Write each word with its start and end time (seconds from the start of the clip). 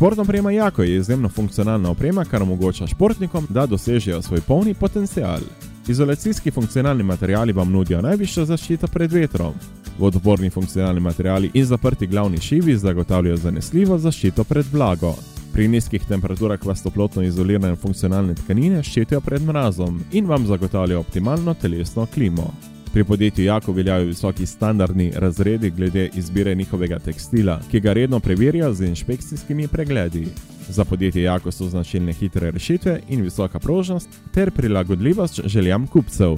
Športna 0.00 0.22
oprema 0.22 0.50
Jako 0.50 0.82
je 0.82 0.96
izjemno 0.96 1.28
funkcionalna 1.28 1.90
oprema, 1.90 2.24
kar 2.24 2.42
omogoča 2.42 2.86
športnikom, 2.86 3.46
da 3.48 3.66
dosežejo 3.66 4.22
svoj 4.22 4.40
polni 4.40 4.74
potencial. 4.74 5.40
Izolacijski 5.88 6.50
funkcionalni 6.50 7.02
materiali 7.02 7.52
vam 7.52 7.72
nudijo 7.72 8.00
najvišjo 8.02 8.44
zaščito 8.44 8.86
pred 8.86 9.12
vetrom. 9.12 9.52
Vodoporni 9.98 10.50
funkcionalni 10.50 11.00
materiali 11.00 11.50
in 11.54 11.64
zaprti 11.64 12.06
glavni 12.06 12.40
šivi 12.40 12.76
zagotavljajo 12.76 13.36
zanesljivo 13.36 13.98
zaščito 13.98 14.44
pred 14.44 14.72
vlago. 14.72 15.14
Pri 15.52 15.68
nizkih 15.68 16.08
temperaturah 16.08 16.66
vas 16.66 16.82
toplotno 16.82 17.22
izolirane 17.22 17.76
funkcionalne 17.76 18.34
tkanine 18.34 18.82
ščitijo 18.82 19.20
pred 19.20 19.42
mrazom 19.42 20.00
in 20.12 20.26
vam 20.26 20.46
zagotavljajo 20.46 21.00
optimalno 21.00 21.54
telesno 21.54 22.06
klimo. 22.06 22.54
Pri 22.92 23.04
podjetju 23.04 23.44
Jako 23.44 23.72
veljajo 23.72 24.04
visoki 24.04 24.46
standardni 24.46 25.12
razredi 25.16 25.70
glede 25.70 26.10
izbire 26.14 26.54
njihovega 26.54 26.98
tekstila, 26.98 27.60
ki 27.70 27.80
ga 27.80 27.92
redno 27.92 28.20
preverjajo 28.20 28.74
z 28.74 28.84
inšpekcijskimi 28.84 29.68
pregledi. 29.68 30.26
Za 30.68 30.84
podjetje 30.84 31.22
Jako 31.22 31.52
so 31.52 31.68
značilne 31.68 32.12
hitre 32.12 32.50
rešitve 32.50 33.00
in 33.08 33.22
visoka 33.22 33.58
prožnost 33.58 34.08
ter 34.34 34.50
prilagodljivost 34.50 35.40
željam 35.44 35.86
kupcev. 35.86 36.36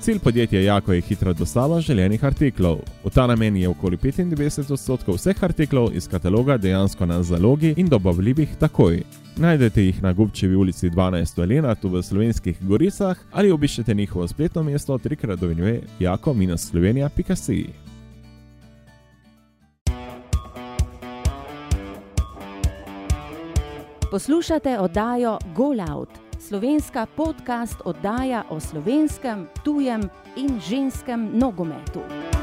Cilj 0.00 0.18
podjetja 0.18 0.60
Jako 0.60 0.92
je 0.92 1.00
hitra 1.00 1.32
dostava 1.32 1.80
želenih 1.80 2.24
artiklov. 2.24 2.78
V 3.04 3.10
ta 3.10 3.26
namen 3.26 3.56
je 3.56 3.68
okoli 3.68 3.96
95 3.96 4.72
odstotkov 4.72 5.14
vseh 5.14 5.44
artiklov 5.44 5.90
iz 5.94 6.08
kataloga 6.08 6.56
dejansko 6.56 7.06
na 7.06 7.22
zalogi 7.22 7.74
in 7.76 7.86
dobavljivih 7.86 8.48
takoj. 8.58 9.02
Najdete 9.36 9.82
jih 9.82 10.02
na 10.02 10.12
Gubčevi 10.12 10.56
ulici 10.56 10.90
12 10.90 11.42
Elena, 11.42 11.74
tu 11.74 11.88
v 11.88 12.02
slovenskih 12.02 12.58
goricah, 12.60 13.18
ali 13.32 13.52
obiščete 13.52 13.94
njihovo 13.94 14.28
spletno 14.28 14.62
mesto 14.62 14.98
trikrat 14.98 15.38
dovinjuje 15.38 15.82
jako-slovenija.si. 16.00 17.66
Poslušate 24.10 24.78
oddajo 24.78 25.38
Golout, 25.56 26.10
slovenska 26.38 27.06
podcast 27.16 27.76
oddaja 27.84 28.44
o 28.50 28.60
slovenskem, 28.60 29.46
tujem 29.64 30.02
in 30.36 30.60
ženskem 30.60 31.30
nogometu. 31.38 32.39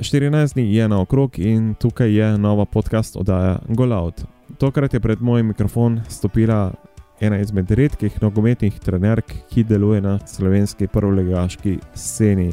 Štirinajst 0.00 0.54
dni 0.54 0.74
je 0.74 0.88
na 0.88 1.00
okrog 1.00 1.38
in 1.38 1.74
tukaj 1.74 2.14
je 2.14 2.38
nova 2.38 2.64
podcast 2.64 3.16
oddaja 3.16 3.58
Golout. 3.68 4.24
Tokrat 4.58 4.94
je 4.94 5.00
pred 5.00 5.20
moj 5.20 5.42
mikrofon 5.42 6.00
stopila 6.08 6.72
ena 7.20 7.38
izmed 7.38 7.70
redkih 7.70 8.22
nogometnih 8.22 8.78
trenerk, 8.80 9.32
ki 9.50 9.64
deluje 9.64 10.00
na 10.00 10.18
slovenski 10.26 10.86
prvolegaški 10.86 11.78
sceni. 11.94 12.52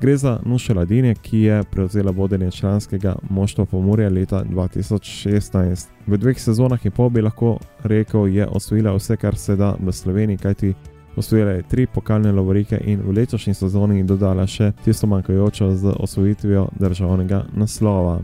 Gre 0.00 0.16
za 0.16 0.38
Nuša 0.44 0.74
Ladine, 0.74 1.14
ki 1.14 1.40
je 1.40 1.62
prevzela 1.70 2.10
vodenje 2.10 2.50
članskega 2.50 3.14
moštva 3.30 3.64
Pomorja 3.64 4.08
leta 4.08 4.44
2016. 4.44 5.88
V 6.06 6.16
dveh 6.16 6.40
sezonah 6.40 6.86
in 6.86 6.92
pol 6.92 7.10
bi 7.10 7.20
lahko 7.20 7.58
rekel, 7.84 8.26
je 8.26 8.46
osvojila 8.46 8.94
vse, 8.96 9.16
kar 9.16 9.36
se 9.36 9.56
da 9.56 9.74
v 9.80 9.92
Sloveniji, 9.92 10.38
kajti 10.38 10.74
osvojila 11.16 11.50
je 11.50 11.62
tri 11.62 11.86
pokalne 11.86 12.32
lovorike 12.32 12.80
in 12.84 13.00
v 13.04 13.12
letošnji 13.12 13.54
sezoni 13.54 14.04
dodala 14.04 14.46
še 14.46 14.72
tisto 14.84 15.06
manjkajočo 15.06 15.70
z 15.76 15.94
osvojitvijo 15.98 16.68
državnega 16.78 17.44
naslova. 17.52 18.20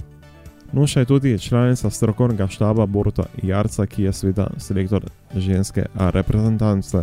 Nuša 0.73 1.01
je 1.01 1.07
tudi 1.07 1.39
članica 1.39 1.91
strokovnega 1.91 2.47
štaba 2.47 2.87
Boruta 2.87 3.23
Jarca, 3.43 3.87
ki 3.87 4.03
je 4.03 4.13
sveda 4.13 4.51
selektor 4.59 5.05
ženske 5.35 5.87
reprezentance. 5.95 6.99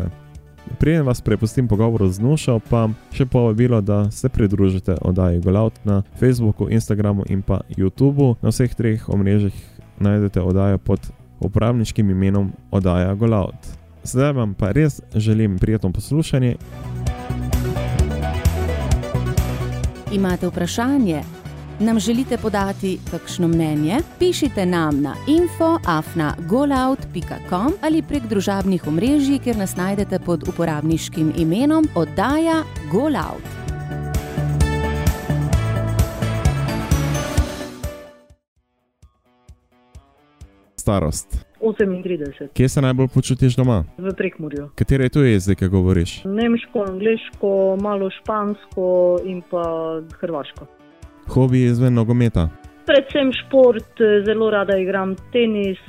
Preden 0.79 1.05
vas 1.05 1.21
prepustim 1.21 1.67
pogovoru 1.67 2.09
z 2.09 2.19
Nušo, 2.19 2.59
pa 2.69 2.89
še 3.11 3.25
povabilo, 3.25 3.81
da 3.81 4.11
se 4.11 4.29
pridružite 4.29 4.95
oddaji 5.01 5.39
Golout 5.39 5.73
na 5.83 6.01
Facebooku, 6.19 6.69
Instagramu 6.69 7.23
in 7.29 7.41
pa 7.41 7.61
YouTubu. 7.77 8.35
Na 8.41 8.49
vseh 8.49 8.75
treh 8.75 9.09
omrežjih 9.09 9.53
najdete 9.99 10.41
oddajo 10.41 10.77
pod 10.77 11.11
uporabniškim 11.39 12.09
imenom 12.09 12.51
Oddaja 12.71 13.15
Golout. 13.15 13.82
Zdaj 14.03 14.33
vam 14.33 14.53
pa 14.53 14.71
res 14.71 15.01
želim 15.15 15.59
prijetno 15.59 15.91
poslušanje. 15.91 16.55
Imate 20.11 20.47
vprašanje? 20.47 21.21
Nam 21.79 21.99
želite 21.99 22.37
podati 22.37 22.99
kakšno 23.11 23.47
mnenje? 23.47 23.99
Pišite 24.19 24.65
nam 24.65 25.01
na 25.01 25.15
info.afna.golout.com 25.27 27.73
ali 27.81 28.01
prek 28.01 28.23
družabnih 28.23 28.87
omrežij, 28.87 29.39
kjer 29.39 29.57
nas 29.57 29.75
najdete 29.75 30.19
pod 30.19 30.47
uporabniškim 30.47 31.33
imenom 31.37 31.87
Oddaja 31.95 32.63
Golout. 32.91 33.43
Starost. 40.75 41.52
38, 41.63 42.47
Kje 42.53 42.69
se 42.69 42.81
najbolj 42.81 43.07
počutiš 43.07 43.55
doma? 43.55 43.83
v 43.97 44.13
Prekmurju. 44.17 44.69
Katere 44.75 45.09
tuje 45.09 45.31
jezike 45.31 45.67
govoriš? 45.67 46.23
Nemško, 46.25 46.83
angliško, 46.83 47.51
malo 47.81 48.09
špansko 48.11 48.87
in 49.25 49.41
pa 49.51 49.63
hrvaško. 50.19 50.65
Hobi 51.27 51.63
izven 51.63 51.93
nogometa. 51.93 52.49
Predvsem 52.85 53.31
šport, 53.33 53.95
zelo 54.25 54.49
rada 54.49 54.77
igram 54.77 55.15
tenis, 55.31 55.79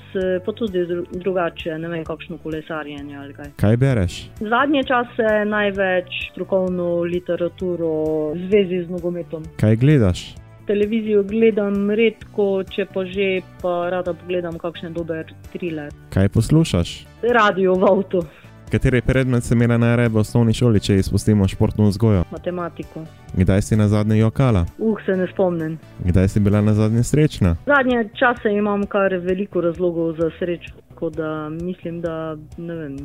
pa 0.46 0.52
tudi 0.52 0.78
dru- 0.80 1.06
drugače, 1.12 1.78
ne 1.78 1.88
vem, 1.88 2.04
kakšno 2.04 2.38
kolesarjenje 2.38 3.16
ali 3.16 3.34
kaj. 3.34 3.50
Kaj 3.56 3.76
bereš? 3.76 4.30
Zadnje 4.40 4.82
čase 4.82 5.44
največ 5.44 6.06
strokovno 6.30 7.00
literaturo 7.00 7.90
v 8.30 8.46
zvezi 8.46 8.86
z 8.86 8.90
nogometom. 8.90 9.42
Kaj 9.56 9.76
gledaš? 9.76 10.34
Televizijo 10.66 11.22
gledam 11.22 11.90
redko, 11.90 12.62
če 12.64 12.86
pa 12.94 13.04
že, 13.04 13.28
pa 13.62 13.90
rada 13.92 14.14
pogledam 14.14 14.56
kakšen 14.58 14.94
dober 14.96 15.28
thriller. 15.52 15.92
Kaj 16.10 16.28
poslušaš? 16.28 17.04
Radio 17.22 17.74
v 17.74 17.84
avtu, 17.84 18.24
Kateri 18.72 19.02
predmet 19.02 19.44
si 19.44 19.54
imela 19.54 19.76
najraje 19.78 20.08
v 20.08 20.16
osnovni 20.18 20.52
šoli, 20.56 20.80
če 20.80 20.96
izpustimo 20.98 21.44
športno 21.48 21.84
vzgojo? 21.92 22.24
matematiko. 22.32 23.04
Kdaj 23.36 23.62
si 23.62 23.76
na 23.76 23.88
zadnje 23.88 24.16
jokala? 24.18 24.64
Uh, 24.78 24.96
se 25.06 25.12
ne 25.16 25.28
spomnim. 25.32 25.76
Kdaj 26.04 26.28
si 26.28 26.40
bila 26.40 26.60
na 26.60 26.74
zadnje 26.74 27.02
srečna? 27.04 27.56
Zadnje 27.66 28.08
čase 28.18 28.50
imam 28.50 28.86
kar 28.86 29.14
veliko 29.20 29.60
razlogov 29.60 30.16
za 30.16 30.30
srečo, 30.38 30.72
tako 30.88 31.10
da 31.10 31.48
mislim, 31.48 32.00
da 32.00 32.36
ne 32.58 32.74
vem, 32.74 32.96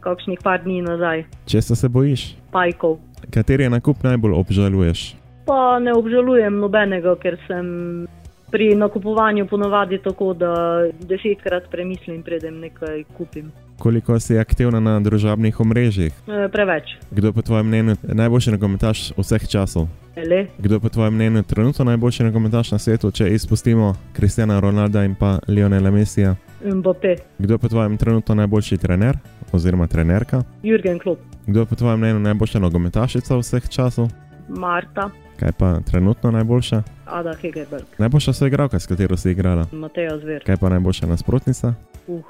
kakšnih 0.00 0.38
par 0.42 0.60
dni 0.64 0.82
nazaj, 0.82 1.24
Česa 1.46 1.74
se 1.74 1.88
bojiš? 1.88 2.34
pajkov. 2.52 2.98
Kateri 3.30 3.68
nakup 3.68 4.02
najbolj 4.02 4.32
obžaluješ? 4.32 5.14
Pa 5.44 5.78
ne 5.78 5.92
obžalujem 5.92 6.58
nobenega, 6.58 7.16
ker 7.20 7.36
sem 7.46 8.06
pri 8.54 8.74
nakupovanju 8.78 9.46
ponovadi 9.46 9.98
tako, 9.98 10.32
da 10.34 10.54
desetkrat 11.00 11.66
premislim, 11.70 12.22
preden 12.22 12.60
nekaj 12.60 13.02
kupim. 13.16 13.50
Koliko 13.78 14.20
si 14.20 14.38
aktivna 14.38 14.80
na 14.80 15.00
družabnih 15.00 15.60
omrežjih? 15.60 16.12
E, 16.28 16.48
preveč. 16.48 16.94
Kdo 17.10 17.28
je 17.28 17.32
po 17.32 17.42
tvojem 17.42 17.66
mnenju 17.66 17.96
najboljši 18.02 18.54
nogometaš 18.54 19.12
vseh 19.18 19.48
časov? 19.48 19.88
Le, 20.16 20.46
Kdo 20.58 20.74
je 20.74 20.80
po 20.80 20.88
tvojem 20.88 21.14
mnenju 21.14 21.42
trenutno 21.42 21.84
najboljši 21.84 22.24
nogometaš 22.24 22.70
na 22.72 22.78
svetu, 22.78 23.10
če 23.10 23.28
izpustimo 23.34 23.94
Kristjana 24.12 24.60
Ronalda 24.60 25.02
in 25.04 25.18
pa 25.18 25.38
Lionela 25.48 25.90
Messija? 25.90 26.36
Mbappé, 26.64 27.16
Kdo 27.38 27.54
je 27.54 27.58
po 27.58 27.68
tvojem 27.68 27.96
trenutno 27.96 28.34
najboljši 28.34 28.78
trener 28.78 29.18
oziroma 29.52 29.86
trenerka? 29.86 30.44
Jürgen 30.62 31.02
Klopp, 31.02 31.20
Kdo 31.46 31.60
je 31.60 31.66
po 31.66 31.74
tvojem 31.74 31.98
mnenju 31.98 32.18
najboljša 32.18 32.58
nogometašica 32.58 33.36
vseh 33.36 33.68
časov? 33.68 34.08
Marta, 34.48 35.10
Kaj 35.44 35.52
pa 35.58 35.80
trenutno 35.80 36.30
najboljša? 36.30 36.82
Ada 37.06 37.34
Hegerberg, 37.34 37.84
Najboljša 37.98 38.32
soigralka, 38.32 38.78
s 38.80 38.86
katero 38.86 39.16
si 39.16 39.30
igrala. 39.30 39.66
Mateja 39.72 40.18
Zver. 40.18 40.44
Kaj 40.44 40.56
pa 40.56 40.68
najboljša 40.68 41.06
nasprotnica? 41.06 41.74
Uh, 42.06 42.24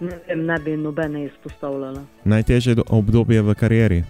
ne 0.00 0.18
vem, 0.28 0.44
ne 0.46 0.58
bi 0.58 0.76
nobene 0.76 1.24
izpostavljala. 1.24 2.02
Najtežje 2.24 2.74
do- 2.74 2.84
obdobje 2.88 3.42
v 3.42 3.54
karieri. 3.54 4.02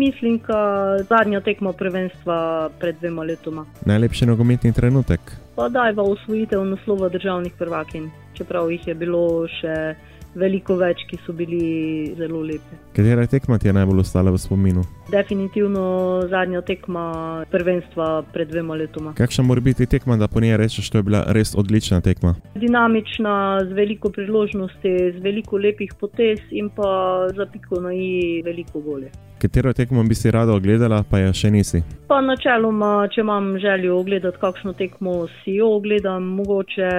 Mislim, 0.00 0.40
da 0.48 0.96
zadnja 1.08 1.40
tekma 1.40 1.72
prvenstva 1.72 2.70
pred 2.80 2.96
dvema 3.00 3.22
letoma. 3.22 3.66
Najlepši 3.86 4.26
nogometni 4.26 4.72
trenutek. 4.72 5.20
Pa 5.56 5.68
dajva 5.68 6.02
usvojitev 6.02 6.64
naslova 6.64 7.08
državnih 7.08 7.52
prvakin, 7.58 8.10
čeprav 8.34 8.70
jih 8.70 8.86
je 8.86 8.94
bilo 8.94 9.46
še 9.60 9.94
veliko 10.34 10.74
več, 10.76 10.96
ki 11.10 11.18
so 11.26 11.32
bili 11.32 12.14
zelo 12.18 12.40
lepi. 12.40 12.76
Katera 12.96 13.26
tekma 13.26 13.58
ti 13.58 13.66
je 13.68 13.72
najbolj 13.72 14.00
ostala 14.00 14.30
v 14.30 14.38
spominu? 14.38 14.82
Definitivno 15.12 15.82
zadnja 16.30 16.62
tekma 16.64 17.04
prvenstva 17.50 18.22
pred 18.32 18.48
dvema 18.48 18.74
letoma. 18.74 19.12
Kakšna 19.14 19.44
mora 19.44 19.60
biti 19.60 19.86
tekma, 19.86 20.16
da 20.16 20.28
po 20.28 20.40
njej 20.40 20.56
rečeš, 20.56 20.90
da 20.90 20.98
je 20.98 21.02
bila 21.02 21.24
res 21.28 21.54
odlična 21.54 22.00
tekma? 22.00 22.34
Dinamična, 22.54 23.60
z 23.68 23.72
veliko 23.72 24.10
priložnosti, 24.10 24.94
z 25.16 25.20
veliko 25.20 25.60
lepih 25.60 25.92
potez 26.00 26.40
in 26.50 26.70
pa 26.72 27.28
za 27.36 27.46
piko 27.52 27.80
na 27.80 27.92
i 27.92 28.42
veliko 28.44 28.80
gole. 28.80 29.12
Katero 29.42 29.72
tekmo 29.72 30.02
bi 30.04 30.14
si 30.14 30.30
rada 30.30 30.54
ogledala, 30.54 31.02
pa 31.10 31.18
je 31.18 31.32
še 31.34 31.48
nisi? 31.50 31.80
Pa 32.08 32.20
načeloma, 32.22 33.08
če 33.10 33.20
imam 33.20 33.56
željo 33.58 33.96
ogledati 33.98 34.38
kakšno 34.38 34.72
tekmo, 34.78 35.26
si 35.42 35.56
jo 35.58 35.72
ogledam, 35.80 36.28
mogoče 36.38 36.90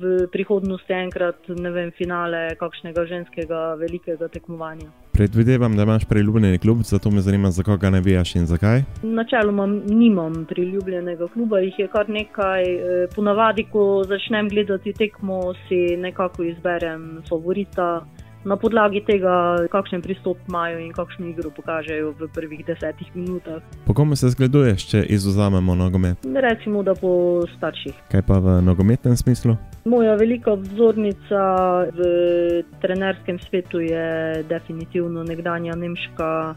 v 0.00 0.16
prihodnosti 0.32 0.92
enkrat, 0.92 1.52
ne 1.54 1.70
vem, 1.70 1.92
finale 1.94 2.48
kakšnega 2.58 3.06
ženskega 3.06 3.60
velikega 3.78 4.26
tekmovanja. 4.28 4.90
Predvidevam, 5.18 5.76
da 5.76 5.82
imaš 5.82 6.04
priljubljeni 6.04 6.58
klub, 6.58 6.78
zato 6.82 7.10
me 7.10 7.20
zanima, 7.20 7.50
za 7.50 7.62
koga 7.62 7.90
ne 7.90 8.00
vijaš 8.00 8.34
in 8.36 8.46
zakaj. 8.46 8.82
Načeloma 9.02 9.66
nimam 9.66 10.44
priljubljenega 10.48 11.28
kluba, 11.28 11.58
jih 11.58 11.74
je 11.78 11.88
kar 11.88 12.08
nekaj. 12.08 12.62
Eh, 12.62 13.06
ponavadi, 13.14 13.64
ko 13.72 14.04
začnem 14.06 14.48
gledati 14.48 14.92
tekmo, 14.92 15.40
si 15.68 15.96
nekako 15.96 16.44
izberem 16.44 17.22
favorita 17.28 18.06
na 18.44 18.56
podlagi 18.56 19.02
tega, 19.06 19.66
kakšen 19.72 20.02
pristop 20.02 20.38
imajo 20.48 20.78
in 20.78 20.92
kakšno 20.92 21.26
igro 21.26 21.50
pokažejo 21.50 22.12
v 22.18 22.28
prvih 22.34 22.64
desetih 22.66 23.10
minutah. 23.14 23.62
Po 23.86 23.94
komu 23.94 24.16
se 24.16 24.30
zgleduješ, 24.30 24.86
če 24.90 25.02
izuzamemo 25.16 25.74
nogomet? 25.74 26.24
Recimo, 26.24 26.82
da 26.82 26.94
po 26.94 27.44
starših. 27.56 27.94
Kaj 28.12 28.22
pa 28.26 28.38
v 28.38 28.58
nogometnem 28.62 29.16
smislu? 29.16 29.56
Moja 29.84 30.14
velika 30.20 30.54
vzornica 30.54 31.42
v 31.94 32.00
trenerskem 32.82 33.38
svetu 33.48 33.80
je 33.80 34.42
definitivno 34.48 35.24
nekdanja 35.24 35.76
nemška 35.76 36.54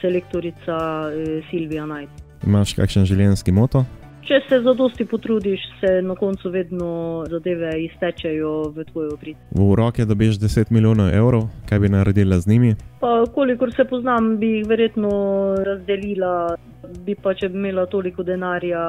selektorica 0.00 0.76
eh, 1.12 1.42
Silvija 1.50 1.84
Knight. 1.84 2.24
Imaš 2.46 2.74
kakšen 2.76 3.06
življenjski 3.08 3.52
moto? 3.52 3.84
Če 4.24 4.38
se 4.48 4.56
za 4.64 4.72
dosti 4.72 5.04
potrudiš, 5.04 5.60
se 5.80 5.88
na 6.02 6.14
koncu 6.16 6.48
vedno 6.50 6.88
zadeve 7.28 7.74
iztečejo 7.84 8.52
v 8.72 8.84
tvoj 8.88 9.10
obrit. 9.12 9.36
V 9.52 9.74
roke 9.76 10.06
dobiš 10.08 10.38
10 10.40 10.72
milijonov 10.72 11.10
evrov, 11.12 11.42
kaj 11.68 11.82
bi 11.82 11.90
naredila 11.92 12.38
z 12.40 12.48
njimi? 12.48 12.70
Pa, 13.00 13.26
kolikor 13.34 13.74
se 13.76 13.84
poznam, 13.84 14.38
bi 14.40 14.48
jih 14.54 14.68
verjetno 14.68 15.10
razdelila, 15.66 16.56
bi 17.04 17.14
pa 17.14 17.34
če 17.34 17.52
bi 17.52 17.60
imela 17.60 17.84
toliko 17.86 18.24
denarja 18.24 18.86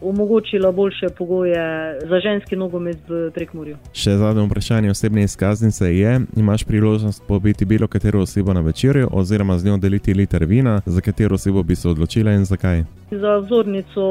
omogočila 0.00 0.72
boljše 0.72 1.08
pogoje 1.18 1.98
za 2.08 2.20
ženski 2.20 2.56
nogomet 2.56 2.98
v 3.08 3.30
Prekmorju. 3.34 3.76
Še 3.92 4.16
zadnje 4.20 4.46
vprašanje 4.46 4.90
osebne 4.90 5.22
izkaznice 5.22 5.90
je: 5.96 6.20
imaš 6.36 6.64
priložnost 6.64 7.22
pobiti 7.28 7.64
bilo 7.64 7.86
katero 7.86 8.20
osebo 8.20 8.52
na 8.52 8.60
večerju 8.60 9.08
oziroma 9.12 9.58
z 9.58 9.66
njo 9.66 9.76
deliti 9.76 10.14
liter 10.14 10.44
vina, 10.44 10.80
za 10.86 11.00
katero 11.00 11.34
osebo 11.34 11.62
bi 11.62 11.76
se 11.76 11.88
odločila 11.88 12.32
in 12.32 12.44
zakaj? 12.44 12.84
Za 13.10 13.36
vzornico, 13.36 14.02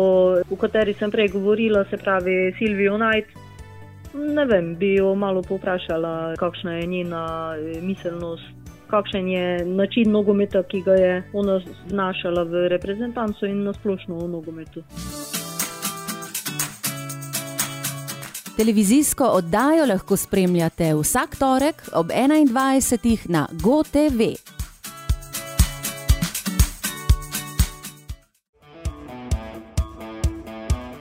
o 0.51 0.56
kateri 0.56 0.94
sem 0.94 1.12
prej 1.12 1.28
govorila, 1.28 1.86
se 1.89 1.98
pravi 1.98 2.54
Silvijo 2.57 2.98
Knight. 2.98 3.48
Ne 4.36 4.45
vem, 4.45 4.75
bi 4.75 4.94
jo 4.95 5.16
malo 5.16 5.42
povprašala, 5.42 6.36
kakšna 6.39 6.74
je 6.74 6.86
njena 6.88 7.54
eh, 7.57 7.81
miselnost, 7.81 8.44
kakšen 8.89 9.28
je 9.28 9.66
način 9.66 10.12
nogometa, 10.12 10.63
ki 10.63 10.81
ga 10.81 10.92
je 10.92 11.24
ona 11.34 11.60
znašala 11.88 12.44
v 12.44 12.68
reprezentancu 12.68 13.45
in 13.45 13.63
nasplošno 13.63 14.18
v 14.18 14.30
nogometu. 14.30 14.84
Televizijsko 18.57 19.25
oddajo 19.25 19.86
lahko 19.86 20.18
spremljate 20.18 20.95
vsak 20.95 21.36
torek 21.36 21.89
ob 21.94 22.09
21. 22.09 23.30
na 23.30 23.48
GoTV. 23.51 24.21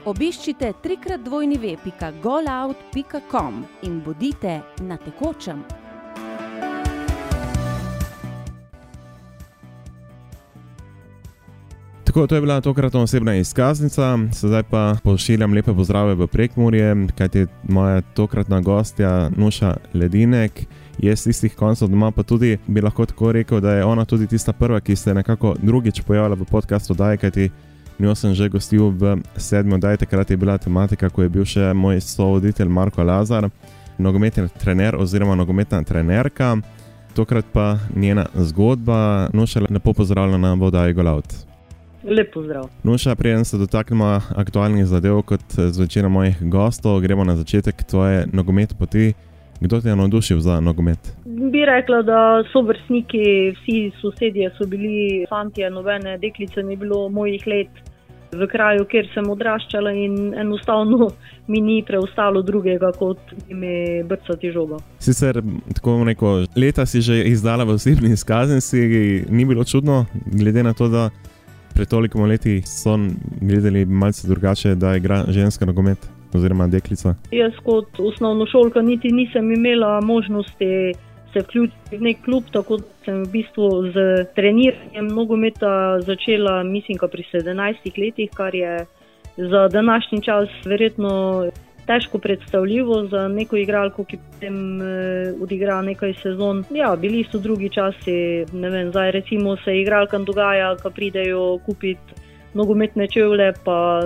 Obiščite 0.05 0.73
trikrat 0.83 1.19
dvojni 1.25 1.57
web.golout.com 1.57 3.65
in 3.81 4.01
bodite 4.05 4.61
na 4.79 4.97
tekočem. 4.97 5.86
Tako, 12.17 12.27
to 12.27 12.35
je 12.35 12.41
bila 12.41 12.61
tokratna 12.61 12.99
osebna 13.01 13.35
izkaznica, 13.35 14.17
sedaj 14.33 14.63
pa 14.63 14.95
pošiljam 15.03 15.53
lepe 15.53 15.73
pozdrave 15.73 16.15
v 16.15 16.27
Prekmurje, 16.27 16.95
kajti 17.17 17.45
moja 17.69 18.01
tokratna 18.01 18.61
gostja 18.61 19.29
Nuša 19.35 19.75
Ledinek 19.93 20.51
je 20.97 21.15
z 21.15 21.23
tistih 21.23 21.55
koncev 21.55 21.87
doma, 21.87 22.11
pa 22.11 22.23
tudi 22.23 22.57
bi 22.67 22.81
lahko 22.81 23.05
tako 23.05 23.31
rekel, 23.31 23.61
da 23.61 23.73
je 23.73 23.85
ona 23.85 24.05
tudi 24.05 24.27
tista 24.27 24.53
prva, 24.53 24.79
ki 24.79 24.95
se 24.95 25.09
je 25.09 25.13
nekako 25.13 25.55
drugič 25.61 26.01
pojavila 26.01 26.35
v 26.35 26.45
podkastu 26.45 26.93
Daj, 26.93 27.17
kajti 27.17 27.49
njo 27.99 28.15
sem 28.15 28.33
že 28.33 28.49
gostil 28.49 28.89
v 28.89 29.17
sedmi 29.35 29.73
oddaji, 29.73 29.97
takrat 29.97 30.31
je 30.31 30.37
bila 30.37 30.57
tematika, 30.57 31.09
ko 31.09 31.21
je 31.21 31.29
bil 31.29 31.45
še 31.45 31.73
moj 31.73 32.01
sovoditelj 32.01 32.69
Marko 32.69 33.03
Lazar, 33.03 33.49
nogometni 33.97 34.49
trener 34.57 34.95
oziroma 34.95 35.35
nogometna 35.35 35.83
trenerka. 35.83 36.57
Tokrat 37.13 37.45
pa 37.53 37.77
njena 37.95 38.25
zgodba, 38.35 39.29
Nuša, 39.33 39.67
lepo 39.69 39.93
pozdravljena 39.93 40.37
na 40.37 40.53
vodaji 40.53 40.93
Golaut. 40.93 41.46
Lepo 42.03 42.43
zdrav. 42.43 42.69
Nuša, 42.83 43.15
preden 43.15 43.45
se 43.45 43.57
dotaknemo 43.57 44.21
aktualnih 44.35 44.85
zadev, 44.85 45.21
kot 45.21 45.41
z 45.57 45.79
večino 45.79 46.09
mojih 46.09 46.37
gostov, 46.41 47.01
gremo 47.01 47.23
na 47.23 47.35
začetek 47.35 47.83
tvoje 47.83 48.27
nogomet 48.33 48.75
poti. 48.79 49.13
Kdo 49.59 49.81
te 49.81 49.89
je 49.89 49.95
navdušil 49.95 50.39
za 50.39 50.59
nogomet? 50.61 50.99
Bi 51.25 51.65
rekla, 51.65 52.01
da 52.01 52.43
so 52.53 52.61
vrstniki, 52.61 53.51
vsi 53.57 53.91
sosedje 54.01 54.51
so 54.57 54.67
bili 54.69 55.25
fanti, 55.29 55.65
nobene 55.71 56.17
deklice 56.17 56.63
ni 56.63 56.75
bilo 56.75 57.09
mojih 57.09 57.47
let 57.47 57.69
v 58.31 58.47
kraju, 58.51 58.85
kjer 58.85 59.07
sem 59.13 59.29
odraščala 59.29 59.91
in 59.95 60.33
enostavno 60.37 61.09
mi 61.47 61.61
ni 61.61 61.77
preostalo 61.87 62.41
drugega, 62.41 62.91
kot 62.99 63.17
ime 63.49 64.03
brcati 64.03 64.51
žogo. 64.51 64.77
Sicer 64.99 65.41
tako 65.73 66.03
neko 66.05 66.33
leta 66.55 66.85
si 66.85 67.01
že 67.01 67.23
izdala 67.31 67.63
v 67.63 67.77
osebni 67.79 68.11
izkaznici, 68.13 69.25
ni 69.29 69.45
bilo 69.45 69.63
čudno, 69.63 70.05
glede 70.25 70.63
na 70.63 70.73
to, 70.73 70.89
da 70.91 71.09
pred 71.77 71.89
toliko 71.89 72.25
leti 72.25 72.61
so 72.61 72.97
gledali 73.41 73.85
malce 73.85 74.27
drugače, 74.27 74.75
da 74.75 74.95
igra 74.95 75.23
ženska 75.27 75.65
nogomet 75.65 75.97
oziroma 76.33 76.67
deklica? 76.67 77.15
Jaz 77.31 77.53
kot 77.63 77.99
osnovno 77.99 78.45
šolka 78.45 78.81
niti 78.81 79.11
nisem 79.11 79.51
imela 79.53 80.01
možnosti 80.01 80.93
se 81.33 81.39
vključiti 81.39 81.97
v 81.97 82.01
nek 82.01 82.17
klub, 82.25 82.43
tako 82.51 82.77
da 82.77 82.83
sem 83.05 83.23
v 83.23 83.29
bistvu 83.31 83.69
z 83.93 84.25
treniranjem 84.35 85.07
nogometa 85.07 86.01
začela, 86.01 86.63
mislim, 86.63 86.97
pri 87.11 87.23
17 87.33 88.01
letih, 88.05 88.29
kar 88.33 88.55
je 88.55 88.85
za 89.37 89.67
današnji 89.67 90.21
čas 90.21 90.49
verjetno 90.65 91.45
težko 91.87 92.19
predstavljivo 92.19 93.05
za 93.07 93.27
neko 93.27 93.57
igralko, 93.57 94.03
ki 94.03 94.19
potem 94.19 94.57
uh, 94.81 95.41
odigra 95.43 95.81
nekaj 95.81 96.13
sezon. 96.21 96.63
Ja, 96.75 96.95
bili 96.95 97.23
so 97.31 97.39
drugi 97.39 97.69
časi, 97.73 98.45
ne 98.53 98.69
vem, 98.69 98.91
zdaj 98.91 99.11
recimo 99.11 99.55
se 99.63 99.77
igralkam 99.79 100.25
dogaja, 100.25 100.75
ko 100.83 100.91
pridejo 100.91 101.57
kupiti 101.65 102.25
nogometne 102.57 103.07
čevlje, 103.07 103.51
pa 103.63 104.01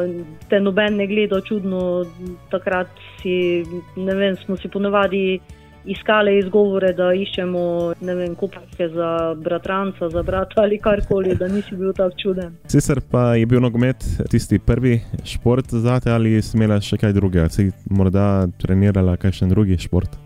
te 0.50 0.60
noben 0.60 0.98
ne 1.00 1.08
gleda 1.08 1.42
čudno, 1.42 2.06
takrat 2.52 2.90
si, 3.22 3.64
ne 3.96 4.16
vem, 4.16 4.38
smo 4.44 4.58
si 4.58 4.70
ponovadi 4.70 5.40
iskali 5.86 6.38
izgovore, 6.38 6.94
da 6.94 7.12
iščemo 7.14 7.94
kopke 8.40 8.88
za 8.90 9.36
bratranca, 9.38 10.10
za 10.10 10.24
brata 10.24 10.62
ali 10.62 10.78
karkoli, 10.78 11.36
da 11.36 11.48
nisi 11.48 11.76
bil 11.76 11.94
tako 11.94 12.18
čuden. 12.22 12.58
Sicer 12.68 13.02
pa 13.12 13.36
je 13.36 13.46
bil 13.46 13.62
nogomet 13.62 14.04
tisti 14.30 14.60
prvi 14.60 15.00
šport 15.26 15.66
za 15.70 16.00
te 16.00 16.12
ali 16.12 16.42
si 16.42 16.58
imela 16.58 16.82
še 16.82 16.98
kaj 17.02 17.14
drugega, 17.14 17.50
si 17.50 17.72
morda 17.90 18.48
trenirala 18.62 19.18
kakšen 19.18 19.50
drugi 19.50 19.78
šport? 19.82 20.18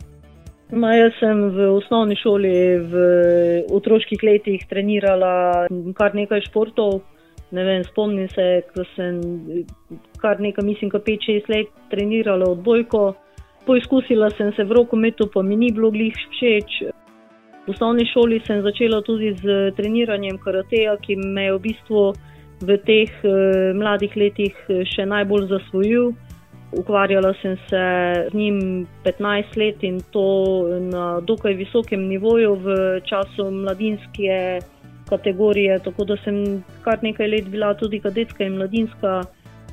Ma, 0.74 0.95
jaz 0.97 1.13
sem 1.21 1.41
v 1.53 1.67
osnovni 1.77 2.15
šoli 2.17 2.53
v 2.89 3.01
otroških 3.71 4.24
letih 4.25 4.63
trenirala 4.69 5.67
kar 5.97 6.15
nekaj 6.17 6.41
športov. 6.50 7.03
Ne 7.53 7.63
vem, 7.63 7.83
spomnim 7.85 8.25
se, 8.33 8.63
da 8.74 8.83
sem 8.95 9.19
kar 10.19 10.41
nekaj, 10.41 10.65
mislim, 10.65 10.89
5-6 10.91 11.51
let 11.53 11.69
trenirala 11.91 12.50
odbojko. 12.50 13.13
Poizkusila 13.65 14.29
sem 14.38 14.53
se 14.53 14.63
v 14.63 14.72
rokometu, 14.72 15.25
pa 15.34 15.41
mi 15.41 15.55
ni 15.55 15.72
bilo 15.74 15.89
glih 15.91 16.13
všeč. 16.13 16.84
V 17.65 17.74
osnovni 17.74 18.05
šoli 18.05 18.38
sem 18.45 18.62
začela 18.62 19.01
tudi 19.01 19.34
z 19.34 19.72
treniranjem 19.74 20.38
karateja, 20.38 20.93
ki 21.01 21.17
me 21.17 21.48
je 21.48 21.55
v 21.55 21.62
bistvu 21.63 22.03
v 22.62 22.77
teh 22.86 23.10
eh, 23.25 23.74
mladih 23.74 24.13
letih 24.13 24.53
eh, 24.69 24.86
še 24.86 25.10
najbolj 25.10 25.50
zasvojil. 25.50 26.13
Ukvarjala 26.75 27.34
sem 27.41 27.57
se 27.69 27.81
z 28.29 28.38
njim 28.38 28.86
15 29.03 29.57
let 29.57 29.84
in 29.84 29.98
to 30.12 30.27
na 30.91 31.22
dokaj 31.22 31.57
visokem 31.57 32.05
nivoju 32.10 32.55
v 32.62 32.77
času 33.01 33.50
mladinske 33.50 34.62
kategorije, 35.10 35.79
tako 35.79 36.05
da 36.05 36.17
sem 36.22 36.63
kar 36.84 37.01
nekaj 37.01 37.27
let 37.27 37.50
bila 37.50 37.74
tudi 37.74 38.00
kadetska 38.00 38.45
in 38.45 38.57
mladinska 38.57 39.22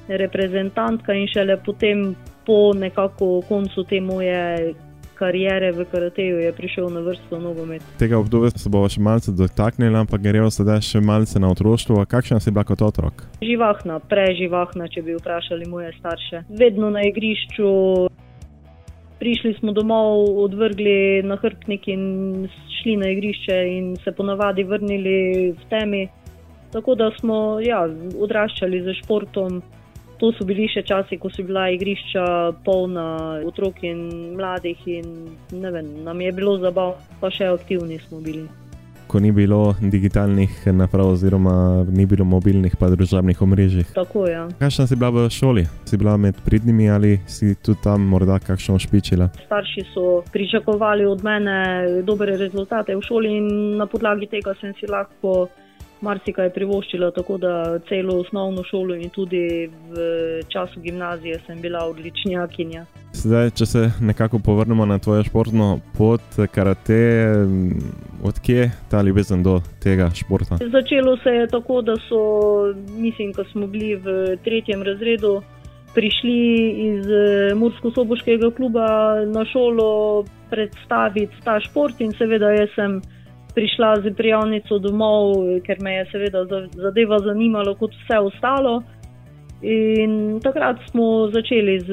reprezentantka 0.09 1.13
in 1.13 1.27
šele 1.29 1.57
potem 1.65 2.15
po 2.47 2.73
nekako 2.75 3.41
koncu 3.49 3.85
te 3.85 4.01
moje 4.01 4.75
kariere 5.23 5.71
v 5.73 5.85
karateju 5.87 6.39
je 6.43 6.53
prišel 6.53 6.91
na 6.91 7.01
vrsto 7.01 7.39
nogomet. 7.39 7.83
Tega 7.99 8.19
obdobja 8.19 8.51
se 8.59 8.71
bomo 8.73 8.89
še 8.91 9.01
malce 9.01 9.35
dotaknili, 9.39 9.95
ampak 9.95 10.23
gremo 10.25 10.51
sedaj 10.51 10.83
še 10.89 11.03
malce 11.05 11.39
na 11.43 11.53
otroštvo. 11.53 12.03
Kakšna 12.11 12.41
si 12.43 12.51
bila 12.51 12.67
kot 12.67 12.83
otrok? 12.83 13.23
Živahna, 13.45 14.01
preživahna, 14.11 14.89
če 14.91 15.05
bi 15.07 15.15
vprašali 15.19 15.69
moje 15.71 15.93
starše. 16.01 16.43
Vedno 16.51 16.91
na 16.91 17.05
igrišču. 17.07 17.71
Prišli 19.23 19.53
smo 19.61 19.71
domov, 19.71 20.25
odvrgli 20.43 21.23
na 21.23 21.37
hrbtnik 21.39 21.87
in 21.93 22.03
šli 22.81 22.97
na 22.99 23.13
igrišče, 23.15 23.59
in 23.77 23.93
se 24.03 24.11
ponavadi 24.17 24.67
vrnili 24.67 25.53
v 25.55 25.69
temi. 25.71 26.09
Tako 26.75 26.97
da 26.99 27.13
smo 27.21 27.61
ja, 27.63 27.85
odraščali 28.19 28.83
z 28.83 28.97
športom. 29.05 29.63
To 30.23 30.31
so 30.31 30.45
bili 30.47 30.69
še 30.71 30.85
časi, 30.87 31.19
ko 31.19 31.26
so 31.35 31.43
bila 31.43 31.64
igrišča 31.75 32.25
polna 32.62 33.43
otrok 33.43 33.83
in 33.83 34.07
mladih, 34.38 34.79
in 34.87 35.09
vem, 35.50 35.88
nam 36.07 36.21
je 36.23 36.31
bilo 36.37 36.55
zabavno, 36.62 37.19
pa 37.19 37.26
še 37.26 37.50
aktivni 37.50 37.99
smo 38.07 38.23
bili. 38.23 38.47
ko 39.12 39.21
ni 39.21 39.33
bilo 39.33 39.75
digitalnih 39.81 40.67
naprav, 40.73 41.11
oziroma 41.12 41.85
ni 41.91 42.07
bilo 42.07 42.25
mobilnih 42.25 42.76
pa 42.81 42.88
družabnih 42.88 43.43
omrežij. 43.43 43.85
Tako 43.95 44.25
je. 44.26 44.33
Ja. 44.33 44.47
Kakšna 44.59 44.87
si 44.88 44.97
bila 44.97 45.11
v 45.12 45.26
šoli? 45.29 45.67
Si 45.85 45.99
bila 46.00 46.17
med 46.17 46.38
pridnimi 46.45 46.88
ali 46.91 47.19
si 47.29 47.52
tudi 47.55 47.83
tam 47.85 48.07
morda 48.09 48.38
kakšno 48.41 48.79
špičila? 48.81 49.29
Starši 49.45 49.85
so 49.93 50.23
pričakovali 50.33 51.05
od 51.05 51.25
mene 51.25 51.59
dobre 52.09 52.38
rezultate 52.41 52.97
v 52.97 53.05
šoli 53.05 53.37
in 53.37 53.50
na 53.76 53.87
podlagi 53.87 54.31
tega 54.33 54.55
sem 54.61 54.73
si 54.81 54.88
lahko 54.88 55.50
marsikaj 56.03 56.51
privoščila, 56.55 57.11
tako 57.17 57.39
da 57.39 57.79
celo 57.89 58.19
osnovno 58.21 58.65
šolo 58.67 58.97
in 58.99 59.11
tudi 59.15 59.71
v 59.91 60.07
času 60.53 60.81
gimnazije 60.81 61.41
sem 61.47 61.61
bila 61.63 61.85
odličnjakinja. 61.91 62.85
Zdaj, 63.23 63.51
če 63.59 63.67
se 63.67 63.83
nekako 64.01 64.41
povrnemo 64.45 64.87
na 64.87 64.99
tvojo 64.99 65.23
športno 65.29 65.79
pot, 65.99 66.25
karate, 66.55 66.99
odkje 68.25 68.71
ta 68.91 69.03
ljubezen 69.03 69.43
do 69.43 69.61
tega 69.83 70.11
športa? 70.15 70.59
Začelo 70.73 71.17
se 71.23 71.31
je 71.31 71.49
tako, 71.49 71.83
da 71.83 71.97
so, 72.09 72.23
mislim, 72.99 73.33
ko 73.37 73.45
smo 73.53 73.67
bili 73.67 73.95
v 73.97 74.37
tretjem 74.45 74.83
razredu, 74.83 75.41
prišli 75.95 76.37
iz 76.89 77.07
Mursko-Soboškega 77.61 78.49
kluba 78.57 78.87
na 79.29 79.45
šolo 79.45 80.25
predstaviti 80.51 81.43
ta 81.45 81.61
šport 81.61 82.01
in 82.01 82.15
seveda 82.17 82.51
jaz 82.57 82.73
sem 82.75 83.03
prišla 83.55 84.01
z 84.01 84.15
prijavnico 84.17 84.79
domov, 84.79 85.61
ker 85.67 85.81
me 85.81 85.95
je 85.95 86.05
seveda 86.13 86.45
zadeva 86.73 87.19
zanimala 87.19 87.75
kot 87.75 87.95
vse 88.05 88.19
ostalo. 88.19 88.83
In 89.63 90.41
takrat 90.43 90.81
smo 90.91 91.31
začeli 91.31 91.79
z 91.81 91.91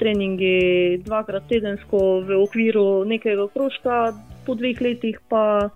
treningi 0.00 1.02
dvakrat 1.04 1.44
tedensko 1.48 2.24
v 2.24 2.38
okviru 2.40 3.04
nekega 3.04 3.44
krožka, 3.52 4.14
po 4.46 4.56
dveh 4.56 4.80
letih 4.80 5.20
pa 5.28 5.68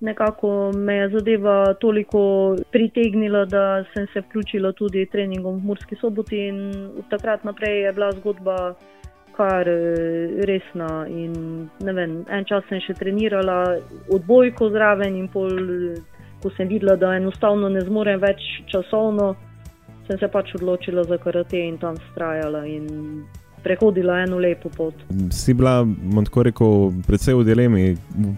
nekako 0.00 0.70
me 0.76 0.94
je 0.94 1.08
zadeva 1.08 1.74
toliko 1.74 2.54
pritegnila, 2.70 3.44
da 3.44 3.84
sem 3.94 4.06
se 4.12 4.20
vključila 4.20 4.72
tudi 4.72 5.06
treningom 5.06 5.58
v 5.58 5.66
Murski 5.66 5.96
soboti 6.00 6.46
in 6.46 6.60
od 6.98 7.10
takrat 7.10 7.44
naprej 7.44 7.82
je 7.82 7.92
bila 7.92 8.12
zgodba 8.12 8.74
kar 9.38 9.68
eh, 9.68 10.44
resna. 10.50 11.06
In, 11.08 11.68
vem, 11.80 12.22
en 12.26 12.46
čas 12.48 12.66
sem 12.68 12.82
še 12.84 12.96
trenirala 12.98 13.78
odbojko 14.14 14.72
zraven, 14.74 15.16
in 15.18 15.28
pol, 15.32 15.54
ko 16.42 16.52
sem 16.56 16.70
videla, 16.70 16.98
da 16.98 17.14
enostavno 17.18 17.70
ne 17.72 17.84
zmorem 17.86 18.20
več 18.22 18.42
časovno, 18.72 19.34
sem 20.08 20.18
se 20.18 20.30
pač 20.32 20.54
odločila 20.58 21.06
za 21.06 21.20
karate 21.22 21.60
in 21.70 21.78
tam 21.82 22.00
strajala. 22.10 22.66
In, 22.66 23.22
Prehodila 23.58 24.20
eno 24.22 24.36
lepo 24.38 24.70
pot. 24.70 24.94
Si 25.34 25.50
bila, 25.52 25.80
tako 26.28 26.44
rekel, 26.46 26.84
predvsej 27.08 27.34
v 27.34 27.42
dilemi. 27.44 27.82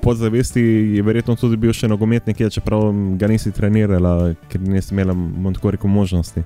Po 0.00 0.14
zavesti 0.16 0.62
je 0.97 1.02
verjetno 1.04 1.37
tudi 1.37 1.59
bil 1.61 1.76
še 1.76 1.90
nogometnik, 1.92 2.40
čeprav 2.49 2.88
ga 3.21 3.28
nisi 3.28 3.52
trenirala, 3.52 4.33
ker 4.49 4.64
nisi 4.64 4.97
imela, 4.97 5.12
tako 5.52 5.75
rekel, 5.76 5.92
možnosti. 5.92 6.40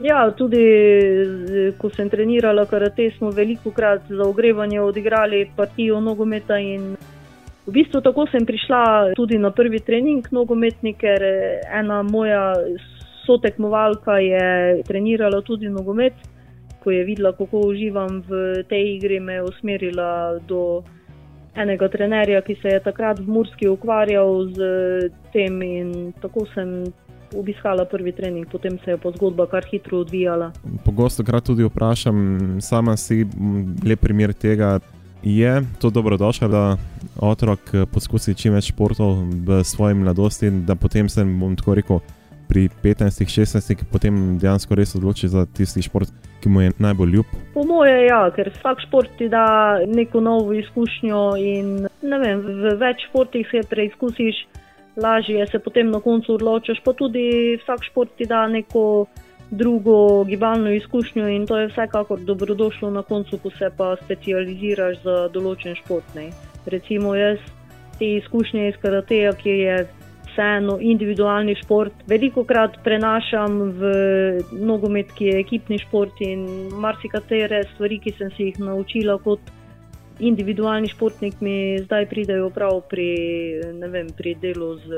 Ja, 0.00 0.26
tudi 0.36 0.60
ko 1.80 1.88
sem 1.88 2.10
trenirala 2.12 2.66
karate, 2.68 3.08
smo 3.16 3.30
veliko 3.32 3.70
krat 3.72 4.02
za 4.08 4.28
ogrevanje 4.28 4.80
odigrali 4.80 5.46
partijo 5.56 6.00
nogometa. 6.00 6.58
V 7.66 7.72
bistvu 7.72 8.02
tako 8.04 8.26
sem 8.30 8.44
prišla 8.46 9.14
tudi 9.16 9.38
na 9.38 9.50
prvi 9.50 9.80
trening 9.80 10.28
nogometni, 10.30 10.92
ker 10.94 11.22
ena 11.72 12.02
moja 12.02 12.52
sotekmovalka 13.24 14.18
je 14.20 14.82
trenirala 14.84 15.40
tudi 15.42 15.68
nogomet. 15.68 16.14
Ko 16.84 16.90
je 16.90 17.02
videla, 17.04 17.32
kako 17.32 17.64
uživam 17.72 18.20
v 18.28 18.62
tej 18.68 18.96
igri, 18.96 19.18
me 19.20 19.40
je 19.40 19.48
usmerila 19.48 20.38
do 20.46 20.84
enega 21.56 21.88
trenerja, 21.88 22.44
ki 22.44 22.54
se 22.62 22.68
je 22.68 22.84
takrat 22.84 23.18
v 23.18 23.32
Murski 23.32 23.68
ukvarjal 23.68 24.44
z 24.52 24.60
tem 25.32 25.62
in 25.62 26.12
tako 26.20 26.44
sem 26.52 26.84
obiskala 27.38 27.84
prvi 27.84 28.12
trening, 28.12 28.48
potem 28.52 28.78
se 28.84 28.90
je 28.90 28.98
pa 28.98 29.10
zgodba 29.10 29.46
kar 29.46 29.64
hitro 29.70 30.00
odvijala. 30.04 30.52
Pogosto 30.84 31.24
krat 31.24 31.44
tudi 31.44 31.64
vprašam, 31.64 32.58
sama 32.60 32.96
si 32.96 33.24
lep 33.84 34.00
primer 34.00 34.32
tega. 34.32 34.78
Je 35.22 35.62
to 35.80 35.90
dobrodošlo, 35.90 36.48
da 36.48 36.76
otrok 37.18 37.58
eh, 37.74 37.86
poskusi 37.92 38.34
čim 38.34 38.54
več 38.54 38.70
športov 38.70 39.24
v 39.46 39.64
svoji 39.64 39.94
mladosti, 39.94 40.50
da 40.50 40.76
potem 40.78 41.08
se 41.08 41.24
bom 41.24 41.56
tako 41.56 41.74
rekel, 41.74 42.00
pri 42.48 42.68
15-16, 42.82 43.84
potem 43.90 44.38
dejansko 44.38 44.78
res 44.78 44.94
odloči 44.94 45.28
za 45.28 45.46
tisti 45.46 45.82
šport, 45.82 46.10
ki 46.42 46.50
mu 46.50 46.62
je 46.62 46.72
najbolj 46.78 47.18
ljub? 47.18 47.32
Po 47.54 47.64
moje, 47.66 47.96
ja, 48.06 48.22
ker 48.34 48.50
vsak 48.54 48.84
šport 48.86 49.10
ti 49.18 49.28
da 49.28 49.82
neko 49.86 50.22
novo 50.22 50.54
izkušnjo 50.54 51.22
in 51.42 51.88
vem, 52.02 52.44
v 52.46 52.76
več 52.78 53.08
športih 53.08 53.48
se 53.50 53.64
preizkusiš 53.66 54.46
lažje 54.96 55.46
se 55.46 55.58
potem 55.58 55.90
na 55.90 56.00
koncu 56.00 56.34
odločiš, 56.34 56.80
pa 56.84 56.92
tudi 56.92 57.56
vsak 57.62 57.84
šport 57.84 58.10
ti 58.16 58.26
da 58.26 58.46
neko 58.46 59.06
drugo 59.50 60.24
gibalno 60.24 60.72
izkušnjo 60.72 61.28
in 61.28 61.46
to 61.46 61.58
je 61.58 61.68
vsekakor 61.68 62.20
dobrodošlo 62.20 62.90
na 62.90 63.02
koncu, 63.02 63.38
ko 63.38 63.50
se 63.50 63.70
pa 63.76 63.96
specializiraš 64.04 65.02
za 65.02 65.16
določen 65.32 65.74
šport. 65.74 66.14
Ne. 66.14 66.30
Recimo 66.66 67.14
jaz 67.14 67.38
te 67.98 68.16
izkušnje 68.16 68.68
iz 68.68 68.80
karateja, 68.82 69.32
ki 69.32 69.50
je 69.50 69.76
vseeno 70.36 70.76
individualni 70.80 71.54
šport, 71.62 71.92
veliko 72.06 72.44
krat 72.44 72.76
prenašam 72.84 73.60
v 73.78 73.92
nogomet, 74.52 75.12
ki 75.16 75.30
je 75.30 75.38
ekipni 75.40 75.78
šport 75.80 76.20
in 76.20 76.44
marsikatere 76.82 77.62
stvari, 77.74 78.00
ki 78.02 78.12
sem 78.18 78.32
si 78.36 78.50
jih 78.50 78.58
naučila 78.60 79.16
kot 79.24 79.40
individualni 80.18 80.88
športnik 80.88 81.40
mi 81.40 81.78
zdaj 81.84 82.06
pridejo 82.08 82.50
prav 82.50 82.80
pri, 82.90 83.08
vem, 83.90 84.08
pri 84.16 84.34
delu 84.40 84.76
z, 84.76 84.88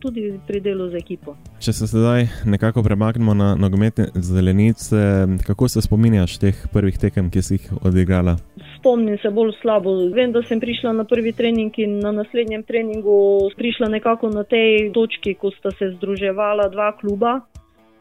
tudi 0.00 0.32
pri 0.46 0.60
delu 0.60 0.88
z 0.90 1.00
ekipo. 1.00 1.36
Če 1.60 1.72
se 1.72 1.88
zdaj 1.90 2.28
nekako 2.44 2.82
premaknemo 2.82 3.34
na 3.34 3.54
nogometne 3.54 4.10
zelenice, 4.14 5.26
kako 5.46 5.68
se 5.68 5.82
spominjaš 5.82 6.38
teh 6.38 6.66
prvih 6.72 6.98
tekem, 6.98 7.30
ki 7.30 7.42
si 7.42 7.58
jih 7.58 7.72
odigrala? 7.82 8.36
Spomnim 8.76 9.18
se 9.22 9.30
bolj 9.30 9.54
slabo. 9.62 9.94
Vem, 10.14 10.32
da 10.32 10.42
sem 10.46 10.60
prišla 10.60 10.92
na 10.92 11.04
prvi 11.08 11.32
trening 11.32 11.72
in 11.82 11.98
na 12.04 12.12
naslednjem 12.12 12.62
treningu 12.68 13.48
prišla 13.56 13.88
nekako 13.88 14.30
na 14.30 14.44
tej 14.44 14.92
točki, 14.94 15.34
ko 15.34 15.50
sta 15.56 15.72
se 15.78 15.94
združevala 15.96 16.68
dva 16.68 16.92
kluba. 17.00 17.40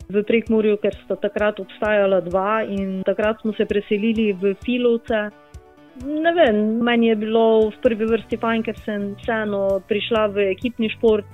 V 0.06 0.22
Prekmorju, 0.22 0.78
ker 0.84 0.94
sta 1.02 1.16
takrat 1.18 1.58
obstajala 1.58 2.20
dva, 2.22 2.62
in 2.62 3.02
takrat 3.08 3.42
smo 3.42 3.56
se 3.58 3.66
preselili 3.66 4.36
v 4.38 4.54
Filovce. 4.62 5.32
Ne 6.04 6.34
vem, 6.34 6.84
meni 6.84 7.08
je 7.08 7.16
bilo 7.16 7.70
v 7.70 7.78
prvi 7.80 8.06
vrsti 8.10 8.38
fajn, 8.38 8.64
ker 8.68 8.76
sem 8.84 9.04
vseeno 9.22 9.80
prišla 9.88 10.28
v 10.36 10.50
ekipni 10.52 10.90
šport. 10.92 11.28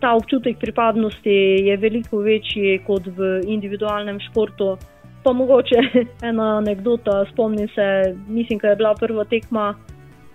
Ta 0.00 0.14
občutek 0.16 0.56
pripadnosti 0.58 1.36
je 1.68 1.76
veliko 1.76 2.22
večji 2.24 2.78
kot 2.86 3.06
v 3.12 3.42
individualnem 3.44 4.16
športu. 4.30 4.78
Pa 5.22 5.34
mogoče 5.36 5.82
ena 6.30 6.56
anekdota, 6.62 7.26
spomnim 7.32 7.68
se, 7.74 8.16
mislim, 8.26 8.58
da 8.62 8.72
je 8.72 8.80
bila 8.80 8.94
prva 8.96 9.28
tekma. 9.28 9.74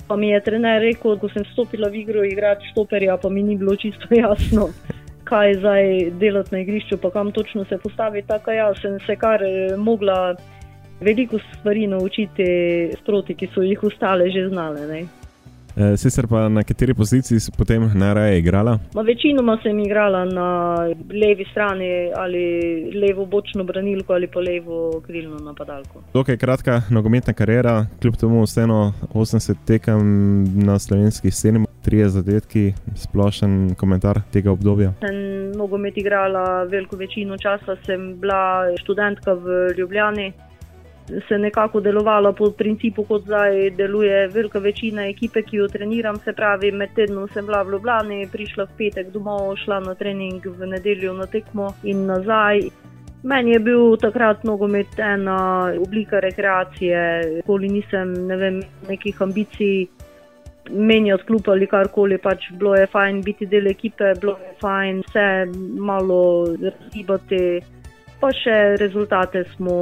Pa 0.08 0.16
mi 0.16 0.30
je 0.30 0.44
trener 0.44 0.84
rekel, 0.84 1.18
ko 1.18 1.30
sem 1.34 1.46
stopila 1.54 1.90
v 1.90 2.04
igro 2.04 2.24
igrati 2.28 2.70
štoperja, 2.70 3.18
pa 3.18 3.30
mi 3.34 3.42
ni 3.44 3.58
bilo 3.58 3.74
čisto 3.76 4.14
jasno, 4.24 4.70
kaj 5.26 5.58
zdaj 5.58 6.12
delati 6.22 6.54
na 6.54 6.62
igrišču, 6.62 7.02
pa 7.02 7.10
kam 7.10 7.32
točno 7.32 7.66
se 7.66 7.82
postaviti. 7.82 8.28
Tako 8.28 8.52
jaz 8.52 8.78
sem 8.84 9.00
se 9.08 9.16
kar 9.16 9.42
eh, 9.42 9.74
mogla 9.78 10.36
veliko 11.02 11.40
stvari 11.40 11.88
naučiti 11.88 12.46
sproti, 13.02 13.36
ki 13.36 13.50
so 13.54 13.62
jih 13.62 13.84
ostale 13.84 14.32
že 14.32 14.50
znale. 14.50 14.88
Ne. 14.88 15.06
E, 15.76 15.98
sicer 15.98 16.28
pa 16.30 16.50
na 16.50 16.62
kateri 16.64 16.94
poziciji 16.94 17.40
si 17.40 17.52
potem 17.58 17.90
najraje 17.98 18.40
igrala? 18.40 18.78
Ma 18.94 19.02
večinoma 19.02 19.58
sem 19.64 19.80
igrala 19.80 20.26
na 20.26 20.78
levi 21.10 21.46
strani 21.52 22.12
ali 22.16 22.44
levo 22.94 23.26
bočno 23.26 23.64
branilko 23.64 24.14
ali 24.14 24.28
pa 24.28 24.40
levo 24.40 25.02
krilno 25.06 25.40
napadalko. 25.40 26.04
Dokaj 26.14 26.38
kratka 26.38 26.82
nogometna 26.90 27.34
karjera, 27.34 27.86
kljub 28.02 28.16
temu 28.16 28.44
vseeno 28.44 28.94
80 29.14 29.66
tekem 29.68 30.04
na 30.66 30.80
slovenski 30.80 31.32
sceni, 31.32 31.66
trije 31.82 32.10
zadetki, 32.10 32.74
splošen 32.96 33.76
komentar 33.76 34.22
tega 34.32 34.52
obdobja. 34.52 34.94
Sem 35.02 35.18
nogomet 35.58 35.98
igrala 35.98 36.64
veliko 36.64 36.96
večino 36.96 37.38
časa, 37.38 37.76
sem 37.86 38.14
bila 38.22 38.70
študentka 38.78 39.34
v 39.34 39.74
Ljubljani 39.78 40.34
se 41.28 41.38
nekako 41.38 41.80
delovalo 41.80 42.34
po 42.34 42.52
principu, 42.52 43.04
kot 43.04 43.26
zdaj 43.26 43.70
deluje 43.70 44.28
velika 44.28 44.60
večina 44.60 45.08
ekipe, 45.08 45.42
ki 45.42 45.58
jo 45.58 45.68
treniram. 45.68 46.16
Se 46.24 46.34
pravi, 46.34 46.72
med 46.72 46.94
tednom 46.96 47.28
sem 47.34 47.46
bila 47.46 47.64
v 47.64 47.76
Ljubljani, 47.76 48.28
prišla 48.32 48.64
v 48.64 48.78
petek 48.78 49.12
domov, 49.12 49.56
šla 49.64 49.80
na 49.80 49.96
trening 49.96 50.46
v 50.46 50.72
nedeljo 50.76 51.14
na 51.14 51.28
tekmo 51.28 51.74
in 51.84 52.06
nazaj. 52.06 52.70
Meni 53.24 53.52
je 53.52 53.60
bil 53.60 53.98
takrat 53.98 54.44
nogomet 54.44 55.00
ena 55.00 55.72
oblika 55.80 56.20
rekreacije, 56.20 57.44
koli 57.48 57.70
nisem 57.70 58.14
ne 58.28 58.38
vem, 58.38 58.64
nekih 58.90 59.22
ambicij. 59.22 59.86
Menjati 60.72 61.26
klub 61.28 61.48
ali 61.52 61.68
karkoli, 61.68 62.18
pač 62.24 62.46
bilo 62.56 62.76
je 62.76 62.88
fajn 62.88 63.18
biti 63.22 63.46
del 63.52 63.68
ekipe, 63.68 64.14
bilo 64.22 64.38
je 64.40 64.54
fajn 64.62 65.02
se 65.12 65.26
malo 65.76 66.20
razgibati 66.56 67.42
pa 68.24 68.32
še 68.32 68.78
rezultate 68.80 69.44
smo 69.52 69.76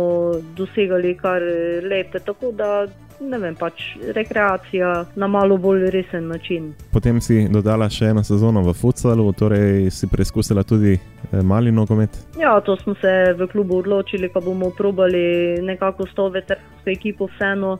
dosegali 0.57 1.13
kar 1.19 1.43
lepe. 1.85 2.19
Tako 2.25 2.49
da 2.57 2.87
ne 3.21 3.37
vem, 3.37 3.53
pač 3.53 3.83
rekreacija 4.17 4.89
na 5.21 5.27
malo 5.29 5.59
bolj 5.61 5.91
resen 5.93 6.25
način. 6.31 6.71
Potem 6.93 7.21
si 7.21 7.43
dodala 7.53 7.85
še 7.93 8.09
eno 8.09 8.23
sezono 8.25 8.63
v 8.65 8.73
futsalu, 8.73 9.27
torej 9.37 9.91
si 9.93 10.09
preizkusila 10.09 10.65
tudi 10.65 10.95
eh, 10.97 11.43
mali 11.45 11.69
nogomet. 11.69 12.17
Ja, 12.41 12.57
to 12.65 12.79
smo 12.81 12.97
se 12.97 13.13
v 13.37 13.49
klubu 13.51 13.77
odločili, 13.83 14.31
pa 14.33 14.41
bomo 14.41 14.71
probali 14.77 15.61
nekako 15.61 16.09
s 16.09 16.17
to 16.17 16.29
veteransko 16.33 16.89
ekipo 16.89 17.29
vseeno. 17.35 17.77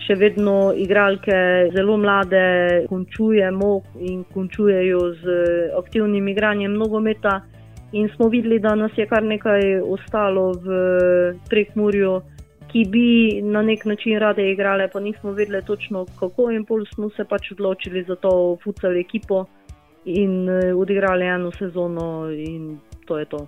Še 0.00 0.16
vedno 0.16 0.72
igralke 0.72 1.68
zelo 1.76 1.98
mlade 2.00 2.40
končujemo 2.88 3.74
in 4.00 4.24
končujejo 4.32 5.02
z 5.20 5.40
aktivnim 5.76 6.32
igranjem 6.32 6.72
nogometa. 6.72 7.42
In 7.92 8.08
smo 8.16 8.28
videli, 8.28 8.58
da 8.58 8.74
nas 8.74 8.90
je 8.96 9.06
kar 9.06 9.22
nekaj 9.22 9.80
ostalo 9.80 10.52
v 10.52 10.76
prekmurju, 11.50 12.20
ki 12.70 12.84
bi 12.88 13.42
na 13.42 13.62
nek 13.62 13.84
način 13.84 14.18
rade 14.18 14.44
igrale, 14.52 14.88
pa 14.92 15.00
nismo 15.00 15.32
vedeli 15.32 15.64
točno 15.66 16.06
kako. 16.20 16.50
In 16.50 16.64
pol 16.64 16.84
smo 16.94 17.10
se 17.10 17.24
pač 17.24 17.52
odločili 17.52 18.04
za 18.08 18.16
to 18.16 18.56
futsal 18.64 18.96
ekipo 18.96 19.44
in 20.04 20.48
uh, 20.48 20.78
odigrali 20.78 21.26
eno 21.26 21.50
sezono, 21.58 22.30
in 22.30 22.78
to 23.06 23.18
je 23.18 23.24
to. 23.24 23.46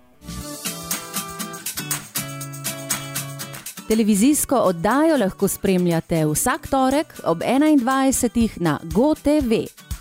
Televizijsko 3.88 4.56
oddajo 4.56 5.16
lahko 5.16 5.48
spremljate 5.48 6.24
vsak 6.26 6.68
torek 6.70 7.06
ob 7.24 7.38
21. 7.38 8.60
na 8.60 8.78
GoTV. 8.94 9.91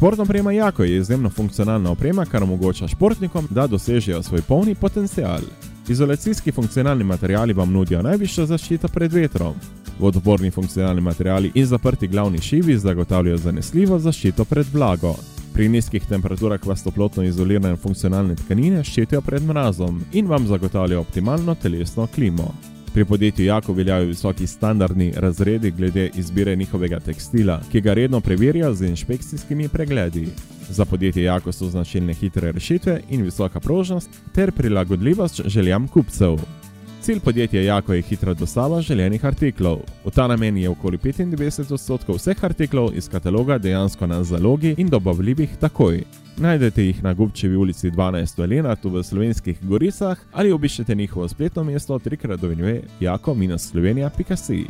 Športna 0.00 0.22
oprema 0.22 0.52
Jako 0.52 0.84
je 0.84 0.96
izjemno 0.96 1.30
funkcionalna 1.30 1.90
oprema, 1.90 2.24
kar 2.24 2.42
omogoča 2.42 2.88
športnikom, 2.88 3.46
da 3.50 3.66
dosežejo 3.66 4.22
svoj 4.22 4.40
polni 4.42 4.74
potencial. 4.74 5.40
Izolacijski 5.88 6.52
funkcionalni 6.52 7.04
materiali 7.04 7.52
vam 7.52 7.72
nudijo 7.72 8.02
najvišjo 8.02 8.46
zaščito 8.46 8.88
pred 8.88 9.12
vetrom. 9.12 9.54
Vodoporni 9.98 10.50
funkcionalni 10.50 11.00
materiali 11.00 11.52
in 11.54 11.66
zaprti 11.66 12.08
glavni 12.08 12.38
šivi 12.38 12.78
zagotavljajo 12.78 13.36
zanesljivo 13.36 13.98
zaščito 13.98 14.44
pred 14.44 14.66
vlago. 14.72 15.14
Pri 15.52 15.68
nizkih 15.68 16.06
temperaturah 16.08 16.66
vas 16.66 16.82
toplotno 16.82 17.22
izolirane 17.22 17.76
funkcionalne 17.76 18.36
tkanine 18.36 18.84
ščitijo 18.84 19.20
pred 19.20 19.42
mrazom 19.42 20.00
in 20.12 20.26
vam 20.26 20.46
zagotavljajo 20.46 21.00
optimalno 21.00 21.54
telesno 21.54 22.06
klimo. 22.06 22.54
Pri 22.94 23.04
podjetju 23.04 23.46
Jako 23.46 23.72
veljajo 23.72 24.04
visoki 24.04 24.46
standardni 24.46 25.12
razredi 25.16 25.70
glede 25.70 26.10
izbire 26.14 26.56
njihovega 26.56 27.00
tekstila, 27.00 27.60
ki 27.72 27.80
ga 27.80 27.94
redno 27.94 28.20
preverjajo 28.20 28.74
z 28.74 28.86
inšpekcijskimi 28.86 29.68
pregledi. 29.68 30.28
Za 30.68 30.84
podjetje 30.84 31.22
Jako 31.22 31.52
so 31.52 31.70
značilne 31.70 32.14
hitre 32.14 32.52
rešitve 32.52 33.00
in 33.10 33.22
visoka 33.22 33.60
prožnost 33.60 34.10
ter 34.34 34.52
prilagodljivost 34.52 35.40
željam 35.46 35.88
kupcev. 35.88 36.36
Cilj 37.02 37.20
podjetja 37.20 37.62
Jako 37.62 37.94
je 37.94 38.02
hitra 38.02 38.34
dostava 38.34 38.82
želenih 38.82 39.24
artiklov. 39.24 39.78
V 40.04 40.10
ta 40.10 40.26
namen 40.26 40.56
je 40.56 40.68
okoli 40.68 40.98
95 40.98 41.72
odstotkov 41.72 42.16
vseh 42.16 42.44
artiklov 42.44 42.90
iz 42.94 43.08
kataloga 43.08 43.58
dejansko 43.58 44.06
na 44.06 44.24
zalogi 44.24 44.74
in 44.78 44.88
dobavljivih 44.88 45.56
takoj. 45.60 46.02
Najdete 46.38 46.82
jih 46.82 47.02
na 47.02 47.12
Gubčevi 47.14 47.56
ulici 47.56 47.90
12 47.90 48.38
v 48.38 48.46
Lenatu 48.46 48.90
v 48.90 49.02
slovenskih 49.02 49.58
goricah 49.62 50.18
ali 50.32 50.52
obiščete 50.52 50.94
njihovo 50.94 51.28
spletno 51.28 51.64
mesto 51.64 51.98
trikrat 51.98 52.40
dovinjuje 52.40 52.82
jako-slovenija.si. 53.00 54.66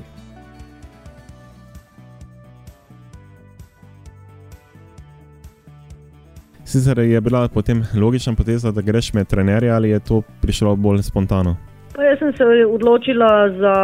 Sicer 6.64 6.98
je 6.98 7.20
bila 7.20 7.48
potem 7.48 7.82
logična 8.00 8.34
poteza, 8.34 8.70
da 8.70 8.80
greš 8.80 9.12
med 9.12 9.26
trenerje 9.26 9.70
ali 9.70 9.90
je 9.90 10.00
to 10.00 10.22
prišlo 10.42 10.76
bolj 10.76 11.02
spontano? 11.02 11.56
Pa 11.94 12.02
jaz 12.02 12.18
sem 12.18 12.32
se 12.36 12.44
odločila 12.66 13.50
za 13.58 13.74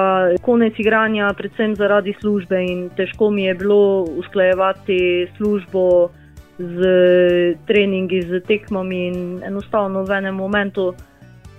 konec 0.42 0.74
igranja, 0.78 1.32
predvsem 1.36 1.74
zaradi 1.74 2.14
službe 2.20 2.62
in 2.64 2.88
težko 2.96 3.30
mi 3.30 3.44
je 3.44 3.54
bilo 3.54 4.02
usklajevati 4.02 5.26
službo 5.36 6.08
z 6.58 7.58
treningi, 7.66 8.22
z 8.22 8.40
tekmami 8.46 9.06
in 9.06 9.42
enostavno 9.44 10.04
v 10.04 10.10
enem 10.10 10.34
momentu 10.34 10.94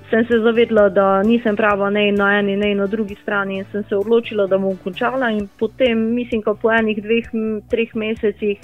sem 0.09 0.25
se 0.25 0.39
zavedla, 0.39 0.89
da 0.89 1.23
nisem 1.23 1.55
prava 1.55 1.89
ne 1.89 2.11
na 2.11 2.39
eni, 2.39 2.55
ne 2.55 2.75
na 2.75 2.87
drugi 2.87 3.15
strani 3.21 3.57
in 3.57 3.65
sem 3.71 3.83
se 3.89 3.95
odločila, 3.95 4.47
da 4.47 4.57
bom 4.57 4.77
končala 4.83 5.29
in 5.31 5.49
potem, 5.59 5.99
mislim, 6.15 6.41
da 6.45 6.53
po 6.53 6.71
enih, 6.71 7.01
dveh, 7.03 7.29
treh 7.69 7.95
mesecih 7.95 8.57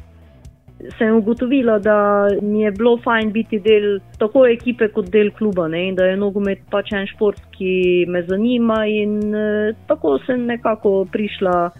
sem 0.97 1.15
ugotovila, 1.15 1.79
da 1.79 2.27
mi 2.41 2.61
je 2.61 2.71
bilo 2.71 2.97
fajn 3.03 3.31
biti 3.31 3.59
del 3.59 3.99
tako 4.19 4.45
ekipe 4.47 4.87
kot 4.87 5.09
del 5.11 5.31
kluba 5.31 5.67
ne? 5.67 5.87
in 5.87 5.95
da 5.95 6.05
je 6.05 6.17
nogomet 6.17 6.63
pač 6.71 6.91
en 6.91 7.07
šport, 7.07 7.39
ki 7.55 8.05
me 8.07 8.23
zanima 8.27 8.83
in 8.87 9.35
eh, 9.35 9.75
tako 9.87 10.17
sem 10.25 10.45
nekako 10.45 11.05
prišla. 11.11 11.71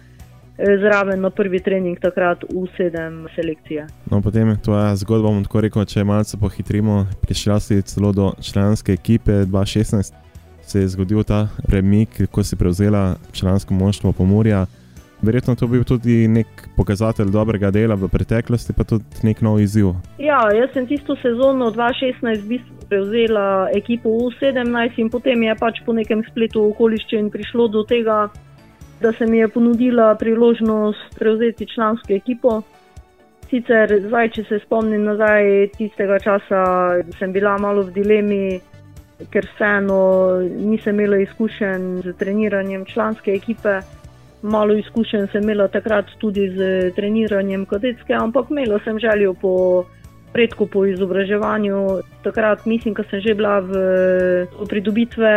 Eh, 0.58 0.76
Zraven 0.80 1.20
na 1.20 1.30
prvi 1.30 1.60
trening 1.60 1.98
takrat 2.00 2.44
v 2.48 2.66
sedem 2.76 3.26
selekcije. 3.34 3.86
No, 4.10 4.22
potem 4.22 4.48
je 4.48 4.62
tvoja 4.62 4.96
zgodba, 4.96 5.28
bom 5.28 5.42
tako 5.44 5.64
rekel, 5.66 5.84
če 5.84 6.04
malce 6.04 6.40
pohitrimo. 6.40 7.06
Prišla 7.22 7.60
si 7.60 7.82
celo 7.82 8.12
do 8.12 8.32
članske 8.40 8.92
ekipe 8.92 9.44
2016, 9.44 10.14
se 10.62 10.80
je 10.80 10.88
zgodil 10.88 11.24
ta 11.24 11.48
premik, 11.66 12.30
ko 12.30 12.44
si 12.44 12.56
prevzela 12.56 13.16
člansko 13.32 13.74
moštvo 13.74 14.12
Pomorja. 14.12 14.66
Verjetno 15.24 15.54
to 15.54 15.66
bil 15.66 15.84
tudi 15.84 16.28
nek 16.28 16.46
pokazatelj 16.76 17.30
dobrega 17.32 17.70
dela 17.70 17.94
v 17.94 18.08
preteklosti, 18.12 18.74
pa 18.76 18.84
tudi 18.84 19.04
nek 19.22 19.40
nov 19.40 19.60
izziv. 19.60 19.94
Ja, 20.18 20.42
jaz 20.52 20.74
sem 20.74 20.86
tisto 20.86 21.16
sezono 21.22 21.70
2016 21.72 22.44
v 22.44 22.48
bistvu 22.48 22.74
prevzela 22.88 23.68
ekipo 23.72 24.08
U17 24.08 25.00
in 25.00 25.10
potem 25.10 25.42
je 25.42 25.54
pač 25.56 25.80
po 25.86 25.94
nekem 25.96 26.24
spletu 26.28 26.66
okoliščin 26.70 27.30
prišlo 27.32 27.68
do 27.72 27.84
tega, 27.88 28.28
da 29.00 29.12
se 29.12 29.26
mi 29.26 29.38
je 29.38 29.48
ponudila 29.48 30.14
priložnost 30.14 31.18
prevzeti 31.18 31.66
člansko 31.66 32.12
ekipo. 32.12 32.62
Sicer, 33.50 34.00
zdaj, 34.06 34.28
če 34.28 34.44
se 34.48 34.58
spomnim 34.64 35.04
nazaj, 35.04 35.68
tistega 35.76 36.18
časa 36.18 36.62
sem 37.18 37.32
bila 37.32 37.58
malo 37.58 37.84
v 37.86 37.92
dilemi, 37.94 38.60
ker 39.30 39.46
vseeno 39.54 39.98
nisem 40.42 40.98
imela 40.98 41.20
izkušenj 41.22 41.84
z 42.02 42.14
treniranjem 42.18 42.84
članske 42.84 43.34
ekipe. 43.34 43.80
Malo 44.42 44.74
izkušenj 44.76 45.28
sem 45.32 45.42
imela 45.42 45.68
takrat 45.68 46.10
tudi 46.20 46.48
z 46.56 46.90
treniranjem 46.96 47.66
kadetske, 47.66 48.14
ampak 48.14 48.50
imela 48.50 48.80
sem 48.84 48.98
željo 48.98 49.34
po 49.34 49.52
predku, 50.34 50.66
po 50.66 50.84
izobraževanju. 50.86 51.78
Takrat 52.24 52.66
mislim, 52.66 52.94
da 52.98 53.04
sem 53.10 53.22
že 53.22 53.34
bila 53.34 53.60
v 53.60 53.72
pridobitve 54.68 55.32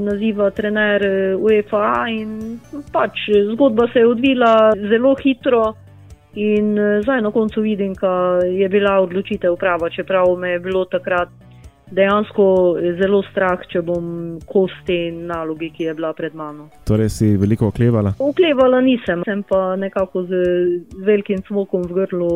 naziva 0.00 0.50
trener 0.50 1.04
UEFA 1.36 2.08
in 2.08 2.58
pač 2.92 3.28
zgodba 3.52 3.90
se 3.92 4.00
je 4.00 4.08
odvila 4.08 4.72
zelo 4.88 5.14
hitro. 5.20 5.74
In 6.34 6.78
eh, 6.78 7.02
zdaj 7.02 7.22
na 7.22 7.30
koncu 7.30 7.60
vidim, 7.60 7.94
da 8.00 8.38
je 8.46 8.68
bila 8.68 9.00
odločitev 9.02 9.56
prava, 9.58 9.90
čeprav 9.90 10.36
me 10.38 10.54
je 10.54 10.60
bilo 10.62 10.84
takrat 10.84 11.28
dejansko 11.90 12.44
zelo 13.00 13.22
strah, 13.30 13.62
če 13.70 13.82
bom 13.82 14.38
kos 14.46 14.74
te 14.86 14.98
nalogi, 15.10 15.72
ki 15.74 15.88
je 15.88 15.94
bila 15.98 16.12
pred 16.14 16.36
mano. 16.38 16.68
Torej 16.86 17.10
si 17.10 17.32
veliko 17.36 17.70
oklevala. 17.70 18.14
Oklevala 18.22 18.80
nisem, 18.84 19.24
sem 19.26 19.42
pa 19.42 19.74
nekako 19.76 20.24
z 20.30 20.44
velikim 21.02 21.42
smokom 21.48 21.88
v 21.90 22.04
grlu. 22.04 22.30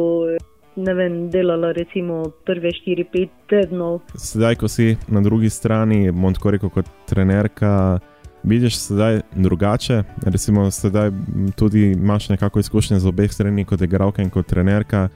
Ne 0.76 0.94
vem, 0.94 1.30
delala 1.30 1.72
recimo 1.72 2.32
prve 2.46 2.72
4-5 2.74 3.28
tednov. 3.46 4.00
Sedaj, 4.18 4.56
ko 4.58 4.68
si 4.68 4.96
na 5.08 5.20
drugi 5.22 5.50
strani, 5.50 6.10
bom 6.10 6.34
tako 6.34 6.50
rekel, 6.50 6.72
kot 6.74 6.88
trenerka, 7.06 8.00
vidiš 8.42 8.78
sedaj 8.78 9.20
drugače. 9.32 10.02
Recimo, 10.26 10.70
sedaj 10.70 11.12
tudi 11.56 11.92
imaš 11.92 12.28
nekako 12.28 12.58
izkušnje 12.58 12.98
z 12.98 13.08
obeh 13.08 13.32
strani, 13.32 13.64
kot 13.64 13.82
igralka 13.82 14.22
in 14.22 14.30
kot 14.30 14.46
trenerka. 14.46 15.08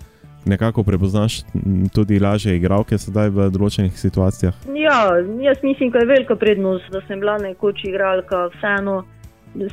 Nekako 0.47 0.83
prepoznaš 0.83 1.43
tudi 1.95 2.21
lažje 2.21 2.55
igralke 2.57 2.99
sedaj 2.99 3.29
v 3.35 3.51
določenih 3.51 3.99
situacijah. 3.99 4.55
Ja, 4.79 5.19
jaz 5.43 5.59
mislim, 5.63 5.91
da 5.91 5.99
je 5.99 6.13
velika 6.15 6.37
prednost, 6.37 6.87
da 6.95 7.03
sem 7.09 7.21
bila 7.21 7.35
nekoč 7.43 7.83
igralka. 7.85 8.47
Vseeno 8.55 9.03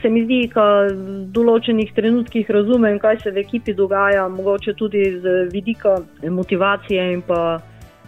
se 0.01 0.09
mi 0.09 0.23
zdi, 0.25 0.39
da 0.53 0.88
v 0.89 1.25
določenih 1.35 1.91
trenutkih 1.95 2.49
razumem, 2.49 2.99
kaj 2.99 3.21
se 3.23 3.31
v 3.31 3.43
ekipi 3.43 3.75
dogaja, 3.75 4.27
mogoče 4.31 4.73
tudi 4.73 5.03
z 5.21 5.45
vidika 5.53 5.97
motivacije 6.23 7.11
in 7.13 7.21
pa 7.21 7.59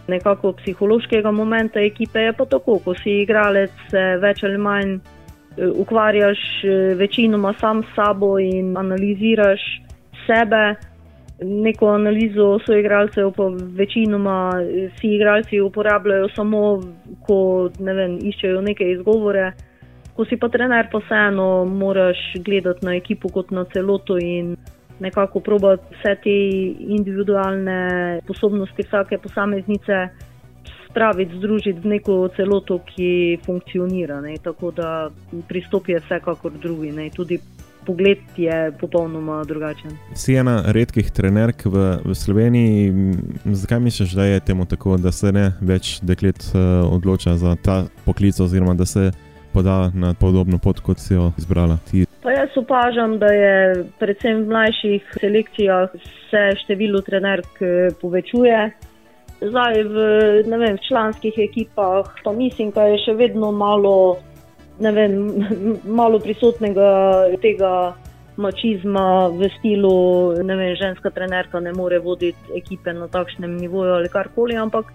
nekako 0.08 0.54
psihološkega 0.62 1.30
momenta 1.30 1.80
ekipe. 1.80 2.20
Je 2.20 2.32
pa 2.32 2.46
tako, 2.48 2.78
ko 2.84 2.94
si 2.98 3.22
igralec, 3.22 3.72
se 3.92 4.04
več 4.22 4.42
ali 4.44 4.58
manj 4.58 4.98
ukvarjaš 5.58 6.38
večinoma 6.96 7.52
sam 7.60 7.82
s 7.82 7.94
sabo 7.96 8.38
in 8.38 8.76
analiziraš 8.76 9.60
sebe. 10.26 10.74
Neko 11.38 11.92
analizo 11.94 12.58
soigralcev 12.66 13.30
pa 13.36 13.44
večinoma 13.78 14.38
vsi 14.94 15.14
igralci 15.14 15.60
uporabljajo 15.60 16.28
samo, 16.34 16.62
ko 17.26 17.68
ne 17.78 17.94
vem, 17.94 18.18
iščejo 18.18 18.62
neke 18.62 18.90
izgovore. 18.96 19.52
Ko 20.18 20.24
si 20.26 20.34
pa 20.34 20.48
trener, 20.50 20.88
pa 20.90 20.98
vseeno 20.98 21.62
moraš 21.64 22.18
gledati 22.42 22.82
na 22.82 22.96
ekipo 22.98 23.28
kot 23.30 23.52
na 23.54 23.62
celoto 23.70 24.16
in 24.18 24.56
nekako 24.98 25.40
probati 25.40 25.94
vse 25.94 26.14
te 26.24 26.34
individualne 26.96 28.18
sposobnosti 28.24 28.82
vsake 28.82 29.18
posameznice 29.22 30.08
spraviti, 30.90 31.36
združiti 31.38 31.80
v 31.80 31.92
neko 31.92 32.16
celoto, 32.36 32.80
ki 32.82 33.38
funkcionira. 33.46 34.18
Ne? 34.20 34.34
Tako 34.42 34.72
da 34.74 35.10
pristop 35.48 35.88
je 35.88 36.00
vsekakor 36.00 36.58
drugi. 36.58 36.90
Ne? 36.92 37.10
Tudi 37.14 37.38
pogled 37.86 38.18
je 38.36 38.72
popolnoma 38.80 39.44
drugačen. 39.44 39.94
Si 40.14 40.34
ena 40.34 40.64
redkih 40.66 41.10
trenerk 41.14 41.62
v, 41.64 41.84
v 42.04 42.14
Sloveniji. 42.14 42.90
Zakaj 43.44 43.80
misliš, 43.80 44.18
da 44.18 44.24
je 44.24 44.40
temu 44.40 44.66
tako, 44.66 44.96
da 44.96 45.12
se 45.12 45.32
ne 45.32 45.52
več 45.60 46.00
deklet 46.02 46.50
uh, 46.50 46.90
odloča 46.90 47.36
za 47.38 47.54
ta 47.62 47.84
poklic, 48.04 48.40
oziroma 48.40 48.74
da 48.74 48.86
se 48.86 49.10
poda 49.58 49.90
na 49.94 50.14
podobno 50.14 50.58
pot, 50.58 50.78
kot 50.80 51.02
si 51.02 51.14
jo 51.14 51.32
izbrala 51.38 51.78
ti? 51.90 52.06
Pa 52.22 52.30
jaz 52.30 52.54
opažam, 52.56 53.18
da 53.18 53.26
je 53.26 53.54
predvsem 53.98 54.44
v 54.44 54.52
mlajših 54.52 55.08
selekcijah 55.20 55.96
se 56.30 56.42
število 56.62 57.00
trenerk 57.02 57.62
eh, 57.62 57.90
povečuje. 58.00 58.58
Zdaj 59.38 59.82
v, 59.82 59.96
vem, 60.46 60.76
v 60.78 60.84
članskih 60.88 61.34
ekipah 61.42 62.06
pa 62.22 62.32
mislim, 62.32 62.70
da 62.74 62.86
je 62.92 63.02
še 63.06 63.14
vedno 63.18 63.50
malo 63.54 64.18
vem, 64.78 65.18
malo 66.00 66.22
prisotnega 66.22 66.90
tega 67.42 67.72
mačizma 68.38 69.26
v 69.34 69.50
stilu, 69.58 69.98
da 70.38 70.54
ženska 70.78 71.10
trenerka 71.10 71.58
ne 71.60 71.74
more 71.74 71.98
voditi 71.98 72.54
ekipe 72.54 72.94
na 72.94 73.10
takšnem 73.10 73.58
nivoju 73.58 73.98
ali 73.98 74.08
karkoli. 74.08 74.54
Ampak 74.54 74.94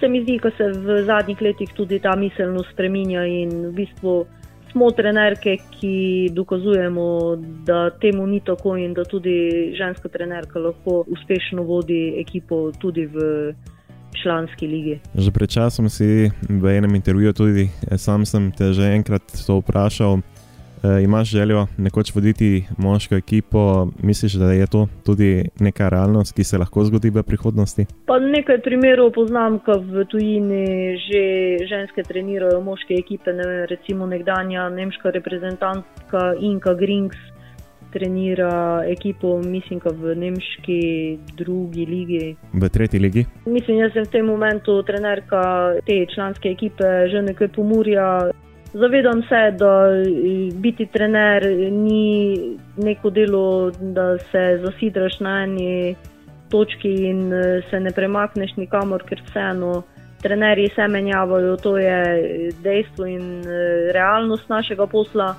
se 0.00 0.08
mi 0.08 0.22
zdi, 0.22 0.38
da 0.42 0.50
se 0.56 0.70
v 0.80 1.04
zadnjih 1.04 1.42
letih 1.42 1.72
tudi 1.76 1.98
ta 1.98 2.16
miselnost 2.16 2.72
spremenja 2.72 3.24
in 3.26 3.50
v 3.68 3.72
bistvu 3.72 4.26
smo 4.70 4.90
trenerke, 4.90 5.56
ki 5.72 6.28
dokazujemo, 6.36 7.36
da 7.64 7.90
temu 7.90 8.26
ni 8.26 8.40
tako 8.44 8.76
in 8.76 8.94
da 8.94 9.04
tudi 9.04 9.72
ženska 9.78 10.08
trenerka 10.08 10.58
lahko 10.58 11.04
uspešno 11.06 11.62
vodi 11.62 12.20
ekipo 12.20 12.72
tudi 12.80 13.06
v 13.06 13.54
članski 14.22 14.66
ligi. 14.66 15.00
Že 15.14 15.30
pred 15.30 15.50
časom 15.50 15.88
si 15.88 16.30
v 16.48 16.76
enem 16.76 16.94
intervjuju 16.94 17.32
tudi 17.32 17.68
eh, 17.90 17.98
sam 17.98 18.26
sem 18.26 18.52
te 18.52 18.72
že 18.72 18.82
enkrat 18.82 19.22
to 19.46 19.60
vprašal. 19.60 20.20
E, 20.86 21.02
imaš 21.02 21.30
željo 21.30 21.66
nekoč 21.78 22.14
voditi 22.14 22.64
moško 22.78 23.14
ekipo, 23.14 23.88
misliš, 24.02 24.32
da 24.32 24.52
je 24.52 24.66
to 24.66 24.86
tudi 25.06 25.48
neka 25.60 25.88
realnost, 25.88 26.34
ki 26.36 26.44
se 26.44 26.58
lahko 26.58 26.84
zgodi 26.84 27.10
v 27.10 27.22
prihodnosti? 27.22 27.86
Pa 28.06 28.18
nekaj 28.18 28.60
primerov 28.62 29.10
poznam, 29.12 29.58
ko 29.58 29.78
v 29.80 30.04
tujini 30.04 30.98
že 31.06 31.22
ženske 31.66 32.02
trenirajo 32.02 32.60
moške 32.60 32.94
ekipe, 32.94 33.32
ne 33.32 33.48
vem, 33.48 33.64
recimo 33.70 34.06
nekdanja 34.06 34.68
nemška 34.68 35.10
reprezentantka 35.10 36.34
Inka 36.40 36.74
Grings 36.74 37.16
trenira 37.92 38.84
ekipo, 38.86 39.38
mislim, 39.42 39.80
v 39.84 40.14
nemški 40.14 40.80
drugi 41.36 41.86
ligi. 41.86 42.36
V 42.52 42.68
tretji 42.68 43.00
ligi? 43.00 43.26
Mislim, 43.46 43.78
da 43.80 43.90
sem 43.90 44.04
v 44.04 44.10
tem 44.12 44.26
momentu 44.26 44.82
trenerka 44.82 45.42
te 45.86 46.04
članske 46.14 46.50
ekipe, 46.50 47.08
že 47.10 47.22
nekaj 47.22 47.48
pomurja. 47.56 48.30
Zavedam 48.76 49.22
se, 49.22 49.56
da 49.56 49.88
biti 50.60 50.86
trener 50.86 51.44
ni 51.72 52.36
neko 52.76 53.10
delo, 53.10 53.70
da 53.70 54.18
se 54.18 54.58
zasidraš 54.62 55.20
na 55.20 55.42
eni 55.44 55.94
točki 56.50 56.90
in 57.08 57.30
se 57.70 57.80
ne 57.80 57.90
premakneš 57.90 58.56
nikamor, 58.56 59.02
ker 59.08 59.22
vseeno 59.28 59.82
trenerji 60.22 60.68
se 60.74 60.88
menjavajo, 60.88 61.56
to 61.56 61.78
je 61.78 62.02
dejstvo 62.62 63.06
in 63.06 63.44
realnost 63.94 64.48
našega 64.48 64.86
posla. 64.86 65.34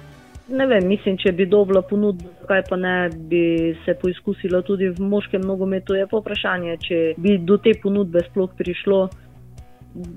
Ne 0.50 0.66
vem, 0.68 0.88
mislim, 0.88 1.18
če 1.20 1.32
bi 1.36 1.46
dobila 1.46 1.82
ponudbo, 1.82 2.30
kaj 2.48 2.62
pa 2.70 2.76
ne 2.80 3.10
bi 3.30 3.76
se 3.86 3.94
poizkusila 4.02 4.62
tudi 4.64 4.90
v 4.90 5.10
moškem 5.14 5.44
nogometu. 5.44 5.94
Je 5.94 6.08
pa 6.08 6.22
vprašanje, 6.24 6.78
če 6.88 7.00
bi 7.18 7.38
do 7.38 7.58
te 7.62 7.76
ponudbe 7.84 8.24
sploh 8.30 8.54
prišlo. 8.58 9.10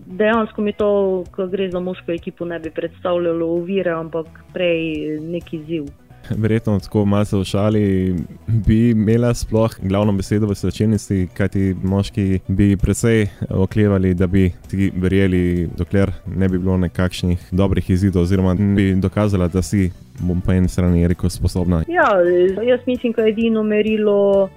Dejansko 0.06 0.62
mi 0.62 0.72
to, 0.72 0.90
ko 1.32 1.46
gre 1.46 1.70
za 1.70 1.80
moško 1.80 2.12
ekipo, 2.12 2.44
ne 2.44 2.58
bi 2.58 2.70
predstavljalo 2.70 3.46
ovire, 3.46 3.90
ampak 3.90 4.26
prej 4.52 5.18
neki 5.20 5.64
ziv 5.66 5.88
verjetno 6.36 6.78
tako 6.80 7.04
malce 7.04 7.36
v 7.36 7.44
šali, 7.44 8.14
bi 8.46 8.90
imela 8.90 9.34
sploh 9.34 9.70
glavno 9.82 10.12
besedo 10.12 10.46
v 10.46 10.54
svečenosti, 10.54 11.28
kajti 11.36 11.74
moški 11.82 12.40
bi 12.48 12.76
precej 12.76 13.26
oklevali, 13.50 14.14
da 14.14 14.26
bi 14.26 14.50
ti 14.70 14.90
verjeli, 14.96 15.68
dokler 15.78 16.12
ne 16.26 16.48
bi 16.48 16.58
bilo 16.58 16.76
nekakšnih 16.76 17.48
dobrih 17.52 17.90
izidov, 17.90 18.22
oziroma 18.22 18.54
bi 18.54 18.94
dokazala, 18.94 19.48
da 19.48 19.62
si, 19.62 19.90
bom 20.20 20.40
pa 20.40 20.54
en 20.54 20.68
strani 20.68 21.08
rekel, 21.08 21.30
sposobna. 21.30 21.82
Ja, 21.88 22.08
jaz 22.64 22.80
mislim, 22.86 23.12
da 23.16 23.22
je 23.22 23.32
edino 23.32 23.62
merilo, 23.62 24.48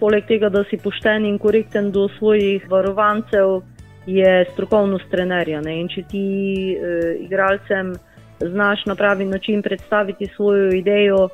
poleg 0.00 0.26
tega, 0.28 0.48
da 0.48 0.64
si 0.70 0.76
pošten 0.76 1.24
in 1.26 1.38
korekten 1.38 1.92
do 1.92 2.08
svojih 2.18 2.66
varovancev, 2.70 3.62
je 4.06 4.44
strokovnost 4.52 5.10
trenerja. 5.10 5.60
Ne? 5.60 5.78
In 5.80 5.88
če 5.88 6.02
ti 6.10 6.26
uh, 6.76 7.24
igralcem 7.24 7.94
znaš 8.40 8.84
na 8.86 8.94
pravi 8.94 9.24
način 9.24 9.62
predstaviti 9.62 10.26
svojo 10.36 10.72
idejo, 10.72 11.28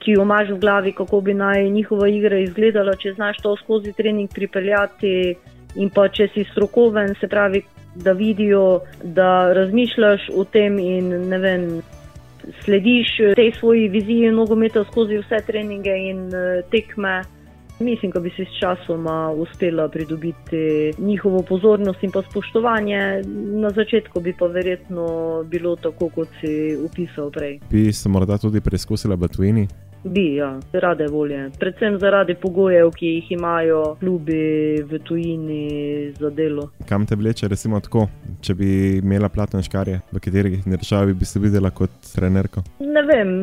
ki 0.00 0.16
jo 0.16 0.22
imaš 0.22 0.48
v 0.48 0.58
glavi, 0.58 0.92
kako 0.92 1.20
bi 1.20 1.34
naj 1.34 1.68
njihova 1.70 2.08
igra 2.08 2.38
izgledala, 2.38 2.96
če 2.96 3.12
znaš 3.12 3.36
to 3.42 3.56
skozi 3.56 3.92
trening 3.92 4.30
pripeljati 4.34 5.34
in 5.76 5.90
pa 5.94 6.08
če 6.08 6.28
si 6.34 6.44
strokoven, 6.52 7.14
se 7.20 7.28
pravi, 7.28 7.62
da 7.94 8.12
vidijo, 8.12 8.80
da 9.02 9.52
razmišljaš 9.52 10.30
o 10.34 10.44
tem 10.44 10.78
in 10.78 11.10
ne 11.28 11.38
vem. 11.38 11.66
Slediš 12.64 13.08
tej 13.36 13.50
svoji 13.58 13.88
viziji 13.88 14.30
nogometa 14.32 14.80
skozi 14.88 15.18
vse 15.20 15.42
treninge 15.46 15.92
in 16.08 16.22
eh, 16.34 16.62
tekme. 16.72 17.20
Mislim, 17.80 18.10
da 18.10 18.20
bi 18.20 18.30
si 18.30 18.44
s 18.44 18.58
časoma 18.60 19.30
uspela 19.30 19.88
pridobiti 19.88 20.92
njihovo 20.98 21.42
pozornost 21.42 22.02
in 22.02 22.10
pa 22.10 22.22
spoštovanje. 22.22 23.22
Na 23.62 23.70
začetku 23.70 24.20
bi 24.20 24.34
pa 24.38 24.46
verjetno 24.46 25.04
bilo 25.46 25.76
tako, 25.76 26.08
kot 26.08 26.28
si 26.40 26.76
opisal 26.84 27.30
prej. 27.30 27.60
Bi 27.70 27.92
se 27.92 28.08
morda 28.08 28.38
tudi 28.38 28.60
preizkusila 28.60 29.14
v 29.14 29.28
tujini? 29.28 29.68
Bi, 30.04 30.34
ja, 30.34 30.60
rade 30.72 31.06
volje. 31.06 31.50
Predvsem 31.58 31.98
zaradi 32.00 32.34
pogojev, 32.34 32.90
ki 32.96 33.06
jih 33.06 33.32
imajo 33.36 33.82
klubi 34.00 34.82
v 34.82 34.98
tujini 35.04 36.12
za 36.16 36.30
delo. 36.30 36.70
Kam 36.88 37.06
te 37.06 37.16
vleče, 37.16 37.48
recimo 37.48 37.80
tako, 37.80 38.06
če 38.40 38.54
bi 38.56 38.70
imela 38.98 39.28
platno 39.28 39.60
škarje, 39.62 40.00
v 40.12 40.22
kateri 40.24 40.62
državi 40.66 41.14
bi 41.14 41.28
se 41.28 41.40
videla 41.40 41.70
kot 41.70 41.92
trenerka? 42.14 42.64
Ne 42.80 43.02
vem, 43.04 43.34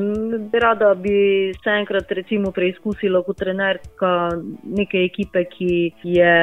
rada 0.53 0.95
bi 0.95 1.53
se 1.63 1.77
enkrat 1.77 2.11
recimo 2.17 2.51
preizkusila 2.51 3.21
kot 3.21 3.37
trenerka 3.37 4.15
neke 4.63 5.05
ekipe, 5.05 5.45
ki 5.53 5.71
je 6.17 6.33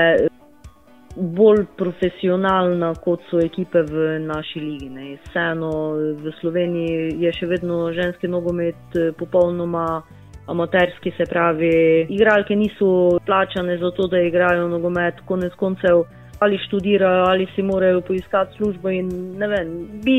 bolj 1.16 1.64
profesionalna 1.79 2.92
kot 3.05 3.22
so 3.31 3.38
ekipe 3.42 3.83
v 3.87 4.18
naši 4.24 4.61
ligi. 4.61 4.88
Ne. 4.90 5.14
Vseeno 5.29 5.70
v 6.18 6.33
Sloveniji 6.40 7.14
je 7.22 7.33
še 7.38 7.48
vedno 7.50 7.87
ženski 7.94 8.29
nogomet 8.29 8.98
eh, 8.98 9.12
popolnoma 9.18 10.03
amaterski, 10.50 11.14
se 11.16 11.24
pravi, 11.24 11.70
igralke 12.12 12.57
niso 12.57 13.16
plačane 13.24 13.79
za 13.81 13.90
to, 13.96 14.11
da 14.12 14.20
igrajo 14.20 14.68
nogomet, 14.68 15.22
konec 15.27 15.55
koncev. 15.57 16.05
Ali 16.42 16.59
študirajo, 16.59 17.24
ali 17.31 17.46
si 17.55 17.62
morajo 17.62 18.03
poiskati 18.05 18.59
službo. 18.59 18.90
Vem, 18.90 19.70
bi 20.05 20.18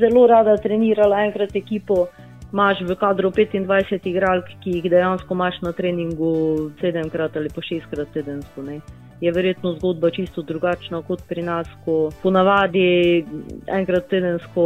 zelo 0.00 0.22
rada 0.30 0.54
trenirala 0.62 1.24
enkrat 1.26 1.52
ekipo, 1.58 2.06
imaš 2.52 2.80
v 2.86 2.96
kadru 2.96 3.34
25 3.34 4.08
igralk, 4.08 4.48
ki 4.62 4.78
jih 4.78 4.88
dejansko 4.94 5.36
imaš 5.36 5.60
na 5.66 5.74
treningu 5.76 6.32
sedemkrat 6.80 7.36
ali 7.36 7.52
pa 7.52 7.66
šestkrat 7.66 8.14
tedensko. 8.14 8.62
Ne 8.62 8.80
je 9.20 9.32
verjetno 9.32 9.72
zgodba 9.72 10.10
čisto 10.10 10.42
drugačna 10.42 11.02
kot 11.02 11.22
pri 11.28 11.42
nas, 11.42 11.68
ko 11.84 12.10
ponavadi 12.22 13.24
enkrat 13.66 14.08
tedensko 14.08 14.64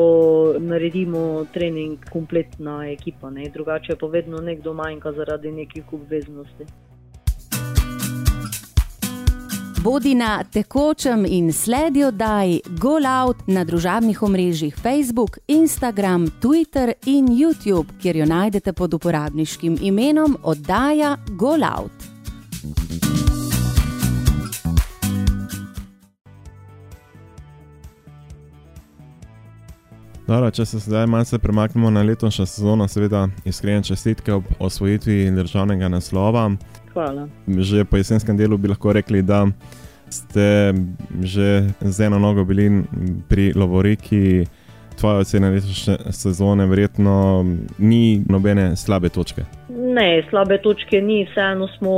naredimo 0.59 1.45
trening, 1.53 1.99
kompletna 2.13 2.85
ekipa, 2.91 3.31
ne? 3.31 3.51
drugače 3.55 3.97
pa 4.01 4.07
vedno 4.07 4.39
nekdo 4.39 4.75
manjka 4.75 5.13
zaradi 5.13 5.53
nekih 5.53 5.93
obveznosti. 5.93 6.67
Bodi 9.85 10.15
na 10.15 10.45
tekočem 10.45 11.27
in 11.29 11.53
sledi 11.53 12.05
oddaji 12.05 12.61
Go 12.81 12.97
Out 13.21 13.37
na 13.47 13.65
družabnih 13.65 14.23
omrežjih 14.23 14.77
Facebook, 14.83 15.39
Instagram, 15.47 16.31
Twitter 16.41 16.93
in 17.07 17.27
YouTube, 17.29 17.93
kjer 18.03 18.17
jo 18.17 18.27
najdete 18.27 18.73
pod 18.73 18.95
uporabniškim 18.95 19.77
imenom 19.83 20.39
oddaja 20.43 21.17
Go 21.37 21.53
Out. 21.77 21.93
Dobro, 30.27 30.49
če 30.51 30.65
se 30.65 30.79
zdaj 30.79 31.05
malce 31.07 31.39
premaknemo 31.39 31.91
na 31.91 32.03
letošnjo 32.03 32.47
sezono, 32.47 32.87
seveda 32.89 33.27
iskrene 33.45 33.83
čestitke 33.85 34.33
ob 34.33 34.45
osvojitvi 34.59 35.31
državnega 35.37 35.89
naslova. 35.93 36.47
Hvala. 36.95 37.27
Že 37.47 37.85
po 37.85 38.01
jesenskem 38.01 38.37
delu 38.37 38.57
bi 38.57 38.71
lahko 38.73 38.93
rekli, 38.97 39.21
da 39.23 39.45
ste 40.09 40.73
že 41.21 41.69
z 41.81 42.07
eno 42.07 42.19
nogo 42.19 42.45
bili 42.45 42.71
pri 43.29 43.53
Lovoriki, 43.53 44.47
tvoja 45.01 45.21
ocena 45.27 45.51
letošnje 45.51 45.99
sezone, 46.11 46.67
verjetno 46.67 47.45
ni 47.79 48.25
nobene 48.29 48.77
slabe 48.77 49.13
točke. 49.13 49.45
Ne, 49.69 50.25
slabe 50.31 50.57
točke 50.63 51.03
ni, 51.03 51.27
vseeno 51.29 51.69
smo 51.77 51.95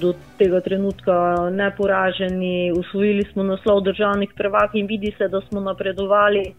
do 0.00 0.16
tega 0.38 0.60
trenutka 0.60 1.14
neporaženi, 1.52 2.72
usvojili 2.72 3.22
smo 3.32 3.42
naslov 3.42 3.84
državnih 3.86 4.34
prvak 4.36 4.74
in 4.74 4.86
vidi 4.86 5.14
se, 5.18 5.28
da 5.28 5.40
smo 5.46 5.60
napredovali. 5.60 6.54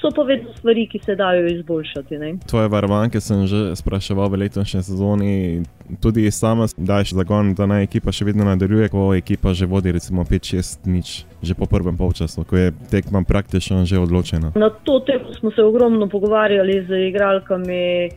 So 0.00 0.08
pa 0.16 0.22
vedno 0.22 0.52
stvari, 0.56 0.86
ki 0.86 0.98
se 0.98 1.14
dajo 1.14 1.46
izboljšati. 1.46 2.18
Ne? 2.18 2.34
Tvoje 2.46 2.68
varovanke 2.68 3.20
sem 3.20 3.46
že 3.46 3.76
spraševal 3.76 4.30
v 4.32 4.38
letošnji 4.44 4.82
sezoni, 4.82 5.62
tudi 6.00 6.30
sama 6.30 6.66
daš 6.76 7.12
zagon, 7.12 7.52
da 7.54 7.66
naj 7.68 7.84
ekipa 7.84 8.12
še 8.12 8.24
vedno 8.24 8.46
nadaljuje, 8.48 8.88
ko 8.88 9.10
ekipa 9.14 9.52
že 9.52 9.68
vodi 9.68 9.92
recimo 9.92 10.24
5-6 10.24 10.88
nič, 10.88 11.24
že 11.42 11.54
po 11.54 11.68
prvem 11.68 12.00
polčasu, 12.00 12.46
ko 12.48 12.56
je 12.56 12.72
tekma 12.90 13.20
praktično 13.28 13.84
že 13.84 14.00
odločena. 14.00 14.54
Na 14.56 14.70
to 14.70 15.00
temo 15.04 15.36
smo 15.36 15.52
se 15.52 15.62
ogromno 15.62 16.08
pogovarjali 16.08 16.80
z 16.88 17.06
igralkami. 17.12 18.08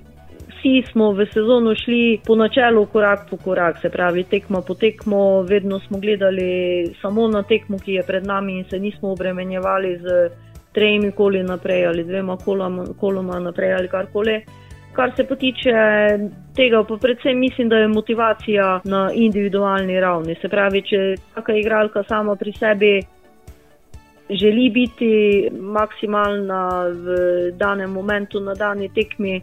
Vsi 0.53 0.79
smo 0.91 1.11
v 1.11 1.27
sezono 1.27 1.75
šli 1.75 2.23
po 2.23 2.39
načelu 2.39 2.85
korak 2.87 3.27
po 3.29 3.35
korak, 3.37 3.81
se 3.83 3.89
pravi 3.91 4.23
tekmo 4.23 4.61
po 4.63 4.75
tekmo, 4.79 5.43
vedno 5.43 5.79
smo 5.83 5.99
gledali 5.99 6.87
samo 7.01 7.27
na 7.27 7.43
tekmo, 7.43 7.75
ki 7.75 7.99
je 7.99 8.03
pred 8.07 8.23
nami 8.23 8.59
in 8.61 8.65
se 8.71 8.79
nismo 8.79 9.11
obremenjevali 9.11 9.99
z 9.99 10.07
tremi 10.73 11.11
koli 11.11 11.43
naprej 11.43 11.85
ali 11.87 12.03
dvema 12.03 12.37
koloma, 12.37 12.85
koloma 12.99 13.39
naprej 13.39 13.73
ali 13.73 13.87
karkoli. 13.87 14.41
Kar 14.93 15.11
se 15.15 15.23
pa 15.27 15.35
tiče 15.35 15.73
tega, 16.55 16.83
pa 16.83 16.97
predvsem 17.01 17.39
mislim, 17.39 17.69
da 17.69 17.77
je 17.77 17.87
motivacija 17.87 18.81
na 18.83 19.09
individualni 19.13 19.99
ravni. 19.99 20.35
Se 20.41 20.49
pravi, 20.49 20.81
če 20.81 20.99
vsaka 21.15 21.55
igralka 21.57 22.03
sama 22.09 22.35
pri 22.35 22.53
sebi 22.59 22.93
želi 24.29 24.69
biti 24.69 25.49
maksimalna 25.51 26.87
v 26.87 27.17
danem 27.57 27.91
momentu, 27.91 28.39
na 28.39 28.53
dani 28.53 28.89
tekmi, 28.93 29.41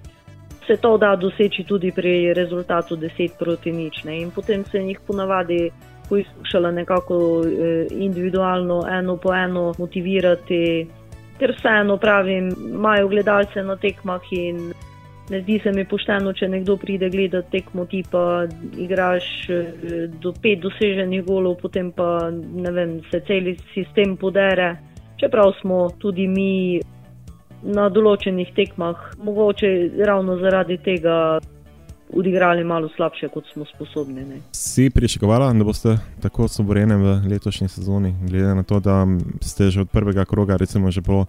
se 0.67 0.77
to 0.77 0.97
da 0.99 1.17
doseči 1.17 1.65
tudi 1.65 1.93
pri 1.93 2.35
rezultatu 2.35 2.97
10 2.97 3.31
proti 3.39 3.73
nič. 3.73 4.05
Ne? 4.05 4.21
In 4.21 4.31
potem 4.31 4.65
se 4.65 4.79
jih 4.79 5.01
ponavadi 5.07 5.71
poskušala 6.09 6.71
nekako 6.71 7.43
eh, 7.45 7.87
individualno, 7.91 8.85
eno 8.91 9.17
po 9.17 9.35
eno 9.35 9.75
motivirati 9.79 10.87
ker 11.41 11.55
vseeno 11.57 11.97
pravim, 11.97 12.53
imajo 12.69 13.09
gledalce 13.09 13.63
na 13.65 13.77
tekmah 13.81 14.33
in 14.37 14.71
ne 15.31 15.41
zdi 15.41 15.61
se 15.63 15.73
mi 15.73 15.85
pošteno, 15.87 16.33
če 16.35 16.49
nekdo 16.51 16.77
pride 16.77 17.09
gledati 17.11 17.51
tekmo 17.59 17.85
tipa, 17.87 18.23
igraš 18.79 19.27
eh, 19.51 20.07
do 20.23 20.33
pet 20.43 20.61
doseženih 20.65 21.25
golov, 21.27 21.61
potem 21.63 21.93
pa 21.95 22.29
vem, 22.31 22.99
se 23.11 23.23
cel 23.27 23.53
sistem 23.75 24.17
podere. 24.19 24.75
Čeprav 25.21 25.53
smo 25.61 25.85
tudi 26.03 26.27
mi 26.27 26.81
na 27.63 27.89
določenih 27.93 28.53
tekmah, 28.57 29.11
mogoče 29.23 29.71
ravno 30.09 30.39
zaradi 30.41 30.81
tega 30.83 31.39
odigrali 32.13 32.65
malo 32.65 32.89
slabše, 32.97 33.29
kot 33.29 33.45
smo 33.53 33.65
sposobni. 33.65 34.25
Ne. 34.25 34.41
Si 34.53 34.91
pričakovala, 34.91 35.53
da 35.53 35.65
boste 35.65 35.97
tako 36.23 36.49
soborjeni 36.49 36.95
v 36.95 37.21
letošnji 37.31 37.69
sezoni, 37.69 38.15
glede 38.29 38.55
na 38.55 38.63
to, 38.63 38.81
da 38.81 39.07
ste 39.41 39.71
že 39.71 39.81
od 39.81 39.91
prvega 39.91 40.25
kroga, 40.25 40.57
recimo 40.57 40.91
že 40.91 41.03
po 41.03 41.27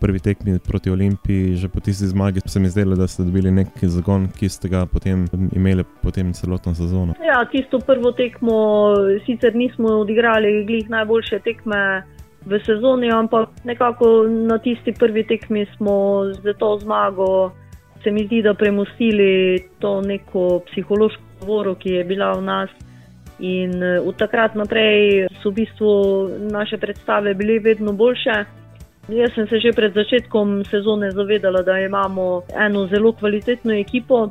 prvi 0.00 0.18
tekmi 0.18 0.58
proti 0.58 0.90
Olimpiji, 0.90 1.56
že 1.56 1.68
po 1.68 1.80
tisti 1.80 2.06
zmagi, 2.06 2.40
se 2.46 2.60
mi 2.60 2.68
zdelo, 2.68 2.96
da 2.96 3.06
ste 3.06 3.22
dobili 3.22 3.50
nek 3.50 3.68
zagon, 3.82 4.26
ki 4.38 4.48
ste 4.48 4.68
ga 4.68 4.86
potem 4.86 5.28
imeli 5.54 5.84
potem 6.02 6.32
celotno 6.32 6.74
sezono. 6.74 7.14
Ja, 7.22 7.44
tisto 7.46 7.78
prvo 7.78 8.12
tekmo 8.12 8.56
sicer 9.26 9.54
nismo 9.54 10.02
odigrali 10.02 10.64
glih 10.66 10.90
najboljše 10.90 11.38
tekme. 11.46 12.02
V 12.42 12.58
sezoni, 12.66 13.06
ampak 13.14 13.48
nekako 13.64 14.26
na 14.26 14.58
tisti 14.58 14.90
prvi 14.90 15.22
tekmi 15.22 15.62
smo 15.76 16.26
z 16.34 16.54
to 16.58 16.78
zmago 16.82 17.52
se 18.02 18.10
mi 18.10 18.26
zdi, 18.26 18.42
da 18.42 18.54
premustili 18.54 19.62
to 19.78 20.00
neko 20.00 20.62
psihološko 20.66 21.46
voro, 21.46 21.74
ki 21.74 21.90
je 21.98 22.04
bila 22.04 22.32
v 22.32 22.42
nas. 22.42 22.70
In 23.40 23.82
eh, 23.82 24.00
od 24.00 24.16
takrat 24.16 24.54
naprej 24.54 25.26
so 25.42 25.50
v 25.50 25.62
bistvu 25.62 25.92
naše 26.52 26.78
predstave 26.78 27.34
bile 27.34 27.58
vedno 27.58 27.92
boljše. 27.92 28.44
Jaz 29.08 29.34
sem 29.34 29.48
se 29.50 29.58
že 29.58 29.72
pred 29.74 29.94
začetkom 29.94 30.62
sezone 30.64 31.10
zavedala, 31.10 31.62
da 31.62 31.78
imamo 31.78 32.42
eno 32.54 32.86
zelo 32.86 33.12
kvalitetno 33.12 33.74
ekipo, 33.74 34.30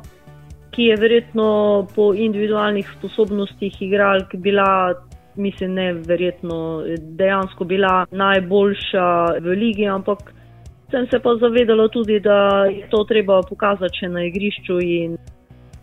ki 0.72 0.82
je 0.82 0.96
verjetno 0.96 1.48
po 1.94 2.14
individualnih 2.14 2.88
sposobnostih 2.96 3.82
igralk 3.82 4.34
bila, 4.34 4.94
mislim, 5.36 5.74
ne 5.74 5.92
verjetno, 5.92 6.84
dejansko 6.98 7.64
bila 7.64 8.06
najboljša 8.10 9.04
v 9.44 9.58
ligi, 9.60 9.86
ampak 9.86 10.32
sem 10.92 11.06
se 11.10 11.18
pa 11.18 11.36
zavedala 11.40 11.88
tudi, 11.88 12.20
da 12.20 12.64
je 12.68 12.86
to 12.90 13.04
treba 13.08 13.40
pokazati 13.48 14.04
še 14.04 14.08
na 14.12 14.26
igrišču. 14.28 14.76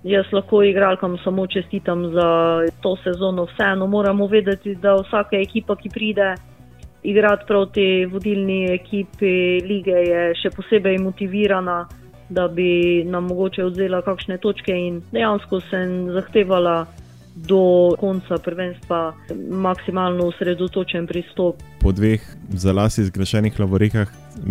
Jaz 0.07 0.29
lahko 0.31 0.61
igralkam 0.63 1.17
samo 1.23 1.47
čestitam 1.47 2.05
za 2.13 2.27
to 2.81 2.95
sezono. 3.03 3.47
Vseeno 3.49 3.87
moramo 3.87 4.27
vedeti, 4.27 4.75
da 4.75 4.93
vsaka 5.01 5.41
ekipa, 5.41 5.75
ki 5.75 5.89
pride 5.89 6.29
igrati 7.03 7.47
proti 7.47 8.05
vodilni 8.05 8.61
ekipi 8.71 9.33
lige, 9.65 9.97
je 10.11 10.21
še 10.39 10.53
posebej 10.55 10.99
motivirana, 11.03 11.81
da 12.29 12.47
bi 12.47 13.03
nam 13.03 13.27
mogoče 13.31 13.65
vzela 13.71 14.03
kakšne 14.05 14.37
točke 14.37 14.75
in 14.75 15.01
dejansko 15.11 15.59
sem 15.71 16.11
zahtevala 16.13 16.83
do 17.35 17.95
konca 17.99 18.37
prvenstva 18.37 19.13
maksimalno 19.49 20.25
osredotočen 20.25 21.07
pristop. 21.07 21.55
Po 21.81 21.91
dveh 21.91 22.21
lasi 22.75 23.05
zgrešenih 23.05 23.59
laborikah 23.59 24.09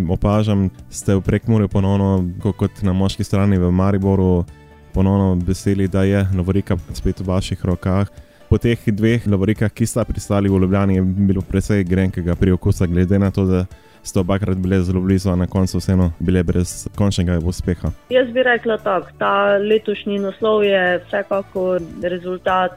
opažam, 0.09 0.69
ste 0.89 1.15
v 1.15 1.21
prekmurju 1.21 1.67
ponovno, 1.67 2.23
kot 2.57 2.81
na 2.81 2.93
moški 2.93 3.23
strani 3.23 3.57
v 3.57 3.71
Mariboru, 3.71 4.45
ponovno 4.93 5.37
veseli, 5.45 5.87
da 5.87 6.03
je 6.03 6.25
laborika 6.37 6.77
spet 6.93 7.19
v 7.19 7.27
vaših 7.27 7.65
rokah. 7.65 8.09
Po 8.49 8.57
teh 8.57 8.79
dveh 8.85 9.27
laborikah, 9.27 9.69
ki 9.71 9.85
sta 9.85 10.03
pristali 10.05 10.49
v 10.49 10.57
Ljubljani, 10.57 10.95
je 10.95 11.01
bilo 11.01 11.41
precej 11.41 11.83
grenkega 11.83 12.35
priokusa, 12.35 12.87
glede 12.87 13.19
na 13.19 13.31
to, 13.31 13.45
da 13.45 13.65
ste 14.03 14.19
obakrat 14.19 14.57
bili 14.57 14.83
zelo 14.83 15.01
blizu, 15.01 15.29
a 15.29 15.35
na 15.35 15.47
koncu 15.47 15.77
vseeno 15.77 16.11
bile 16.19 16.43
brez 16.43 16.87
končnega 16.95 17.39
uspeha. 17.45 17.91
Jaz 18.09 18.29
bi 18.33 18.43
rekla 18.43 18.77
tako, 18.77 19.07
ta 19.17 19.57
letošnji 19.57 20.19
naslov 20.19 20.63
je 20.63 20.99
vsekakor 21.07 21.81
rezultat 22.03 22.71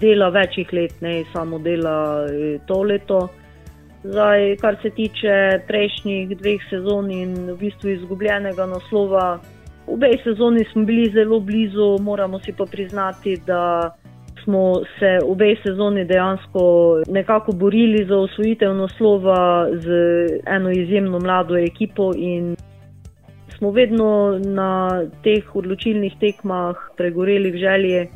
dela 0.00 0.28
večjih 0.28 0.72
let, 0.72 1.00
ne 1.00 1.24
samo 1.32 1.58
dela 1.58 2.26
eh, 2.30 2.58
to 2.66 2.82
leto. 2.82 3.28
Zdaj, 4.04 4.56
kar 4.56 4.76
se 4.82 4.90
tiče 4.90 5.60
prejšnjih 5.66 6.38
dveh 6.38 6.60
sezon 6.70 7.10
in 7.10 7.34
v 7.50 7.56
bistvu 7.58 7.90
izgubljenega 7.90 8.66
naslova, 8.66 9.40
v 9.86 9.94
obej 9.94 10.18
sezoni 10.24 10.64
smo 10.72 10.84
bili 10.84 11.10
zelo 11.10 11.40
blizu, 11.40 11.96
moramo 12.00 12.38
si 12.40 12.52
pa 12.52 12.66
priznati, 12.70 13.36
da 13.46 13.94
smo 14.46 14.86
se 14.98 15.18
v 15.18 15.30
obej 15.30 15.56
sezoni 15.62 16.04
dejansko 16.06 16.62
nekako 17.10 17.52
borili 17.52 18.04
za 18.06 18.16
osvojitev 18.16 18.74
naslova 18.74 19.66
z 19.74 19.86
eno 20.46 20.70
izjemno 20.70 21.18
mlado 21.18 21.56
ekipo 21.56 22.12
smo 23.58 23.70
vedno 23.70 24.38
na 24.44 25.02
teh 25.24 25.56
odločilnih 25.56 26.16
tekmah 26.20 26.76
pregoreli 26.96 27.50
v 27.50 27.60
želji, 27.60 28.08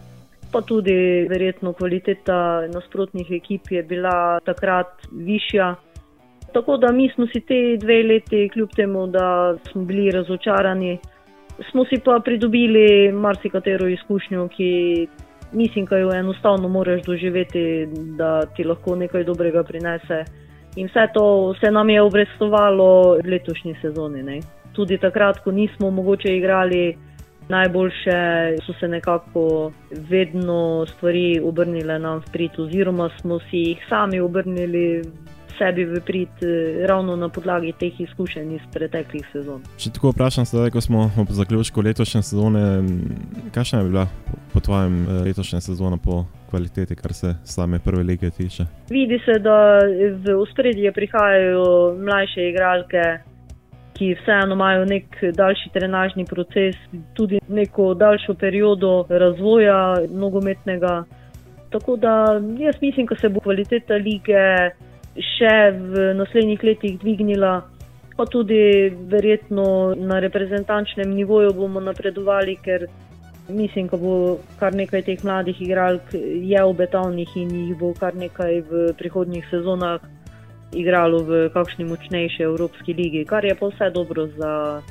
pa 0.53 0.61
tudi 0.61 1.27
verjetno 1.31 1.73
kvaliteta 1.73 2.67
nasprotnih 2.75 3.31
ekip 3.31 3.71
je 3.71 3.83
bila 3.83 4.41
takrat 4.45 5.07
višja. 5.13 5.75
Tako 6.53 6.77
da 6.77 6.93
mi 6.93 7.09
smo 7.15 7.27
si 7.27 7.41
te 7.41 7.77
dve 7.81 8.03
leti, 8.03 8.49
kljub 8.53 8.71
temu, 8.77 9.07
da 9.07 9.57
smo 9.71 9.85
bili 9.85 10.11
razočarani, 10.11 10.99
smo 11.71 11.85
si 11.85 12.01
pa 12.05 12.21
pridobili 12.25 13.13
marsikatero 13.13 13.89
izkušnjo, 13.89 14.49
ki 14.49 14.71
mislim, 15.53 15.87
da 15.87 15.99
jo 15.99 16.13
enostavno 16.15 16.69
moraš 16.69 17.03
doživeti, 17.03 17.89
da 18.19 18.47
ti 18.47 18.65
lahko 18.65 18.97
nekaj 18.97 19.25
dobrega 19.25 19.63
prinese. 19.63 20.25
In 20.77 20.87
vse 20.87 21.07
to 21.15 21.55
se 21.61 21.71
nam 21.71 21.91
je 21.91 22.03
obrestovalo 22.03 23.17
v 23.25 23.31
letošnji 23.31 23.75
sezoni. 23.83 24.23
Ne. 24.23 24.41
Tudi 24.73 24.99
takrat, 24.99 25.39
ko 25.45 25.51
nismo 25.51 25.91
mogoče 25.91 26.37
igrali 26.37 26.97
najboljše, 27.49 28.19
so 28.67 28.73
se 28.81 28.89
nekako 28.89 29.73
vedno 29.91 30.87
stvari 30.87 31.41
obrnile 31.45 31.99
nam 31.99 32.19
v 32.19 32.33
prid, 32.33 32.59
oziroma 32.59 33.11
smo 33.21 33.39
si 33.39 33.57
jih 33.57 33.87
sami 33.89 34.21
obrnili 34.21 35.03
sebi 35.61 35.85
v 35.85 36.01
prid, 36.01 36.33
eh, 36.43 36.87
ravno 36.89 37.17
na 37.17 37.29
podlagi 37.29 37.73
teh 37.77 38.01
izkušenj 38.01 38.55
iz 38.57 38.65
preteklih 38.73 39.27
sezon. 39.33 39.61
Če 39.77 39.93
tako 39.97 40.15
vprašam, 40.15 40.49
zdaj, 40.49 40.73
ko 40.73 40.81
smo 40.81 41.11
ob 41.21 41.33
zaključku 41.37 41.85
letošnje 41.85 42.23
sezone, 42.23 42.65
kakšna 43.55 43.83
je 43.83 43.89
bila 43.93 44.07
po 44.55 44.61
tvojem 44.61 45.03
eh, 45.05 45.23
letošnje 45.29 45.61
sezone 45.61 46.01
po 46.05 46.25
kvaliteti, 46.51 46.97
kar 46.97 47.13
se 47.13 47.35
same 47.45 47.79
prve 47.79 48.03
lige 48.03 48.31
tiče? 48.31 48.65
Vidi 48.91 49.21
se, 49.25 49.39
da 49.39 49.79
v 50.25 50.39
ospredje 50.41 50.93
prihajajo 50.93 51.97
mlajše 51.99 52.49
igralke. 52.51 53.05
Ki 54.01 54.15
vseeno 54.17 54.57
imajo 54.57 54.85
nek 54.89 55.17
daljši 55.37 55.71
trenažni 55.75 56.25
proces, 56.25 56.77
tudi 57.15 57.37
neko 57.49 57.93
daljšo 57.95 58.35
periodo 58.35 59.05
razvoja 59.09 59.97
nogometnega. 60.09 61.05
Tako 61.71 61.97
da 61.97 62.41
jaz 62.59 62.81
mislim, 62.81 63.07
da 63.07 63.17
se 63.21 63.29
bo 63.29 63.41
kvaliteta 63.45 63.95
lige 63.95 64.41
še 65.17 65.55
v 65.75 66.15
naslednjih 66.15 66.65
letih 66.65 66.99
dvignila. 66.99 67.63
pa 68.21 68.27
tudi 68.27 68.93
verjetno 69.09 69.95
na 69.97 70.19
reprezentančnem 70.21 71.09
nivoju 71.09 71.55
bomo 71.57 71.81
napredovali, 71.81 72.57
ker 72.61 72.85
mislim, 73.49 73.87
da 73.89 73.97
bo 73.97 74.39
kar 74.61 74.75
nekaj 74.77 75.03
teh 75.03 75.25
mladih 75.25 75.57
igralk 75.63 76.13
je 76.53 76.65
obetavnih 76.65 77.37
in 77.37 77.51
jih 77.51 77.79
bo 77.79 77.95
kar 77.97 78.15
nekaj 78.15 78.61
v 78.61 78.93
prihodnjih 78.99 79.47
sezonah 79.51 80.05
igralo 80.73 81.23
v 81.25 81.49
kakšni 81.55 81.85
močnejši 81.89 82.43
Evropski 82.43 82.95
ligi, 82.95 83.25
kar 83.25 83.45
je 83.45 83.55
pa 83.55 83.73
vse 83.73 83.91
dobro 83.91 84.27
za 84.37 84.83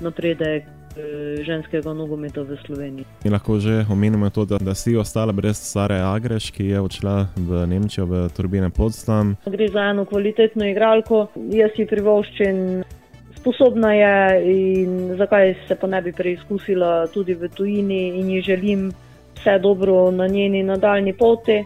napredek. 0.00 0.73
Eh, 0.94 1.42
ženskega 1.42 1.90
nogometa 1.90 2.46
v 2.46 2.54
Sloveniji. 2.66 3.04
Mi 3.24 3.30
lahko 3.30 3.58
že 3.58 3.82
omenimo 3.90 4.30
to, 4.30 4.46
da, 4.46 4.62
da 4.62 4.74
si 4.78 4.94
ostala 4.94 5.34
brez 5.34 5.58
Sare 5.58 5.98
Agreš, 5.98 6.54
ki 6.54 6.70
je 6.70 6.78
odšla 6.78 7.34
v 7.34 7.66
Nemčijo, 7.66 8.06
v 8.06 8.30
Turbine 8.30 8.70
Podstam. 8.70 9.34
Gre 9.42 9.66
za 9.74 9.90
eno 9.90 10.06
kvalitetno 10.06 10.62
igralko, 10.70 11.34
jaz 11.50 11.74
si 11.74 11.82
privoščim, 11.82 12.86
sposobna 13.42 13.90
je 13.90 14.14
in 14.54 15.18
zakaj 15.18 15.66
se 15.66 15.74
pa 15.74 15.90
ne 15.90 15.98
bi 15.98 16.14
preizkusila 16.14 17.10
tudi 17.10 17.34
v 17.34 17.50
tujini 17.50 18.14
in 18.22 18.30
ji 18.30 18.54
želim 18.54 18.92
vse 19.34 19.58
dobro 19.58 20.14
na 20.14 20.30
njeni 20.30 20.62
nadaljni 20.62 21.12
poti. 21.12 21.64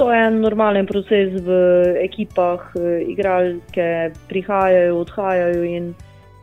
To 0.00 0.08
je 0.08 0.24
en 0.24 0.40
normalen 0.40 0.86
proces 0.88 1.36
v 1.36 1.52
ekipah, 2.00 2.72
eh, 2.80 3.04
igralke 3.12 4.16
prihajajo, 4.28 5.04
odhajajo 5.04 5.64
in 5.68 5.92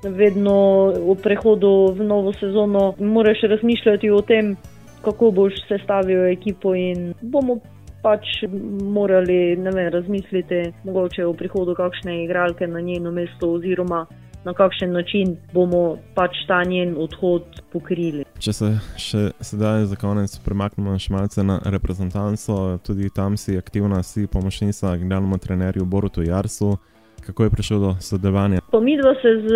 vedno 0.04 0.92
v 0.92 1.16
prehodu 1.24 1.94
v 1.98 2.04
novo 2.04 2.34
sezono 2.34 2.94
moraš 3.00 3.42
razmišljati 3.50 4.10
o 4.10 4.22
tem, 4.22 4.56
kako 5.02 5.32
boš 5.32 5.54
sestavil 5.68 6.28
ekipo 6.28 6.76
in 6.76 7.14
bomo 7.22 7.60
pač 8.04 8.44
morali 8.82 9.56
vem, 9.56 9.90
razmisliti, 9.94 10.72
mogoče 10.84 11.26
v 11.26 11.34
prihodu 11.34 11.76
kakšne 11.76 12.24
igralke 12.24 12.68
na 12.68 12.82
njeno 12.82 13.12
mesto 13.12 13.52
oziroma 13.52 14.06
na 14.46 14.54
kakšen 14.54 14.94
način 14.94 15.36
bomo 15.54 15.98
pač 16.16 16.38
ta 16.48 16.64
njen 16.64 16.96
odhod 16.98 17.44
pokrili. 17.74 18.24
Če 18.40 18.54
se 18.54 18.70
še 19.02 19.24
sedaj 19.44 19.88
za 19.92 19.98
konec 20.00 20.38
premaknemo 20.46 20.94
še 21.00 21.14
malce 21.14 21.44
na 21.44 21.58
reprezentanco, 21.66 22.78
tudi 22.86 23.10
tam 23.10 23.36
si 23.38 23.58
aktivna, 23.58 24.04
si 24.04 24.28
pomočnica 24.28 24.96
generalnemu 24.96 25.42
trenerju 25.44 25.86
Borutu 25.86 26.24
Jarsu 26.24 26.78
kako 27.26 27.44
je 27.44 27.50
prišlo 27.50 27.80
do 27.80 27.96
sodelovanja? 28.00 28.60
Mi 28.82 28.98
dva 28.98 29.14
se 29.22 29.32
z 29.48 29.52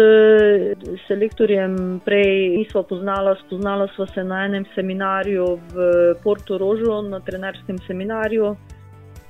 selektorjem 1.08 2.02
prej 2.06 2.58
nismo 2.58 2.84
poznala, 2.84 3.36
spoznala 3.46 3.88
sva 3.96 4.08
se 4.08 4.24
na 4.24 4.46
enem 4.46 4.66
seminarju 4.76 5.46
v 5.74 5.76
Porto 6.24 6.58
Rožu, 6.58 7.02
na 7.02 7.20
trenerskem 7.20 7.78
seminarju. 7.88 8.56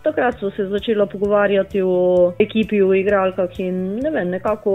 Takrat 0.04 0.40
smo 0.40 0.50
se 0.52 0.66
začela 0.66 1.06
pogovarjati 1.06 1.82
o 1.86 2.34
ekipi, 2.40 2.82
o 2.82 2.94
igralkah 2.94 3.60
in 3.60 4.00
ne 4.02 4.10
vem, 4.10 4.30
nekako 4.30 4.74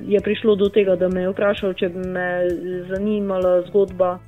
je 0.00 0.20
prišlo 0.20 0.56
do 0.56 0.68
tega, 0.68 0.96
da 0.96 1.08
me 1.08 1.22
je 1.22 1.30
vprašal, 1.30 1.74
če 1.78 1.88
bi 1.88 2.08
me 2.08 2.28
zanimala 2.90 3.60
zgodba. 3.68 4.18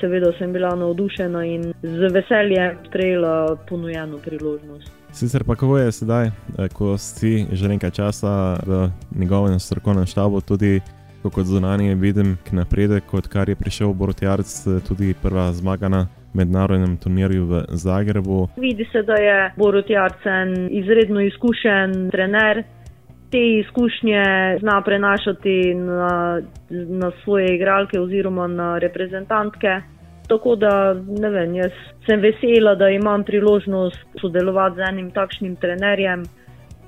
Seveda 0.00 0.30
sem 0.38 0.52
bila 0.52 0.76
navdušena 0.78 1.44
in 1.44 1.72
z 1.82 2.10
veseljem 2.14 2.76
prejela 2.92 3.56
ponujeno 3.68 4.20
priložnost. 4.22 5.01
Sicer 5.12 5.44
pa 5.44 5.54
kako 5.54 5.78
je 5.78 5.92
sedaj, 5.92 6.26
eh, 6.26 6.68
ko 6.72 6.98
si 6.98 7.46
že 7.52 7.68
nekaj 7.68 7.90
časa 7.90 8.56
v 8.66 8.88
njegovem 9.18 9.60
strokovnem 9.60 10.06
štabu, 10.06 10.40
tudi 10.40 10.80
kot 11.22 11.46
zunanje 11.46 11.94
vidim 11.94 12.38
napredek, 12.52 13.04
kot 13.06 13.28
kar 13.28 13.48
je 13.48 13.56
prišel 13.56 13.92
Borotjarc, 13.92 14.66
eh, 14.66 14.80
tudi 14.88 15.14
prva 15.22 15.52
zmaga 15.52 15.88
na 15.88 16.06
mednarodnem 16.34 16.96
turnirju 16.96 17.44
v 17.46 17.64
Zagrebu. 17.68 18.48
Vidi 18.56 18.88
se, 18.92 19.02
da 19.02 19.14
je 19.14 19.52
Borotjarc 19.56 20.26
en 20.26 20.68
izredno 20.70 21.20
izkušen 21.20 22.10
trener. 22.10 22.64
Te 23.30 23.40
izkušnje 23.60 24.24
zna 24.60 24.82
prenašati 24.84 25.74
na, 25.74 26.40
na 26.70 27.10
svoje 27.24 27.54
igralke 27.54 28.00
oziroma 28.00 28.46
na 28.46 28.78
reprezentantke. 28.78 29.80
Tako 30.32 30.54
da 30.56 30.94
ne 30.94 31.28
vem, 31.30 31.54
jaz 31.54 31.72
sem 32.06 32.20
vesela, 32.20 32.72
da 32.74 32.88
imam 32.88 33.24
priložnost 33.24 34.20
sodelovati 34.20 34.76
z 34.76 34.86
enim 34.88 35.10
takšnim 35.12 35.56
trenerjem 35.60 36.22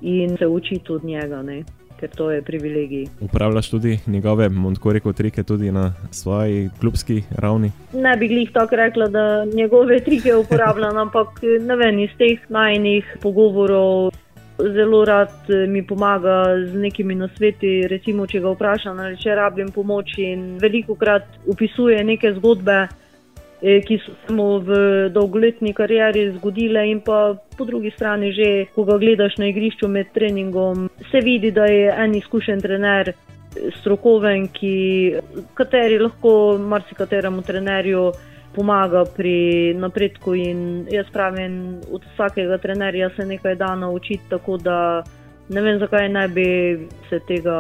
in 0.02 0.36
se 0.38 0.46
učiti 0.46 0.92
od 0.92 1.04
njega, 1.04 1.42
ne? 1.42 1.64
ker 2.00 2.10
to 2.10 2.30
je 2.30 2.42
privilegij. 2.42 3.04
Upravljaš 3.20 3.70
tudi 3.70 3.98
njegove, 4.06 4.48
tako 4.74 4.92
rekel, 4.92 5.12
trike 5.12 5.42
tudi 5.42 5.72
na 5.72 5.92
svoji 6.10 6.70
klubski 6.80 7.22
ravni? 7.36 7.70
Ne 7.92 8.16
bi 8.16 8.26
jih 8.26 8.50
tako 8.52 8.76
rekla, 8.76 9.08
da 9.08 9.44
njegove 9.44 10.00
trike 10.00 10.34
uporabljam, 10.36 10.96
ampak 10.96 11.28
ne 11.60 11.76
vem, 11.76 11.98
iz 11.98 12.10
teh 12.18 12.40
najnih 12.48 13.16
pogovorov. 13.22 14.10
Zelo 14.58 15.04
rad 15.04 15.32
mi 15.68 15.86
pomaga 15.86 16.44
z 16.72 16.76
nekimi 16.78 17.14
nasveti, 17.14 17.86
recimo, 17.88 18.26
če 18.26 18.40
ga 18.40 18.50
vprašam, 18.50 18.98
ali 18.98 19.16
če 19.16 19.34
rabim 19.34 19.68
pomoč. 19.68 20.16
Veliko 20.60 20.94
krat 20.94 21.24
opisuje 21.50 22.04
neke 22.04 22.32
zgodbe, 22.34 22.84
Eh, 22.84 23.03
ki 23.64 23.98
so 24.04 24.12
se 24.26 24.32
mu 24.32 24.58
v 24.60 25.08
dolgoletni 25.14 25.72
karieri 25.72 26.26
zgodile, 26.36 26.84
in 26.90 27.00
pa 27.00 27.34
po 27.56 27.64
drugi 27.64 27.90
strani, 27.96 28.32
že 28.32 28.48
ko 28.74 28.84
ga 28.84 28.98
gledaš 29.00 29.38
na 29.40 29.48
igrišču 29.48 29.88
med 29.88 30.12
treningom, 30.12 30.88
se 31.10 31.20
vidi, 31.24 31.50
da 31.50 31.64
je 31.64 31.88
en 31.88 32.14
izkušen 32.14 32.60
trener, 32.60 33.14
strokoven, 33.80 34.48
ki 34.52 34.76
kateri 35.54 35.98
lahko 35.98 36.58
marsikateremu 36.58 37.42
trenerju. 37.42 38.12
Pomaga 38.54 39.00
pri 39.16 39.74
napredku, 39.74 40.36
in 40.38 40.84
jaz 40.86 41.08
pravim, 41.10 41.80
od 41.90 42.04
vsakega 42.12 42.60
trenerja 42.62 43.08
se 43.16 43.26
nekaj 43.26 43.56
da 43.58 43.72
naučiti. 43.74 44.28
Tako 44.30 44.60
da 44.62 44.76
ne 45.48 45.60
vem, 45.60 45.80
zakaj 45.82 46.08
ne 46.08 46.28
bi 46.28 46.46
se 47.10 47.18
tega 47.26 47.56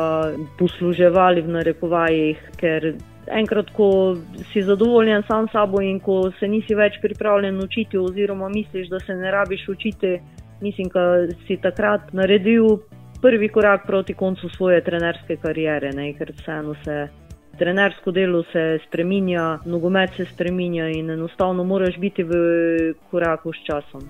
posluževali 0.58 1.42
v 1.42 1.56
narekovajih, 1.56 2.44
ker 2.60 2.92
enkrat, 3.26 3.70
ko 3.76 4.16
si 4.52 4.62
zadovoljen 4.62 5.22
sam 5.28 5.48
s 5.48 5.52
sabo 5.52 5.80
in 5.80 6.00
ko 6.00 6.30
se 6.38 6.48
nisi 6.48 6.74
več 6.74 6.98
pripravljen 7.02 7.58
učiti, 7.64 7.98
oziroma 7.98 8.48
misliš, 8.48 8.88
da 8.88 9.00
se 9.00 9.14
ne 9.14 9.30
rabiš 9.30 9.68
učiti, 9.68 10.18
mislim, 10.60 10.88
da 10.94 11.26
si 11.46 11.56
takrat 11.56 12.12
naredil 12.12 12.78
prvi 13.22 13.48
korak 13.48 13.86
proti 13.86 14.14
koncu 14.14 14.48
svoje 14.48 14.84
trenerske 14.84 15.36
kariere, 15.36 15.92
ne? 15.92 16.12
ker 16.12 16.32
vseeno 16.36 16.74
se. 16.84 17.08
Trenersko 17.58 18.10
delo 18.10 18.42
se 18.52 18.78
spremenja, 18.88 19.58
nogomet 19.64 20.10
se 20.16 20.24
spremenja 20.26 20.88
in 20.90 21.10
enostavno 21.10 21.64
moraš 21.64 21.98
biti 21.98 22.22
v 22.22 22.34
koraku 23.10 23.52
s 23.52 23.62
časom. 23.66 24.02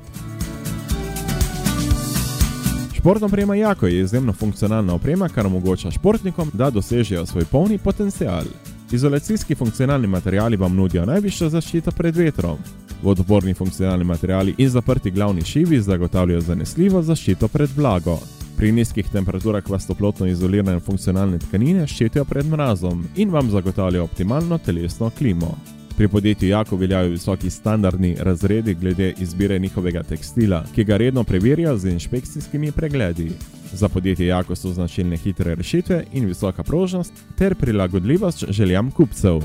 Športna 3.05 3.27
oprema 3.27 3.55
Jako 3.55 3.87
je 3.87 4.01
izjemno 4.01 4.33
funkcionalna 4.33 4.95
oprema, 4.95 5.29
kar 5.29 5.47
omogoča 5.47 5.91
športnikom, 5.91 6.51
da 6.53 6.71
dosežejo 6.71 7.27
svoj 7.27 7.45
polni 7.53 7.79
potencial. 7.79 8.74
Izolacijski 8.95 9.55
funkcionalni 9.55 10.07
materiali 10.07 10.57
vam 10.57 10.77
nudijo 10.77 11.05
najvišjo 11.07 11.49
zaščito 11.49 11.91
pred 11.91 12.17
vetrom. 12.17 12.59
Vodoporni 13.03 13.55
funkcionalni 13.55 14.05
materiali 14.05 14.55
in 14.59 14.69
zaprti 14.71 15.11
glavni 15.11 15.43
šivi 15.43 15.81
zagotavljajo 15.81 16.41
zanesljivo 16.41 17.03
zaščito 17.03 17.49
pred 17.49 17.71
vlago. 17.77 18.19
Pri 18.57 18.73
nizkih 18.73 19.09
temperaturah 19.13 19.71
vas 19.71 19.87
toplotno 19.87 20.27
izolirane 20.27 20.81
funkcionalne 20.81 21.39
tkanine 21.39 21.87
ščitijo 21.87 22.25
pred 22.25 22.47
mrazom 22.47 23.03
in 23.17 23.35
vam 23.35 23.51
zagotavljajo 23.51 24.05
optimalno 24.05 24.59
telesno 24.59 25.11
klimo. 25.19 25.57
Pri 25.97 26.09
podjetju 26.09 26.49
Jako 26.49 26.77
veljajo 26.77 27.09
visoki 27.09 27.51
standardni 27.51 28.17
razredi 28.21 28.75
glede 28.75 29.15
izbire 29.19 29.59
njihovega 29.59 30.03
tekstila, 30.03 30.65
ki 30.75 30.85
ga 30.85 30.97
redno 30.97 31.25
preverjajo 31.25 31.77
z 31.79 31.89
inšpekcijskimi 31.89 32.73
pregledi. 32.73 33.31
Za 33.73 33.89
podjetje 33.89 34.27
Jako 34.27 34.57
so 34.57 34.73
značilne 34.73 35.17
hitre 35.17 35.55
rešitve 35.55 36.05
in 36.13 36.27
visoka 36.27 36.63
prožnost 36.63 37.13
ter 37.39 37.55
prilagodljivost 37.55 38.45
željam 38.49 38.91
kupcev. 38.91 39.41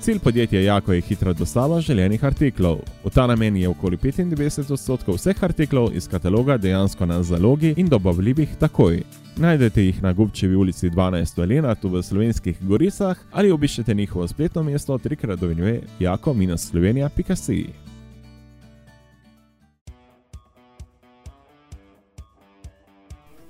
Cilj 0.00 0.18
podjetja 0.18 0.60
Jako 0.60 0.92
je 0.92 1.00
hitra 1.00 1.32
dostava 1.32 1.80
željenih 1.80 2.24
artiklov. 2.24 2.78
V 3.04 3.10
ta 3.10 3.26
namen 3.26 3.56
je 3.56 3.68
okoli 3.68 3.96
95 3.96 4.72
odstotkov 4.72 5.14
vseh 5.14 5.44
artiklov 5.44 5.90
iz 5.94 6.08
kataloga 6.08 6.56
dejansko 6.56 7.06
na 7.06 7.22
zalogi 7.22 7.74
in 7.76 7.88
dobavljivih 7.88 8.48
takoj. 8.58 9.02
Najdete 9.36 9.82
jih 9.82 10.02
na 10.02 10.12
Gubčevi 10.12 10.56
ulici 10.56 10.90
12 10.90 11.42
Elena 11.42 11.74
tu 11.74 11.88
v 11.88 12.02
slovenskih 12.02 12.58
goricah 12.60 13.16
ali 13.32 13.50
obiščete 13.50 13.94
njihovo 13.94 14.28
spletno 14.28 14.62
mesto 14.62 14.98
trikrat 14.98 15.38
dovinjuje 15.38 15.82
jako-slovenija.com. 16.00 17.90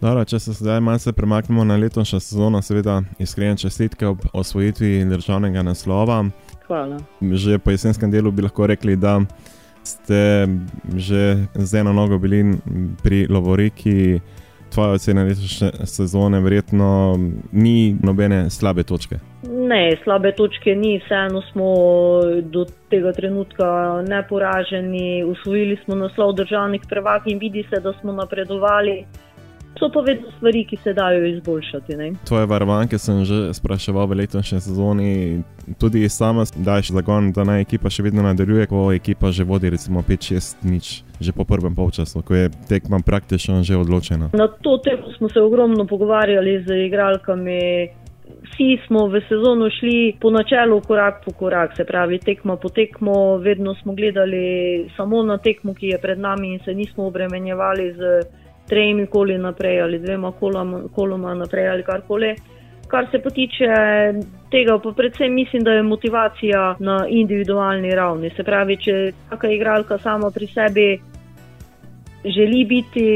Dobro, 0.01 0.25
če 0.25 0.39
se 0.41 0.53
zdaj 0.53 0.81
malo 0.81 1.13
premaknemo 1.13 1.65
na 1.65 1.77
letošnjo 1.77 2.21
sezono, 2.21 2.63
seveda 2.63 3.03
iskrene 3.19 3.57
čestitke 3.57 4.07
ob 4.07 4.23
osvojitvi 4.33 5.05
državnega 5.05 5.63
naslova. 5.63 6.25
Hvala. 6.67 7.03
Že 7.21 7.59
po 7.59 7.71
jesenskem 7.71 8.11
delu 8.11 8.33
bi 8.33 8.43
lahko 8.43 8.67
rekli, 8.67 8.97
da 8.97 9.21
ste 9.85 10.49
že 10.97 11.47
z 11.55 11.81
eno 11.81 11.93
nogo 11.93 12.19
bili 12.19 12.57
pri 13.03 13.27
Lovoriki. 13.29 14.21
Tvoja 14.71 14.91
ocena 14.91 15.25
letošnje 15.25 15.71
sezone 15.85 16.41
verjetno 16.41 17.19
ni 17.53 17.97
nobene 18.03 18.51
slabe 18.51 18.83
točke. 18.83 19.19
Ne, 19.43 19.97
slabe 20.05 20.33
točke 20.33 20.75
ni, 20.75 20.99
vseeno 21.05 21.43
smo 21.53 21.71
do 22.43 22.65
tega 22.91 23.13
trenutka 23.13 23.67
neporaženi, 24.09 25.25
usvojili 25.25 25.79
smo 25.85 25.95
naslov 25.95 26.33
državnih 26.33 26.81
prvak 26.89 27.23
in 27.27 27.39
vidi 27.39 27.65
se, 27.71 27.81
da 27.81 27.93
smo 28.01 28.13
napredovali 28.13 29.05
So 29.81 29.89
pa 29.89 30.01
vedno 30.01 30.29
stvari, 30.37 30.65
ki 30.65 30.77
se 30.77 30.93
dajo 30.93 31.27
izboljšati. 31.27 31.97
Ne? 31.97 32.13
Tvoje 32.29 32.47
varovanke 32.47 32.99
sem 32.99 33.25
že 33.25 33.55
spraševal 33.57 34.07
v 34.07 34.19
letošnji 34.21 34.61
sezoni. 34.61 35.41
Tudi 35.81 36.09
sama 36.09 36.45
daš 36.57 36.91
zagon, 36.93 37.33
da 37.33 37.47
naj 37.49 37.65
ekipa 37.65 37.89
še 37.89 38.05
vedno 38.05 38.21
nadaljuje, 38.23 38.67
ko 38.69 38.91
ekipa 38.93 39.33
že 39.33 39.47
vodi 39.49 39.71
recimo 39.73 40.03
5-6 40.05 40.69
nič. 40.69 41.01
Že 41.21 41.33
po 41.33 41.49
prvem 41.49 41.73
polčasu, 41.73 42.21
ko 42.21 42.37
je 42.37 42.51
tekma 42.69 43.01
praktično 43.01 43.63
že 43.65 43.81
odločena. 43.81 44.29
Na 44.37 44.49
to 44.53 44.77
temo 44.85 45.17
smo 45.17 45.33
se 45.33 45.41
ogromno 45.41 45.87
pogovarjali 45.89 46.61
z 46.69 46.85
igralkami. 46.85 47.61
Vsi 48.51 48.77
smo 48.87 49.07
v 49.09 49.21
sezono 49.29 49.71
šli 49.71 50.17
po 50.21 50.31
načelu 50.31 50.81
korak 50.81 51.25
po 51.25 51.33
korak, 51.33 51.77
se 51.77 51.85
pravi 51.85 52.19
tekmo 52.19 52.57
po 52.57 52.69
tekmo, 52.69 53.37
vedno 53.41 53.75
smo 53.81 53.95
gledali 53.97 54.89
samo 54.97 55.23
na 55.23 55.39
tekmo, 55.39 55.75
ki 55.75 55.97
je 55.97 55.99
pred 55.99 56.19
nami 56.19 56.53
in 56.53 56.61
se 56.65 56.75
nismo 56.75 57.09
obremenjevali 57.09 57.93
z 57.97 58.01
tremi 58.71 59.07
koli 59.07 59.39
naprej 59.39 59.83
ali 59.83 59.99
dvema 59.99 60.33
koloma, 60.41 60.83
koloma 60.95 61.35
naprej 61.35 61.69
ali 61.69 61.83
karkoli. 61.83 62.35
Kar 62.91 63.07
se 63.11 63.21
pa 63.23 63.31
tiče 63.31 63.67
tega, 64.51 64.79
pa 64.83 64.93
predvsem 64.97 65.35
mislim, 65.35 65.63
da 65.63 65.73
je 65.73 65.83
motivacija 65.83 66.77
na 66.79 67.05
individualni 67.09 67.95
ravni. 67.95 68.31
Se 68.37 68.43
pravi, 68.43 68.77
če 68.77 68.97
vsaka 69.27 69.51
igralka 69.51 69.99
sama 69.99 70.31
pri 70.35 70.47
sebi 70.47 70.89
želi 72.25 72.65
biti 72.65 73.07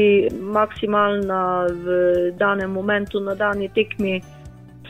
maksimalna 0.41 1.67
v 1.67 1.97
danem 2.39 2.71
momentu 2.71 3.19
na 3.19 3.35
dani 3.35 3.69
tekmi, 3.69 4.21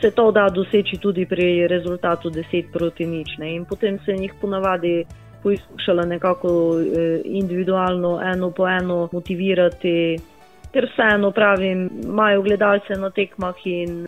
se 0.00 0.10
to 0.10 0.30
da 0.32 0.48
doseči 0.48 0.96
tudi 1.02 1.26
pri 1.26 1.66
rezultatu 1.68 2.30
10 2.30 2.72
proti 2.72 3.06
nič. 3.06 3.36
Ne? 3.38 3.54
In 3.54 3.64
potem 3.64 3.98
se 4.04 4.12
jih 4.12 4.32
ponavadi 4.40 5.04
poizkušala 5.42 6.04
nekako 6.04 6.48
eh, 6.80 7.20
individualno, 7.24 8.20
eno 8.22 8.50
po 8.50 8.68
eno 8.68 9.08
motivirati 9.12 10.18
ker 10.72 10.88
vseeno 10.92 11.30
pravim, 11.30 11.88
imajo 12.04 12.42
gledalce 12.42 12.98
na 12.98 13.10
tekmah 13.10 13.64
in 13.64 14.06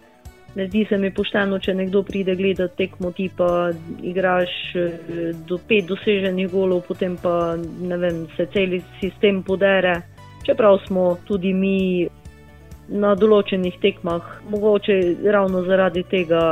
ne 0.55 0.67
zdi 0.67 0.87
se 0.89 0.99
mi 0.99 1.11
pošteno, 1.15 1.59
če 1.59 1.75
nekdo 1.75 2.03
pride 2.03 2.35
gledati 2.37 2.77
tekmo, 2.77 3.13
ti 3.13 3.29
pa 3.37 3.71
igraš 4.03 4.55
eh, 4.77 5.33
do 5.47 5.59
pet 5.69 5.87
doseženih 5.87 6.51
golov, 6.51 6.83
potem 6.89 7.17
pa 7.23 7.55
vem, 7.55 8.25
se 8.37 8.49
cel 8.55 8.79
sistem 9.01 9.43
podere. 9.43 10.01
Čeprav 10.47 10.81
smo 10.87 11.19
tudi 11.29 11.53
mi 11.53 12.09
na 12.89 13.13
določenih 13.15 13.77
tekmah, 13.83 14.29
mogoče 14.49 14.99
ravno 15.31 15.63
zaradi 15.67 16.03
tega 16.09 16.43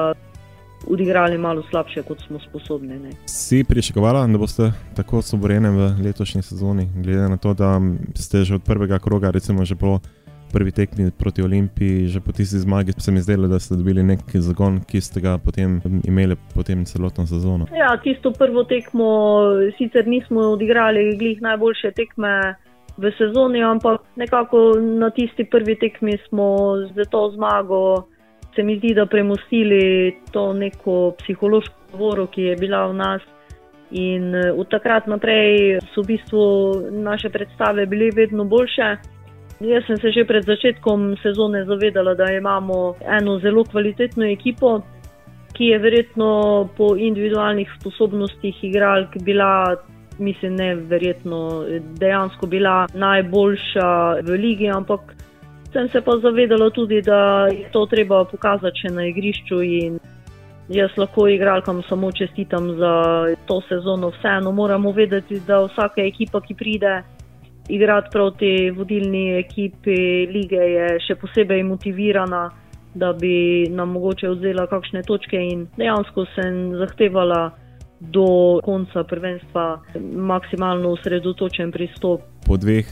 odigrali 0.87 1.39
malo 1.39 1.63
slabše, 1.71 2.03
kot 2.03 2.21
smo 2.27 2.41
sposobni. 2.41 2.99
Ne. 2.99 3.11
Si 3.27 3.65
pričakovala, 3.65 4.27
da 4.27 4.39
boste 4.39 4.73
tako 4.97 5.23
soboreni 5.23 5.69
v 5.69 5.91
letošnji 6.05 6.43
sezoni, 6.43 6.89
glede 6.97 7.29
na 7.29 7.37
to, 7.37 7.55
da 7.55 7.81
ste 8.15 8.45
že 8.45 8.55
od 8.55 8.63
prvega 8.63 8.99
kroga, 8.99 9.31
recimo 9.31 9.65
že 9.65 9.77
po 9.77 9.99
prvi 10.53 10.73
tekmi 10.73 11.11
proti 11.11 11.43
Olimpiji, 11.43 12.07
že 12.07 12.21
po 12.21 12.33
tisti 12.33 12.59
zmagi, 12.59 12.93
se 12.99 13.13
mi 13.13 13.21
zdelo, 13.21 13.49
da 13.49 13.59
ste 13.61 13.75
dobili 13.75 14.03
nek 14.03 14.21
zagon, 14.35 14.81
ki 14.81 15.01
ste 15.01 15.21
ga 15.21 15.39
potem 15.39 15.81
imeli 16.05 16.37
potem 16.55 16.85
celotno 16.85 17.27
sezono. 17.27 17.67
Ja, 17.75 17.97
tisto 18.03 18.33
prvo 18.33 18.65
tekmo 18.65 19.09
sicer 19.79 20.07
nismo 20.07 20.41
odigrali, 20.57 21.17
glih 21.19 21.43
najboljše 21.43 21.93
tekme. 21.93 22.55
V 22.97 23.11
sezoni, 23.19 23.61
ampak 23.61 24.01
nekako 24.17 24.81
na 24.81 25.11
tisti 25.11 25.45
prvi 25.45 25.75
tekmi 25.77 26.17
smo 26.29 26.77
z 26.97 27.05
to 27.11 27.31
zmago 27.35 28.09
se 28.57 28.63
mi 28.63 28.79
zdi, 28.79 28.95
da 28.95 29.07
premustili 29.07 30.17
to 30.33 30.53
neko 30.53 31.15
psihološko 31.19 31.75
govoro, 31.93 32.27
ki 32.27 32.43
je 32.43 32.57
bila 32.57 32.87
v 32.87 32.95
nas. 32.95 33.23
In 33.91 34.35
eh, 34.35 34.51
od 34.51 34.69
takrat 34.71 35.07
naprej 35.07 35.79
so 35.95 36.03
v 36.03 36.17
bistvu 36.17 36.45
naše 36.91 37.31
predstave 37.31 37.87
bile 37.87 38.11
vedno 38.17 38.45
boljše. 38.45 38.97
Jaz 39.61 39.87
sem 39.87 39.97
se 39.97 40.11
že 40.13 40.25
pred 40.25 40.45
začetkom 40.45 41.17
sezone 41.23 41.65
zavedala, 41.65 42.15
da 42.15 42.33
imamo 42.33 42.97
eno 43.21 43.39
zelo 43.39 43.65
kvalitetno 43.65 44.25
ekipo, 44.25 44.83
ki 45.57 45.65
je 45.65 45.79
verjetno 45.79 46.69
po 46.77 46.97
individualnih 46.97 47.71
sposobnostih 47.81 48.65
igralk 48.65 49.17
bila, 49.25 49.77
mislim, 50.19 50.57
ne 50.57 50.75
verjetno, 50.75 51.65
dejansko 52.01 52.47
bila 52.47 52.87
najboljša 52.95 54.21
v 54.29 54.37
ligi, 54.37 54.69
ampak 54.69 55.17
sem 55.77 55.89
se 55.89 56.01
pa 56.01 56.17
zavedala 56.19 56.71
tudi, 56.71 57.03
da 57.03 57.47
je 57.53 57.69
to 57.73 57.85
treba 57.87 58.25
pokazati 58.25 58.81
še 58.81 58.93
na 58.97 59.05
igrišču. 59.11 59.61
Jaz 60.73 60.97
lahko 60.97 61.29
igralkam 61.29 61.83
samo 61.89 62.09
čestitam 62.13 62.71
za 62.79 62.93
to 63.47 63.61
sezono. 63.69 64.11
Vseeno 64.17 64.53
moramo 64.53 64.93
vedeti, 64.93 65.41
da 65.47 65.61
vsaka 65.67 66.03
ekipa, 66.03 66.41
ki 66.41 66.57
pride 66.59 66.95
igrati 67.69 68.09
proti 68.13 68.71
vodilni 68.71 69.37
ekipi 69.37 69.99
lige, 70.33 70.65
je 70.73 70.89
še 71.07 71.19
posebej 71.21 71.63
motivirana, 71.69 72.49
da 72.95 73.13
bi 73.13 73.69
nam 73.69 73.93
mogoče 73.99 74.33
vzela 74.33 74.65
kakšne 74.71 75.05
točke 75.05 75.37
in 75.37 75.67
dejansko 75.77 76.25
sem 76.33 76.73
zahtevala 76.81 77.51
do 78.01 78.61
konca 78.65 79.05
prvenstva 79.05 79.83
maksimalno 80.17 80.89
osredotočen 80.89 81.73
pristop. 81.73 82.21
Po 82.47 82.57
dveh 82.57 82.87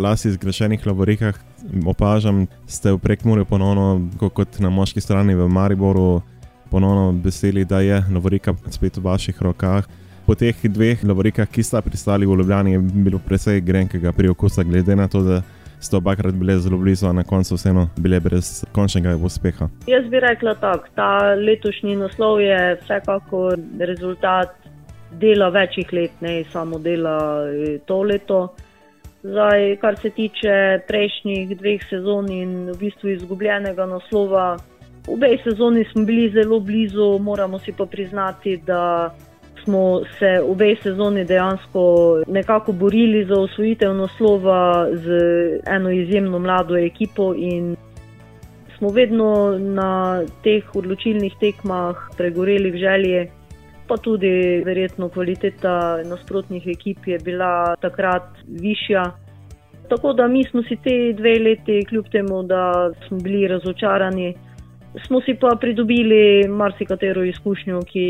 lasi 0.00 0.32
zgrešenih 0.32 0.86
laborikah 0.86 1.38
opažam, 1.86 2.46
ste 2.66 2.92
v 2.92 2.98
prekmurju 2.98 3.44
ponovno, 3.44 4.08
kot 4.18 4.58
na 4.58 4.70
moški 4.70 5.00
strani 5.00 5.34
v 5.34 5.48
Mariboru, 5.48 6.22
ponovno 6.70 7.20
veseli, 7.24 7.64
da 7.64 7.80
je 7.80 8.02
laborika 8.14 8.54
spet 8.70 8.96
v 8.96 9.06
vaših 9.06 9.42
rokah. 9.42 9.86
Po 10.26 10.34
teh 10.34 10.56
dveh 10.64 11.04
laborikah, 11.04 11.48
ki 11.48 11.62
sta 11.62 11.80
pristali 11.80 12.26
v 12.26 12.36
Ljubljani, 12.36 12.72
je 12.72 12.78
bilo 12.78 13.18
precej 13.18 13.60
grenkega 13.60 14.12
priokusa, 14.12 14.62
glede 14.62 14.96
na 14.96 15.08
to, 15.08 15.22
da 15.22 15.42
ste 15.80 15.96
obakrat 15.96 16.34
bile 16.34 16.58
zelo 16.58 16.78
blizu, 16.78 17.06
a 17.06 17.12
na 17.12 17.24
koncu 17.24 17.54
vseeno 17.54 17.88
bile 17.96 18.20
brez 18.20 18.64
končnega 18.72 19.16
uspeha. 19.16 19.68
Jaz 19.86 20.06
bi 20.10 20.20
rekla 20.20 20.54
tako, 20.54 20.88
ta 20.94 21.34
letošnji 21.34 21.96
naslov 21.96 22.40
je 22.40 22.78
vsekakor 22.82 23.58
rezultat 23.78 24.54
dela 25.10 25.48
večjih 25.48 25.92
let, 25.92 26.20
ne 26.20 26.44
samo 26.52 26.78
dela 26.78 27.18
eh, 27.48 27.78
to 27.86 28.02
leto. 28.02 28.48
Zdaj, 29.22 29.76
kar 29.80 29.96
se 29.98 30.10
tiče 30.10 30.80
prejšnjih 30.88 31.56
dveh 31.58 31.82
sezon 31.90 32.30
in 32.30 32.70
v 32.70 32.76
bistvu 32.78 33.10
izgubljenega 33.16 33.86
naslova, 33.86 34.56
v 35.06 35.16
obej 35.16 35.40
sezoni 35.44 35.84
smo 35.92 36.04
bili 36.04 36.30
zelo 36.30 36.60
blizu, 36.60 37.18
moramo 37.18 37.58
si 37.58 37.72
pa 37.72 37.86
priznati, 37.86 38.56
da 38.66 39.10
smo 39.68 40.00
se 40.18 40.40
v 40.40 40.50
obej 40.50 40.76
sezoni 40.82 41.24
dejansko 41.24 41.82
nekako 42.26 42.72
borili 42.72 43.24
za 43.24 43.36
osvojitev 43.36 43.94
naslova 43.94 44.88
z 44.92 45.06
eno 45.66 45.90
izjemno 45.90 46.38
mlado 46.38 46.76
ekipo 46.76 47.34
in 47.36 47.76
smo 48.78 48.88
vedno 48.88 49.58
na 49.58 50.22
teh 50.42 50.64
odločilnih 50.74 51.34
tekmah 51.40 51.96
pregoreli 52.16 52.70
v 52.70 52.76
želji. 52.76 53.26
Pa 53.88 53.96
tudi, 53.96 54.62
verjetno, 54.64 55.08
kvaliteta 55.08 56.02
nasprotnih 56.04 56.66
ekip 56.66 57.06
je 57.06 57.18
bila 57.24 57.76
takrat 57.80 58.28
višja. 58.48 59.04
Tako 59.88 60.12
da 60.12 60.28
mi 60.28 60.44
smo 60.44 60.62
si 60.62 60.76
te 60.76 61.12
dve 61.16 61.38
leti, 61.38 61.84
kljub 61.88 62.08
temu, 62.12 62.42
da 62.42 62.90
smo 63.08 63.18
bili 63.18 63.48
razočarani, 63.48 64.34
smo 65.06 65.20
si 65.20 65.34
pa 65.40 65.56
pridobili 65.60 66.48
marsikatero 66.48 67.24
izkušnjo, 67.24 67.80
ki 67.92 68.06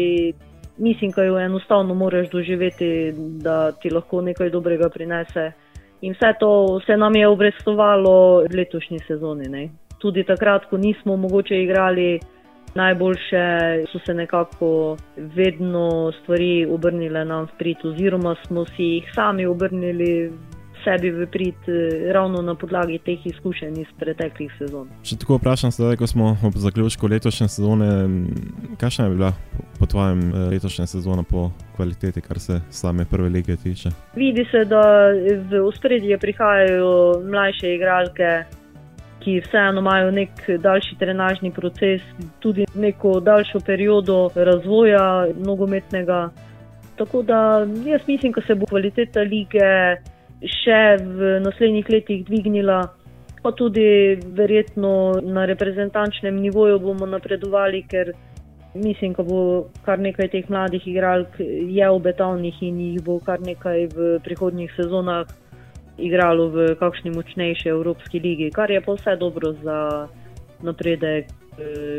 mislim, 0.78 1.10
da 1.16 1.24
jo 1.24 1.38
enostavno 1.38 1.94
moraš 1.94 2.30
doživeti, 2.30 3.12
da 3.16 3.72
ti 3.72 3.90
lahko 3.90 4.20
nekaj 4.20 4.50
dobrega 4.50 4.88
prinese. 4.88 5.52
In 6.00 6.12
vse 6.12 6.32
to 6.40 6.80
se 6.86 6.96
nam 6.96 7.16
je 7.16 7.28
obrestovalo 7.28 8.44
v 8.50 8.56
letošnji 8.56 8.98
sezoni. 9.06 9.48
Ne. 9.48 9.68
Tudi 9.98 10.24
takrat, 10.24 10.64
ko 10.70 10.76
nismo 10.76 11.16
mogoče 11.16 11.62
igrali 11.62 12.20
najboljše, 12.74 13.44
so 13.92 13.98
se 14.06 14.14
nekako 14.14 14.96
vedno 15.16 16.12
stvari 16.22 16.66
obrnile 16.70 17.24
nam 17.24 17.44
v 17.44 17.58
prid, 17.58 17.84
oziroma 17.84 18.36
smo 18.46 18.64
si 18.64 18.82
jih 18.82 19.10
sami 19.14 19.46
obrnili 19.46 20.32
sebi 20.84 21.10
v 21.10 21.26
prid, 21.26 21.54
eh, 21.68 22.12
ravno 22.12 22.42
na 22.42 22.54
podlagi 22.54 22.98
teh 22.98 23.26
izkušenj 23.26 23.80
iz 23.80 23.90
preteklih 23.98 24.52
sezon. 24.58 24.88
Če 25.02 25.18
tako 25.22 25.38
vprašam, 25.38 25.70
zdaj, 25.70 25.96
ko 25.96 26.06
smo 26.06 26.36
ob 26.44 26.56
zaključku 26.56 27.06
letošnje 27.06 27.48
sezone, 27.48 27.88
kakšna 28.80 29.04
je 29.04 29.14
bila 29.14 29.32
po 29.78 29.86
tvojem 29.86 30.20
eh, 30.28 30.48
letošnja 30.54 30.86
sezona 30.86 31.22
po 31.22 31.50
kvaliteti, 31.76 32.20
kar 32.20 32.38
se 32.40 32.60
same 32.70 33.04
prve 33.10 33.28
lige 33.28 33.56
tiče? 33.56 33.90
Vidi 34.14 34.44
se, 34.50 34.64
da 34.64 34.82
v 35.50 35.64
ospredje 35.66 36.18
prihajajo 36.18 37.22
mlajše 37.24 37.74
igralke. 37.74 38.44
Ki 39.18 39.40
vseeno 39.42 39.80
imajo 39.82 40.12
nek 40.14 40.44
daljši 40.62 40.96
trenažni 40.98 41.50
proces, 41.52 42.02
tudi 42.38 42.64
neko 42.74 43.18
daljšo 43.20 43.60
periodo 43.66 44.28
razvoja 44.34 45.26
nogometnega. 45.36 46.30
Tako 46.96 47.22
da 47.22 47.66
jaz 47.86 48.06
mislim, 48.06 48.32
da 48.32 48.42
se 48.46 48.54
bo 48.54 48.66
kvaliteta 48.66 49.20
lige 49.20 49.66
še 50.42 50.80
v 51.02 51.38
naslednjih 51.42 51.90
letih 51.90 52.24
dvignila, 52.24 52.80
pa 53.42 53.52
tudi 53.52 54.18
verjetno 54.38 55.20
na 55.22 55.46
reprezentančnem 55.46 56.40
nivoju 56.40 56.78
bomo 56.78 57.06
napredovali, 57.06 57.82
ker 57.88 58.12
mislim, 58.74 59.14
da 59.16 59.22
bo 59.22 59.68
kar 59.86 59.98
nekaj 59.98 60.28
teh 60.34 60.48
mladih 60.50 60.86
igralk 60.86 61.38
je 61.40 61.90
obetavnih 61.90 62.62
in 62.62 62.80
jih 62.80 63.02
bo 63.02 63.18
kar 63.18 63.40
nekaj 63.40 63.86
v 63.94 64.16
prihodnjih 64.24 64.72
sezonah. 64.76 65.26
igralo 65.98 66.48
v 66.48 66.74
kakšni 66.78 67.10
močnejši 67.10 67.68
Evropski 67.68 68.20
ligi, 68.22 68.50
kar 68.54 68.70
je 68.70 68.80
pa 68.80 68.94
vse 68.94 69.16
dobro 69.18 69.52
za 69.52 70.06
napredek 70.62 71.26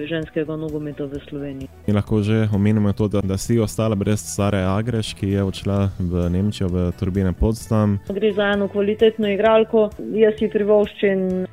ženskega 0.09 0.55
nogometa 0.55 1.05
v 1.05 1.19
Sloveniji. 1.29 1.69
Mi 1.87 1.93
lahko 1.93 2.21
že 2.21 2.47
omenimo 2.53 2.93
to, 2.93 3.07
da, 3.07 3.21
da 3.21 3.37
si 3.37 3.59
ostala 3.59 3.95
brez 3.95 4.21
Sare 4.21 4.63
Agreš, 4.65 5.13
ki 5.13 5.35
je 5.35 5.43
odšla 5.43 5.77
v 5.99 6.29
Nemčijo, 6.29 6.67
v 6.69 6.91
Turbine 6.99 7.33
Podstam. 7.33 7.99
Gre 8.09 8.31
za 8.33 8.51
eno 8.53 8.67
kvalitetno 8.67 9.29
igralko, 9.29 9.89
jaz 10.15 10.39
si 10.39 10.49
privoščim. 10.49 11.45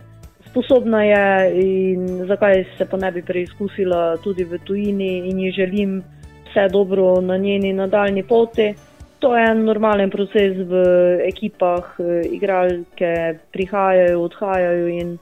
Sposobna 0.50 1.02
je 1.04 1.24
in 1.60 2.02
zakaj 2.28 2.64
se 2.78 2.86
pa 2.88 2.96
ne 2.96 3.10
bi 3.12 3.20
preizkusila 3.22 4.16
tudi 4.24 4.44
v 4.44 4.58
tujini 4.64 5.28
in 5.28 5.40
ji 5.44 5.52
želim 5.52 6.00
vse 6.48 6.68
dobro 6.72 7.20
na 7.20 7.36
njeni 7.36 7.72
nadaljni 7.72 8.22
poti. 8.22 8.74
To 9.18 9.36
je 9.36 9.44
en 9.50 9.64
normalen 9.64 10.10
proces 10.10 10.56
v 10.68 10.80
ekipah, 11.28 11.96
igralke 12.32 13.38
prihajajo, 13.52 14.20
odhajajo 14.20 14.88
in 14.88 15.18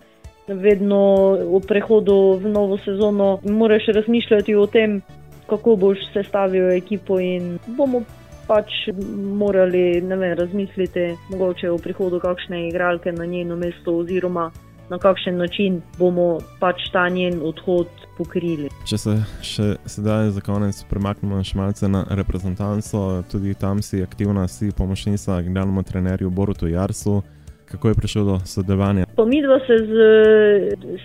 vedno 0.48 1.32
v 1.58 1.60
prehodu 1.66 2.38
v 2.42 2.48
novo 2.48 2.78
sezono 2.78 3.38
moraš 3.44 3.86
razmišljati 3.86 4.54
o 4.54 4.66
tem, 4.66 5.02
kako 5.46 5.76
boš 5.76 5.98
sestavil 6.12 6.70
ekipo 6.72 7.20
in 7.20 7.58
bomo 7.66 8.02
pač 8.46 8.88
morali 9.16 10.00
vem, 10.00 10.22
razmisliti 10.38 11.16
mogoče 11.30 11.70
o 11.70 11.78
prihodu 11.78 12.20
kakšne 12.20 12.68
igralke 12.68 13.12
na 13.12 13.26
njeno 13.26 13.56
mesto 13.56 13.96
oziroma 13.96 14.50
na 14.90 14.98
kakšen 14.98 15.36
način 15.36 15.82
bomo 15.98 16.38
pač 16.60 16.90
ta 16.92 17.08
njen 17.08 17.40
odhod 17.42 17.88
pokrili. 18.18 18.68
Če 18.86 18.98
se 18.98 19.14
še 19.42 19.68
sedaj 19.88 20.30
za 20.36 20.42
konec 20.44 20.82
premaknemo 20.90 21.40
še 21.44 21.56
malce 21.58 21.88
na 21.88 22.04
reprezentanco, 22.10 23.22
tudi 23.32 23.54
tam 23.54 23.82
si 23.82 24.02
aktivna, 24.04 24.46
si 24.48 24.72
pomočnica 24.76 25.40
generalnemu 25.42 25.82
trenerju 25.82 26.30
Borutu 26.30 26.68
Jarsu. 26.68 27.22
Kako 27.74 27.88
je 27.88 27.94
prišlo 27.94 28.24
do 28.24 28.38
sodelovanja? 28.46 29.04
Mi 29.26 29.42
dva 29.42 29.58
se 29.66 29.76
z 29.90 29.94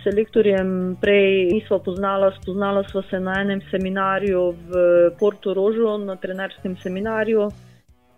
selektorjem 0.04 0.98
prej 1.02 1.50
nismo 1.54 1.80
poznala, 1.80 2.30
spoznala 2.42 2.84
sva 2.92 3.02
se 3.10 3.20
na 3.20 3.34
enem 3.42 3.62
seminarju 3.72 4.44
v 4.70 4.74
Porto 5.20 5.54
Rožu, 5.54 5.98
na 5.98 6.16
trenerskem 6.16 6.78
seminarju. 6.78 7.50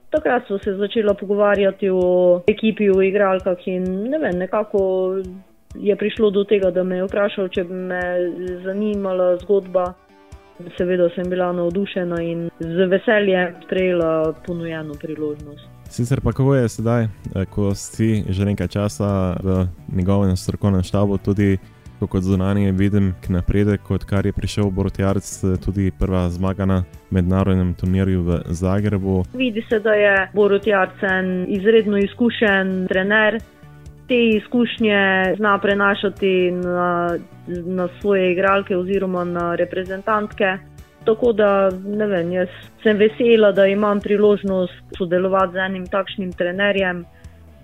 Takrat 0.09 0.47
smo 0.47 0.57
se 0.59 0.73
začela 0.75 1.13
pogovarjati 1.13 1.89
o 1.89 2.41
ekipi, 2.47 2.89
o 2.91 3.01
igralkah 3.01 3.67
in 3.71 3.87
ne 4.11 4.19
vem, 4.19 4.35
nekako 4.43 4.81
je 5.75 5.95
prišlo 5.95 6.29
do 6.29 6.43
tega, 6.43 6.71
da 6.75 6.83
me 6.83 6.99
je 6.99 7.07
vprašal, 7.07 7.47
če 7.47 7.63
bi 7.63 7.83
me 7.87 8.03
zanimala 8.67 9.37
zgodba. 9.45 9.93
Seveda 10.77 11.07
sem 11.15 11.29
bila 11.29 11.53
navdušena 11.55 12.19
in 12.21 12.49
z 12.59 12.87
veseljem 12.91 13.55
sprejela 13.63 14.33
ponujeno 14.45 14.99
priložnost. 14.99 15.70
Sicer 15.91 16.21
pa 16.23 16.31
kako 16.31 16.55
je 16.55 16.69
sedaj, 16.69 17.07
ko 17.51 17.75
si 17.75 18.23
že 18.29 18.45
nekaj 18.45 18.67
časa 18.67 19.35
v 19.43 19.67
njegovem 19.91 20.37
strokovnem 20.37 20.83
štabu, 20.87 21.17
tudi 21.17 21.57
kot 21.99 22.23
zunanje 22.23 22.71
vidim 22.71 23.13
napredek, 23.29 23.91
odkar 23.91 24.25
je 24.25 24.33
prišel 24.33 24.71
Borotjarc, 24.71 25.41
tudi 25.65 25.91
prva 25.91 26.29
zmaga 26.29 26.65
na 26.65 26.83
mednarodnem 27.11 27.73
turnirju 27.73 28.23
v 28.23 28.39
Zagrebu. 28.47 29.23
Vidi 29.33 29.65
se, 29.69 29.79
da 29.79 29.93
je 29.93 30.29
Borotjarc 30.33 31.03
en 31.03 31.45
izredno 31.51 31.97
izkušen 31.97 32.87
trener 32.87 33.41
te 34.07 34.27
izkušnje 34.37 35.35
zna 35.37 35.57
prenašati 35.57 36.51
na, 36.51 37.17
na 37.47 37.87
svoje 37.99 38.31
igralke 38.31 38.77
oziroma 38.77 39.23
na 39.23 39.55
reprezentantke. 39.55 40.57
Tako 41.05 41.33
da 41.33 41.69
vem, 42.07 42.31
jaz 42.31 42.49
sem 42.83 42.97
vesela, 42.97 43.51
da 43.51 43.65
imam 43.67 43.99
priložnost 43.99 44.97
sodelovati 44.97 45.53
z 45.53 45.65
enim 45.65 45.85
takšnim 45.87 46.31
trenerjem 46.33 47.05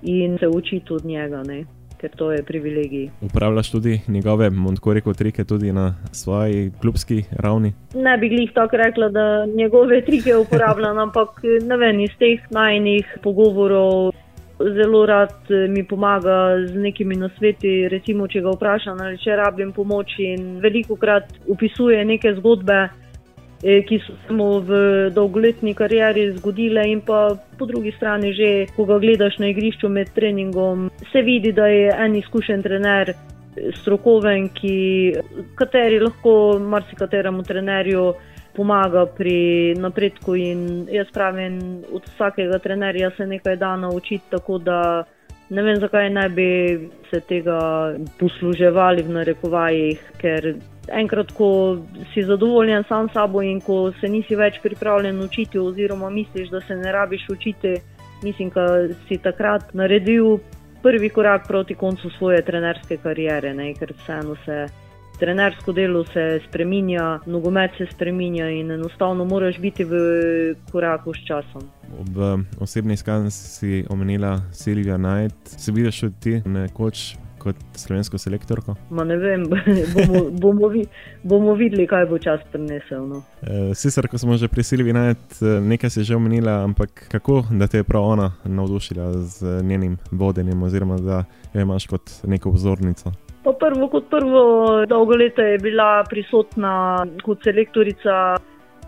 in 0.02 0.38
se 0.40 0.48
učiti 0.48 0.94
od 0.94 1.06
njega, 1.06 1.44
ne? 1.44 1.66
ker 1.98 2.12
to 2.14 2.32
je 2.32 2.44
privilegij. 2.44 3.10
Upravljaš 3.22 3.72
tudi 3.72 4.02
njegove 4.08 4.50
Montkoriko 4.50 5.14
trike 5.14 5.44
tudi 5.44 5.72
na 5.72 5.96
svoji 6.12 6.72
klubski 6.82 7.24
ravni? 7.32 7.74
Ne 7.96 8.18
bi 8.18 8.30
glih 8.30 8.52
tako 8.54 8.78
rekla, 8.78 9.10
da 9.10 9.46
njegove 9.46 10.02
trike 10.06 10.36
uporabljam, 10.36 10.98
ampak 10.98 11.42
ne 11.62 11.78
vem, 11.78 12.00
iz 12.00 12.14
teh 12.20 12.40
najnih 12.52 13.18
pogovorov 13.24 14.12
zelo 14.60 15.06
rad 15.06 15.34
eh, 15.50 15.68
mi 15.68 15.84
pomaga 15.84 16.66
z 16.68 16.76
nekimi 16.76 17.16
nasveti. 17.16 17.88
Recimo, 17.90 18.28
če 18.28 18.42
ga 18.42 18.54
vprašam, 18.56 19.02
ali 19.02 19.18
če 19.22 19.36
rabim 19.38 19.74
pomoč, 19.74 20.18
in 20.20 20.58
veliko 20.62 20.96
krat 20.96 21.34
opisuje 21.50 22.06
neke 22.06 22.34
zgodbe, 22.40 22.88
ki 23.62 24.00
so 24.06 24.14
se 24.28 24.34
mu 24.34 24.60
v 24.62 25.10
dolgoletni 25.16 25.74
karieri 25.74 26.32
zgodile, 26.38 26.86
in 26.88 27.02
pa 27.02 27.36
po 27.58 27.66
drugi 27.66 27.92
strani, 27.98 28.34
že 28.34 28.68
ko 28.76 28.86
ga 28.86 29.00
gledaš 29.00 29.40
na 29.40 29.50
igrišču 29.50 29.90
med 29.90 30.14
treningom, 30.14 30.90
se 31.12 31.22
vidi, 31.22 31.52
da 31.52 31.68
je 31.68 31.90
en 31.90 32.16
izkušen 32.16 32.64
trener. 32.64 33.14
Strokoven, 33.82 34.52
ki 34.54 35.18
kateri 35.58 35.98
lahko 35.98 36.60
marsikateremu 36.62 37.42
trenerju 37.42 38.14
pomaga 38.54 39.06
pri 39.06 39.74
napredku. 39.82 40.36
Jaz 40.94 41.10
pravim, 41.14 41.58
od 41.94 42.06
vsakega 42.06 42.60
trenerja 42.62 43.10
se 43.18 43.26
nekaj 43.26 43.56
da 43.58 43.76
naučiti, 43.76 44.30
tako 44.30 44.58
da 44.58 44.80
ne 45.50 45.64
vem, 45.64 45.80
zakaj 45.82 46.10
ne 46.10 46.30
bi 46.30 46.50
se 47.10 47.22
tega 47.26 47.60
posluževali 48.20 49.02
v 49.02 49.16
narekovajih. 49.20 50.06
Ker 50.22 50.54
enkrat, 50.94 51.32
ko 51.32 51.78
si 52.14 52.24
zadovoljen 52.24 52.84
sam 52.88 53.10
s 53.10 53.14
sabo 53.14 53.42
in 53.42 53.62
ko 53.62 53.92
se 54.00 54.10
nisi 54.10 54.36
več 54.36 54.60
pripravljen 54.64 55.22
učiti, 55.22 55.60
oziroma 55.60 56.10
misliš, 56.10 56.50
da 56.50 56.62
se 56.62 56.76
ne 56.76 56.92
rabiš 56.92 57.30
učiti, 57.30 57.76
mislim, 58.24 58.50
da 58.56 58.88
si 59.08 59.18
takrat 59.18 59.74
naredil. 59.74 60.38
Prvi 60.84 61.10
korak 61.10 61.48
proti 61.48 61.76
koncu 61.76 62.10
svoje 62.10 62.42
trenerske 62.46 62.98
kariere, 62.98 63.54
ne? 63.54 63.74
ker 63.74 63.92
vseeno 63.98 64.36
se 64.46 64.68
trenersko 65.20 65.74
delo 65.74 66.06
se 66.06 66.40
spremenja, 66.48 67.20
nogomet 67.26 67.72
se 67.78 67.88
spremenja 67.92 68.50
in 68.50 68.72
enostavno 68.72 69.26
moraš 69.26 69.58
biti 69.60 69.84
v 69.84 69.94
koraku 70.72 71.14
s 71.14 71.26
časom. 71.28 71.62
V 72.14 72.38
osebni 72.60 72.94
izkaznici 72.94 73.50
si 73.50 73.86
omenila 73.90 74.42
Silvija 74.54 74.98
Knight, 74.98 75.48
se 75.48 75.72
vidiš 75.72 76.00
tudi 76.00 76.16
ti 76.20 76.42
nekoč. 76.46 77.16
Kot 77.38 77.60
slovensko 77.78 78.18
selektorko? 78.18 78.76
Ma 78.90 79.04
ne 79.08 79.18
vem, 79.22 79.44
bomo, 79.96 80.24
bomo, 80.32 80.70
vi, 80.74 80.84
bomo 81.24 81.54
videli, 81.60 81.88
kaj 81.88 82.08
bo 82.10 82.18
čas 82.22 82.42
prinesel. 82.52 83.06
No. 83.08 83.22
E, 83.42 83.76
sicer, 83.78 84.10
ko 84.10 84.18
smo 84.18 84.38
že 84.38 84.50
pri 84.52 84.66
Silvi 84.66 84.96
najti, 84.96 85.40
e, 85.46 85.60
nekaj 85.62 85.94
si 85.94 86.04
že 86.08 86.18
omenila, 86.18 86.64
ampak 86.66 87.08
kako 87.12 87.44
da 87.52 87.68
te 87.68 87.84
je 87.84 87.88
prav 87.88 88.04
ona 88.18 88.32
navdušila 88.44 89.12
z 89.14 89.62
njenim 89.64 89.98
vodenjem, 90.12 90.64
oziroma 90.64 90.98
da 90.98 91.24
jo 91.54 91.62
imaš 91.62 91.88
kot 91.88 92.12
neko 92.24 92.52
vzornico? 92.52 93.14
Pa 93.44 93.54
prvo 93.54 93.88
kot 93.88 94.10
prvo, 94.10 94.86
dolgo 94.90 95.16
leta 95.16 95.42
je 95.42 95.60
bila 95.64 96.04
prisotna 96.10 97.06
kot 97.24 97.44
selektorica 97.48 98.36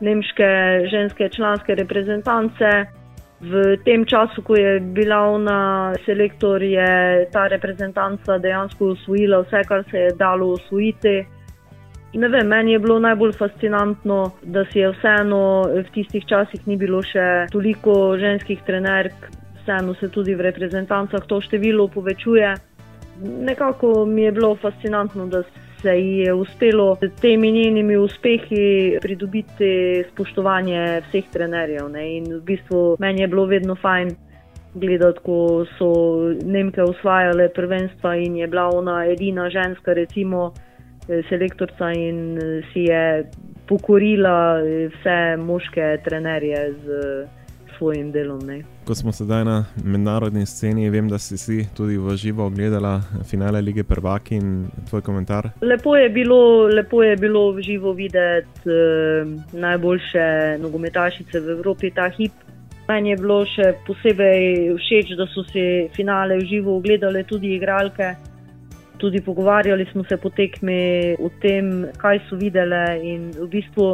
nemške 0.01 0.49
ženske 0.91 1.29
članske 1.35 1.75
reprezentance. 1.75 2.98
V 3.41 3.77
tem 3.85 4.03
času, 4.05 4.43
ko 4.43 4.55
je 4.55 4.79
bila 4.79 5.21
ona 5.31 5.93
selektor, 6.05 6.63
je 6.63 7.27
ta 7.31 7.47
reprezentanca 7.47 8.37
dejansko 8.37 8.93
usvojila 8.95 9.43
vse, 9.45 9.61
kar 9.67 9.83
se 9.91 9.97
je 9.97 10.15
dalo 10.19 10.53
usvojiti. 10.57 11.23
Ne 12.13 12.27
vem, 12.27 12.47
meni 12.47 12.73
je 12.73 12.79
bilo 12.79 12.99
najbolj 12.99 13.31
fascinantno, 13.37 14.33
da 14.43 14.65
si 14.65 14.79
je 14.79 14.89
vseeno 14.91 15.41
v 15.71 15.85
tistih 15.93 16.25
časih 16.25 16.67
ni 16.67 16.75
bilo 16.75 16.99
še 17.05 17.45
toliko 17.53 18.17
ženskih 18.17 18.65
trenerk, 18.67 19.29
vseeno 19.61 19.93
se 19.95 20.09
tudi 20.11 20.35
v 20.35 20.49
reprezentancah 20.49 21.23
to 21.29 21.39
število 21.41 21.87
povečuje 21.87 22.55
nekako 23.21 24.05
mi 24.05 24.21
je 24.21 24.31
bilo 24.31 24.55
fascinantno, 24.55 25.25
da 25.25 25.43
se 25.81 25.95
ji 25.99 26.17
je 26.17 26.33
uspelo 26.33 26.97
s 27.01 27.21
temi 27.21 27.51
njenimi 27.51 27.97
uspehi 27.97 28.97
pridobiti 29.01 30.03
spoštovanje 30.13 31.01
vseh 31.07 31.29
trenerjev. 31.33 31.89
Ne? 31.89 32.17
In 32.17 32.25
v 32.37 32.41
bistvu 32.45 32.95
meni 32.99 33.21
je 33.21 33.27
bilo 33.27 33.45
vedno 33.45 33.75
fajn. 33.75 34.15
Gledati, 34.73 35.19
ko 35.25 35.65
so 35.77 35.87
Nemke 36.45 36.83
osvajale 36.83 37.47
prvenstva 37.49 38.15
in 38.15 38.35
je 38.37 38.47
bila 38.47 38.67
ona 38.69 39.05
edina 39.09 39.49
ženska, 39.49 39.93
recimo, 39.93 40.53
selektorica, 41.29 41.89
in 41.97 42.37
si 42.69 42.85
je 42.85 43.25
pokorila 43.67 44.61
vse 44.93 45.37
moške 45.41 45.97
trenerje 46.05 46.61
z 46.85 46.99
svojim 47.79 48.11
delom. 48.11 48.39
Ne. 48.43 48.61
Ko 48.87 48.95
smo 48.95 49.11
sedaj 49.15 49.45
na 49.47 49.57
mednarodni 49.83 50.45
sceni, 50.45 50.89
vem, 50.91 51.07
da 51.09 51.17
si, 51.17 51.37
si 51.39 51.63
tudi 51.77 51.97
v 51.97 52.15
živo 52.19 52.45
ogledala 52.45 52.99
finale 53.23 53.61
lige 53.61 53.83
Prvaki 53.87 54.35
in 54.35 54.67
tvoj 54.89 55.01
komentar. 55.01 55.49
Lepo 55.61 55.95
je 55.95 56.09
bilo, 56.09 56.67
lepo 56.67 57.03
je 57.03 57.15
bilo 57.17 57.51
v 57.55 57.63
živo 57.63 57.93
videti 57.93 58.67
eh, 58.67 59.25
najboljše 59.53 60.59
nogometašice 60.61 61.39
v 61.39 61.55
Evropi 61.57 61.91
ta 61.95 62.09
hip. 62.09 62.35
Meni 62.89 63.13
je 63.13 63.19
bilo 63.21 63.43
še 63.45 63.73
posebej 63.87 64.73
všeč, 64.75 65.13
da 65.17 65.29
so 65.29 65.45
si 65.51 65.87
finale 65.95 66.39
v 66.41 66.47
živo 66.49 66.79
ogledale 66.81 67.23
tudi 67.23 67.53
igralke. 67.55 68.15
Tudi 68.99 69.21
pogovarjali 69.23 69.85
smo 69.91 70.03
se 70.03 70.17
po 70.17 70.29
tekmi 70.29 71.15
o 71.23 71.29
tem, 71.39 71.85
kaj 72.01 72.25
so 72.27 72.35
videle 72.35 72.81
in 72.99 73.29
v 73.37 73.47
bistvu 73.47 73.93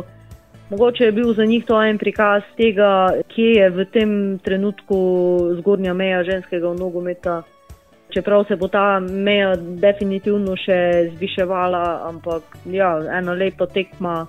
Mogoče 0.69 1.03
je 1.03 1.11
bil 1.11 1.33
za 1.33 1.45
njih 1.45 1.65
to 1.65 1.83
en 1.83 1.97
prikaz 1.97 2.43
tega, 2.57 3.09
kje 3.27 3.51
je 3.51 3.69
v 3.69 3.85
tem 3.85 4.39
trenutku 4.43 4.97
zgornja 5.59 5.93
meja 5.93 6.23
ženskega 6.23 6.73
nogometa. 6.73 7.43
Čeprav 8.09 8.45
se 8.47 8.55
bo 8.55 8.67
ta 8.67 8.99
meja 8.99 9.55
definitivno 9.55 10.55
še 10.57 11.11
zviševala, 11.17 12.07
ampak 12.09 12.57
ja, 12.71 12.95
ena 13.17 13.33
lepa 13.33 13.67
tekma, 13.67 14.25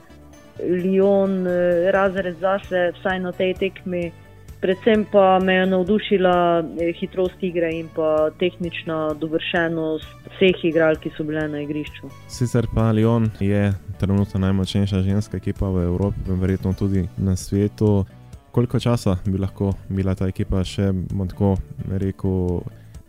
Lyon, 0.61 1.47
eh, 1.47 1.91
razred 1.93 2.37
zase, 2.41 2.91
vsaj 2.99 3.21
na 3.21 3.33
tej 3.33 3.55
tekmi. 3.55 4.13
Predvsem 4.67 5.05
pa 5.13 5.39
me 5.39 5.55
je 5.55 5.67
navdušila 5.67 6.65
eh, 6.81 6.93
hitrost 6.93 7.43
igre 7.43 7.69
in 7.73 7.89
pa 7.95 8.31
tehnična 8.39 9.15
dovršenost 9.15 10.07
vseh 10.35 10.65
igralk, 10.65 10.99
ki 11.05 11.13
so 11.15 11.23
bile 11.23 11.45
na 11.49 11.61
igrišču. 11.63 12.11
Sicer 12.29 12.67
pa 12.75 12.89
Lyon 12.91 13.29
je 13.41 13.71
trenutno 14.01 14.41
najmočnejša 14.41 15.03
ženska 15.07 15.37
ekipa 15.37 15.71
v 15.71 15.85
Evropi, 15.85 16.19
verjetno 16.27 16.73
tudi 16.73 17.05
na 17.17 17.37
svetu. 17.37 18.05
Koliko 18.51 18.81
časa 18.81 19.17
bi 19.27 19.39
lahko 19.39 19.71
bila 19.89 20.15
ta 20.19 20.27
ekipa 20.27 20.65
še, 20.65 20.91
tako 21.29 21.55
rekel, 21.87 22.59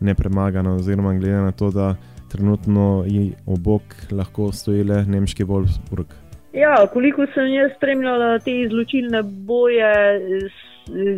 nepremagana, 0.00 0.76
oziroma 0.78 1.16
glede 1.18 1.42
na 1.42 1.52
to, 1.52 1.72
da 1.74 1.96
trenutno 2.30 3.02
ji 3.06 3.32
obok 3.46 3.82
lahko 4.12 4.52
stoji 4.52 4.86
le 4.86 5.02
nemški 5.10 5.44
Wolfsburg. 5.44 6.14
Ja, 6.52 6.86
koliko 6.92 7.26
sem 7.34 7.50
jaz 7.52 7.74
spremljala 7.76 8.38
te 8.38 8.60
izločilne 8.62 9.22
boje, 9.26 9.92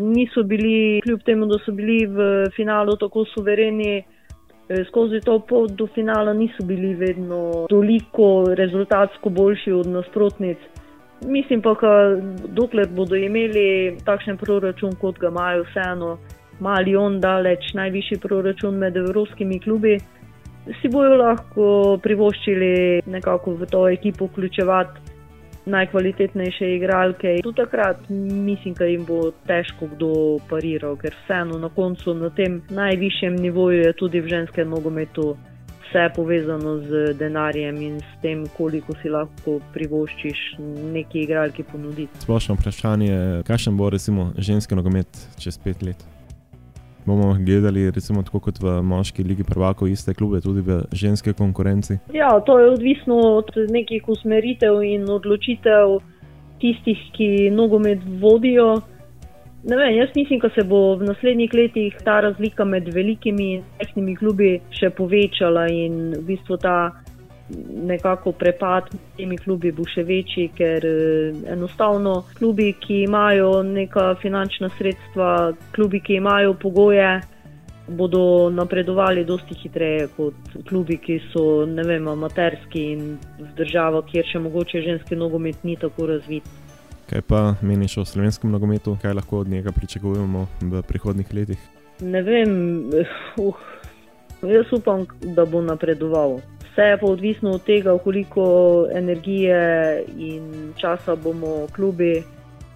niso 0.01 0.43
bili, 0.43 1.01
kljub 1.05 1.23
temu, 1.25 1.47
da 1.47 1.59
so 1.65 1.73
bili 1.73 2.07
v 2.07 2.47
finalu 2.57 2.97
tako 2.97 3.25
suvereni, 3.35 4.03
skozi 4.89 5.21
to 5.25 5.39
pot 5.39 5.73
do 5.73 5.87
finala 5.95 6.33
niso 6.33 6.65
bili 6.65 6.95
vedno 6.95 7.67
toliko 7.69 8.55
rezultatsko 8.55 9.31
boljši 9.31 9.73
od 9.73 9.87
nasprotnic. 9.87 10.59
Mislim 11.27 11.63
pa, 11.63 11.75
da 11.81 12.17
dokler 12.49 12.89
bodo 12.89 13.17
imeli 13.17 13.97
takšen 14.05 14.39
proračun, 14.39 14.95
kot 15.01 15.19
ga 15.19 15.29
imajo, 15.29 15.65
vseeno 15.69 16.19
mali 16.61 16.97
on 16.97 17.21
daleč 17.21 17.75
najvišji 17.75 18.19
proračun 18.23 18.79
med 18.79 18.97
evropskimi 18.97 19.59
klubi, 19.61 19.99
si 20.81 20.89
bojo 20.89 21.17
lahko 21.17 21.99
privoščili 22.03 23.03
nekako 23.07 23.55
v 23.61 23.67
to 23.67 23.89
ekipo 23.89 24.29
vključevati 24.31 25.10
najkvalitetnejše 25.67 26.75
igralke. 26.77 27.37
Tudi 27.43 27.57
takrat 27.57 28.09
mislim, 28.09 28.75
da 28.75 28.85
jim 28.85 29.05
bo 29.05 29.31
težko 29.47 29.89
kdo 29.95 30.13
pariral, 30.49 30.97
ker 30.97 31.15
vseeno 31.25 31.59
na 31.59 31.69
koncu 31.69 32.15
na 32.15 32.31
tem 32.31 32.63
najvišjem 32.71 33.37
nivoju 33.37 33.83
je 33.87 33.93
tudi 33.93 34.21
v 34.21 34.29
ženskem 34.29 34.69
nogometu. 34.69 35.37
Vse 35.91 35.99
je 35.99 36.11
povezano 36.15 36.77
z 36.79 37.15
denarjem 37.19 37.81
in 37.83 37.97
s 37.99 38.21
tem, 38.23 38.45
koliko 38.57 38.95
si 39.03 39.11
lahko 39.11 39.57
privoščiš 39.75 40.45
neki 40.95 41.25
igralki 41.25 41.65
ponuditi. 41.67 42.23
Splošno 42.23 42.55
vprašanje 42.55 43.11
je, 43.11 43.43
kakšen 43.43 43.77
bo 43.77 43.91
recimo 43.91 44.31
ženski 44.39 44.79
nogomet 44.79 45.27
čez 45.39 45.59
pet 45.59 45.83
let? 45.83 46.20
Bomo 47.11 47.35
gledali, 47.39 47.91
recimo, 47.91 48.23
tako 48.23 48.41
kot 48.47 48.61
v 48.63 48.77
moški 48.87 49.25
ligi 49.27 49.45
prvakov, 49.47 49.91
iste 49.91 50.15
klube, 50.15 50.41
tudi 50.45 50.63
v 50.67 50.83
ženske 50.93 51.35
konkurenci? 51.39 51.99
Ja, 52.15 52.31
to 52.47 52.59
je 52.59 52.71
odvisno 52.71 53.19
od 53.41 53.51
nekih 53.71 54.09
usmeritev 54.09 54.83
in 54.87 55.09
odločitev 55.11 55.99
tistih, 56.63 57.03
ki 57.17 57.51
nogomet 57.51 58.01
vodijo. 58.21 58.81
Ne 59.65 59.77
vem, 59.77 59.95
jaz 59.99 60.09
mislim, 60.17 60.41
da 60.41 60.49
se 60.55 60.65
bo 60.65 60.95
v 60.97 61.11
naslednjih 61.11 61.55
letih 61.55 61.97
ta 62.05 62.21
razlika 62.25 62.65
med 62.65 62.89
velikimi 62.95 63.53
in 63.59 63.65
majhnimi 63.81 64.17
klubi 64.17 64.53
še 64.73 64.89
povečala 64.97 65.67
in 65.69 66.15
v 66.17 66.23
bistvu 66.33 66.57
ta 66.63 66.77
nekako 67.83 68.33
prepad 68.33 68.85
med 68.93 69.01
temi 69.17 69.39
klubi 69.39 69.73
bo 69.73 69.85
še 69.89 70.05
večji, 70.07 70.51
ker 70.57 70.87
eh, 70.87 71.43
enostavno 71.53 72.23
klubi, 72.39 72.73
ki 72.81 73.03
imajo 73.09 73.63
neka 73.67 74.15
finančna 74.23 74.71
sredstva, 74.79 75.53
klubi, 75.75 76.01
ki 76.01 76.19
imajo 76.21 76.55
pogoje, 76.55 77.21
bodo 77.91 78.51
napredovali 78.51 79.25
dosti 79.25 79.55
hitreje 79.63 80.07
kot 80.17 80.35
klubi, 80.69 80.99
ki 81.03 81.19
so 81.33 81.65
vem, 81.67 82.09
amaterski 82.09 82.85
in 82.93 83.05
v 83.39 83.51
državah, 83.59 84.05
kjer 84.07 84.27
še 84.31 84.43
mogoče 84.47 84.83
ženski 84.87 85.19
nogomet 85.19 85.65
ni 85.65 85.77
tako 85.77 86.07
razvit. 86.13 86.47
Kaj 87.11 87.25
pa 87.27 87.41
meniš 87.67 87.97
o 87.99 88.05
slovenskem 88.07 88.53
nogometu, 88.55 88.95
kaj 89.03 89.17
lahko 89.19 89.43
od 89.43 89.49
njega 89.51 89.73
pričakujemo 89.75 90.47
v 90.63 90.83
prihodnih 90.87 91.35
letih? 91.35 91.59
Ne 92.01 92.23
vem, 92.23 92.53
uh, 93.43 93.57
jaz 94.47 94.71
upam, 94.73 95.07
da 95.35 95.45
bo 95.45 95.63
napredoval. 95.63 96.39
Vse 96.81 96.87
je 96.87 96.99
pa 96.99 97.07
odvisno 97.07 97.51
od 97.51 97.65
tega, 97.65 97.99
koliko 97.99 98.43
energije 98.95 100.05
in 100.19 100.73
časa 100.77 101.17
bomo 101.17 101.67
klubi 101.77 102.23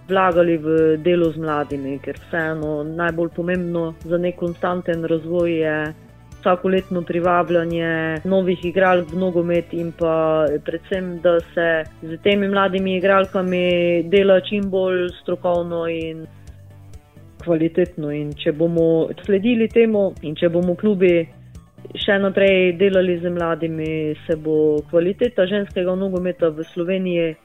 vlagali 0.07 0.57
v 0.57 0.97
delo 0.97 1.31
z 1.31 1.41
mladimi, 1.41 1.97
ker 1.99 2.19
vseeno 2.27 2.83
najbolj 2.83 3.29
pomembno 3.35 3.95
za 4.05 4.17
nek 4.17 4.35
konstanten 4.35 5.05
razvoj 5.09 5.57
je 5.57 5.93
vsakoletno 6.39 7.01
privabljanje 7.01 8.21
novih 8.29 8.65
igralk 8.65 9.09
v 9.09 9.17
nogomet 9.17 9.73
in 9.73 9.89
pa 9.91 10.45
predvsem, 10.65 11.17
da 11.23 11.39
se 11.39 11.69
z 12.03 12.17
temi 12.21 12.47
mladimi 12.47 12.97
igralkami 12.97 14.03
dela 14.03 14.37
čim 14.41 14.69
bolj 14.69 15.09
strokovno 15.21 15.87
in 15.87 16.27
kvalitetno. 17.43 18.11
In 18.11 18.33
če 18.37 18.51
bomo 18.51 19.09
sledili 19.25 19.65
temu 19.67 20.11
in 20.21 20.35
če 20.35 20.49
bomo 20.49 20.75
klubi 20.75 21.25
še 21.93 22.17
naprej 22.19 22.73
delali 22.79 23.19
z 23.21 23.29
mladimi, 23.29 24.15
se 24.27 24.35
bo 24.35 24.81
kvaliteta 24.89 25.45
ženskega 25.45 25.95
nogometa 25.95 26.49
v 26.49 26.65
Sloveniji 26.73 27.35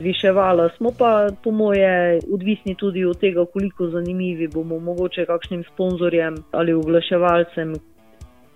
zviševala. 0.00 0.70
Smo 0.76 0.92
pa, 0.98 1.28
po 1.44 1.50
moje, 1.50 2.20
odvisni 2.32 2.74
tudi 2.74 3.04
od 3.04 3.20
tega, 3.20 3.44
koliko 3.46 3.90
zanimivi 3.90 4.48
bomo 4.48 4.78
mogoče 4.78 5.26
kakšnim 5.26 5.64
sponzorjem 5.72 6.36
ali 6.52 6.72
oglaševalcem. 6.72 7.74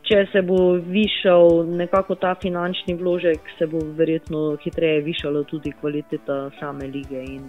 Če 0.04 0.26
se 0.32 0.42
bo 0.44 0.76
višal 0.76 1.64
nekako 1.80 2.14
ta 2.20 2.34
finančni 2.36 2.92
vložek, 2.94 3.40
se 3.58 3.66
bo 3.66 3.80
verjetno 3.96 4.58
hitreje 4.60 5.00
višala 5.00 5.46
tudi 5.48 5.72
kvaliteta 5.80 6.50
same 6.60 6.90
lige 6.92 7.24
in 7.24 7.44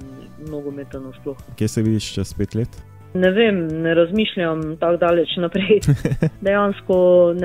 nogometa 0.48 1.00
nasploh. 1.04 1.36
Kje 1.60 1.68
se 1.68 1.84
vidiš 1.84 2.14
čez 2.16 2.34
pet 2.38 2.56
let? 2.56 2.95
Ne 3.16 3.32
vem, 3.32 3.68
ne 3.82 3.94
razmišljam 3.94 4.78
tako 4.78 4.98
daleč 4.98 5.38
naprej. 5.38 5.80
Dejansko 6.46 6.98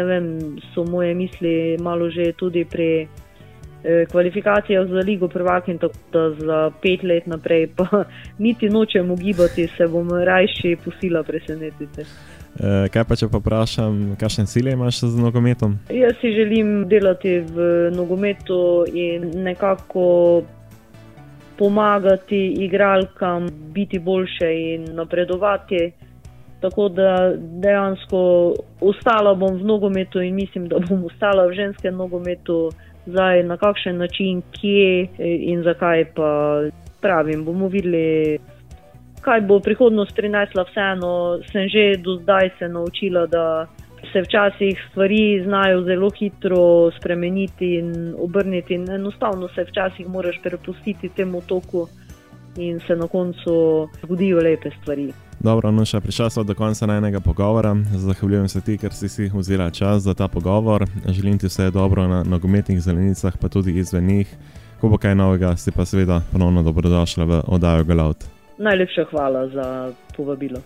vem, 0.07 0.27
so 0.75 0.85
moje 0.85 1.15
misli 1.15 1.77
malo 1.81 2.11
že 2.11 2.33
tudi 2.33 2.65
pri 2.65 3.07
eh, 3.85 4.07
kvalifikacijah 4.11 4.89
za 4.89 5.05
Ligo 5.07 5.29
Prvaka 5.29 5.73
in 5.73 5.79
tako 5.79 5.95
da 6.13 6.31
za 6.31 6.71
pet 6.83 7.03
let 7.03 7.27
naprej, 7.27 7.69
pa 7.77 8.05
niti 8.45 8.69
nočem 8.69 9.11
ugibati, 9.11 9.67
se 9.77 9.87
bom 9.87 10.11
rajši 10.11 10.77
posila 10.85 11.23
presenetiti. 11.23 12.07
Eh, 12.59 12.89
kaj 12.91 13.05
pa 13.07 13.17
če 13.17 13.29
pa 13.31 13.39
vprašam, 13.39 13.99
kakšne 14.19 14.47
cilje 14.51 14.73
imaš 14.75 15.05
z 15.07 15.23
nogometom? 15.23 15.79
Jaz 15.95 16.19
si 16.21 16.33
želim 16.35 16.89
delati 16.89 17.39
v 17.39 17.91
nogometu 17.95 18.85
in 18.91 19.31
nekako 19.47 20.43
pomagati 21.61 22.55
igralkam 22.59 23.47
biti 23.75 23.99
boljše 23.99 24.49
in 24.53 24.85
napredovati. 24.95 25.93
Tako 26.61 26.89
da 26.89 27.33
dejansko 27.37 28.21
ostala 28.81 29.35
bom 29.35 29.59
v 29.59 29.65
nogometu 29.65 30.21
in 30.21 30.35
mislim, 30.35 30.69
da 30.69 30.81
bom 30.89 31.05
ostala 31.05 31.47
v 31.47 31.53
ženskem 31.53 31.97
nogometu, 31.97 32.71
zdaj 33.07 33.43
na 33.43 33.57
kakšen 33.57 33.97
način, 33.97 34.43
kje 34.57 35.09
in 35.53 35.63
zakaj 35.63 36.05
pa 36.17 36.31
pravim. 37.01 37.45
Bomo 37.45 37.69
videli, 37.69 38.39
kaj 39.21 39.41
bo 39.41 39.61
prihodnost 39.61 40.17
prinesla. 40.17 40.65
Vseeno 40.69 41.13
sem 41.53 41.69
že 41.69 41.97
do 42.01 42.17
zdaj 42.23 42.51
se 42.59 42.69
naučila, 42.69 43.27
da 43.27 43.67
se 44.13 44.23
včasih 44.23 44.79
stvari 44.91 45.43
znajo 45.45 45.83
zelo 45.85 46.11
hitro 46.11 46.91
spremeniti 46.99 47.75
in 47.75 48.15
obrniti, 48.19 48.75
in 48.75 48.91
enostavno 48.91 49.49
se 49.49 49.65
včasih 49.65 50.09
moraš 50.09 50.41
prepustiti 50.43 51.09
temu 51.09 51.43
toku, 51.47 51.89
in 52.57 52.81
se 52.87 52.97
na 52.97 53.09
koncu 53.09 53.89
zgodijo 54.03 54.39
lepe 54.39 54.71
stvari. 54.83 55.13
Dobro, 55.41 55.71
no, 55.71 55.85
še 55.89 56.03
prišla 56.05 56.29
smo 56.31 56.45
do 56.45 56.55
konca 56.55 56.87
najnega 56.87 57.21
pogovora. 57.25 57.73
Zahvaljujem 57.97 58.49
se 58.49 58.61
ti, 58.61 58.77
ker 58.79 58.93
si 58.93 59.09
si 59.09 59.31
vzela 59.33 59.71
čas 59.71 60.03
za 60.03 60.15
ta 60.15 60.29
pogovor. 60.29 60.85
Želim 61.09 61.39
ti 61.39 61.49
vse 61.49 61.71
dobro 61.71 62.05
na 62.09 62.23
nogometnih 62.25 62.81
zelenicah, 62.81 63.39
pa 63.41 63.49
tudi 63.49 63.79
izven 63.79 64.05
njih. 64.07 64.35
Ko 64.81 64.89
bo 64.89 64.99
kaj 64.99 65.15
novega, 65.15 65.55
si 65.57 65.73
pa 65.73 65.85
seveda 65.85 66.21
ponovno 66.33 66.63
dobrodošla 66.63 67.25
v 67.25 67.41
oddajo 67.47 67.85
Galaut. 67.85 68.25
Najlepša 68.59 69.05
hvala 69.11 69.49
za 69.49 69.67
povabilo. 70.17 70.61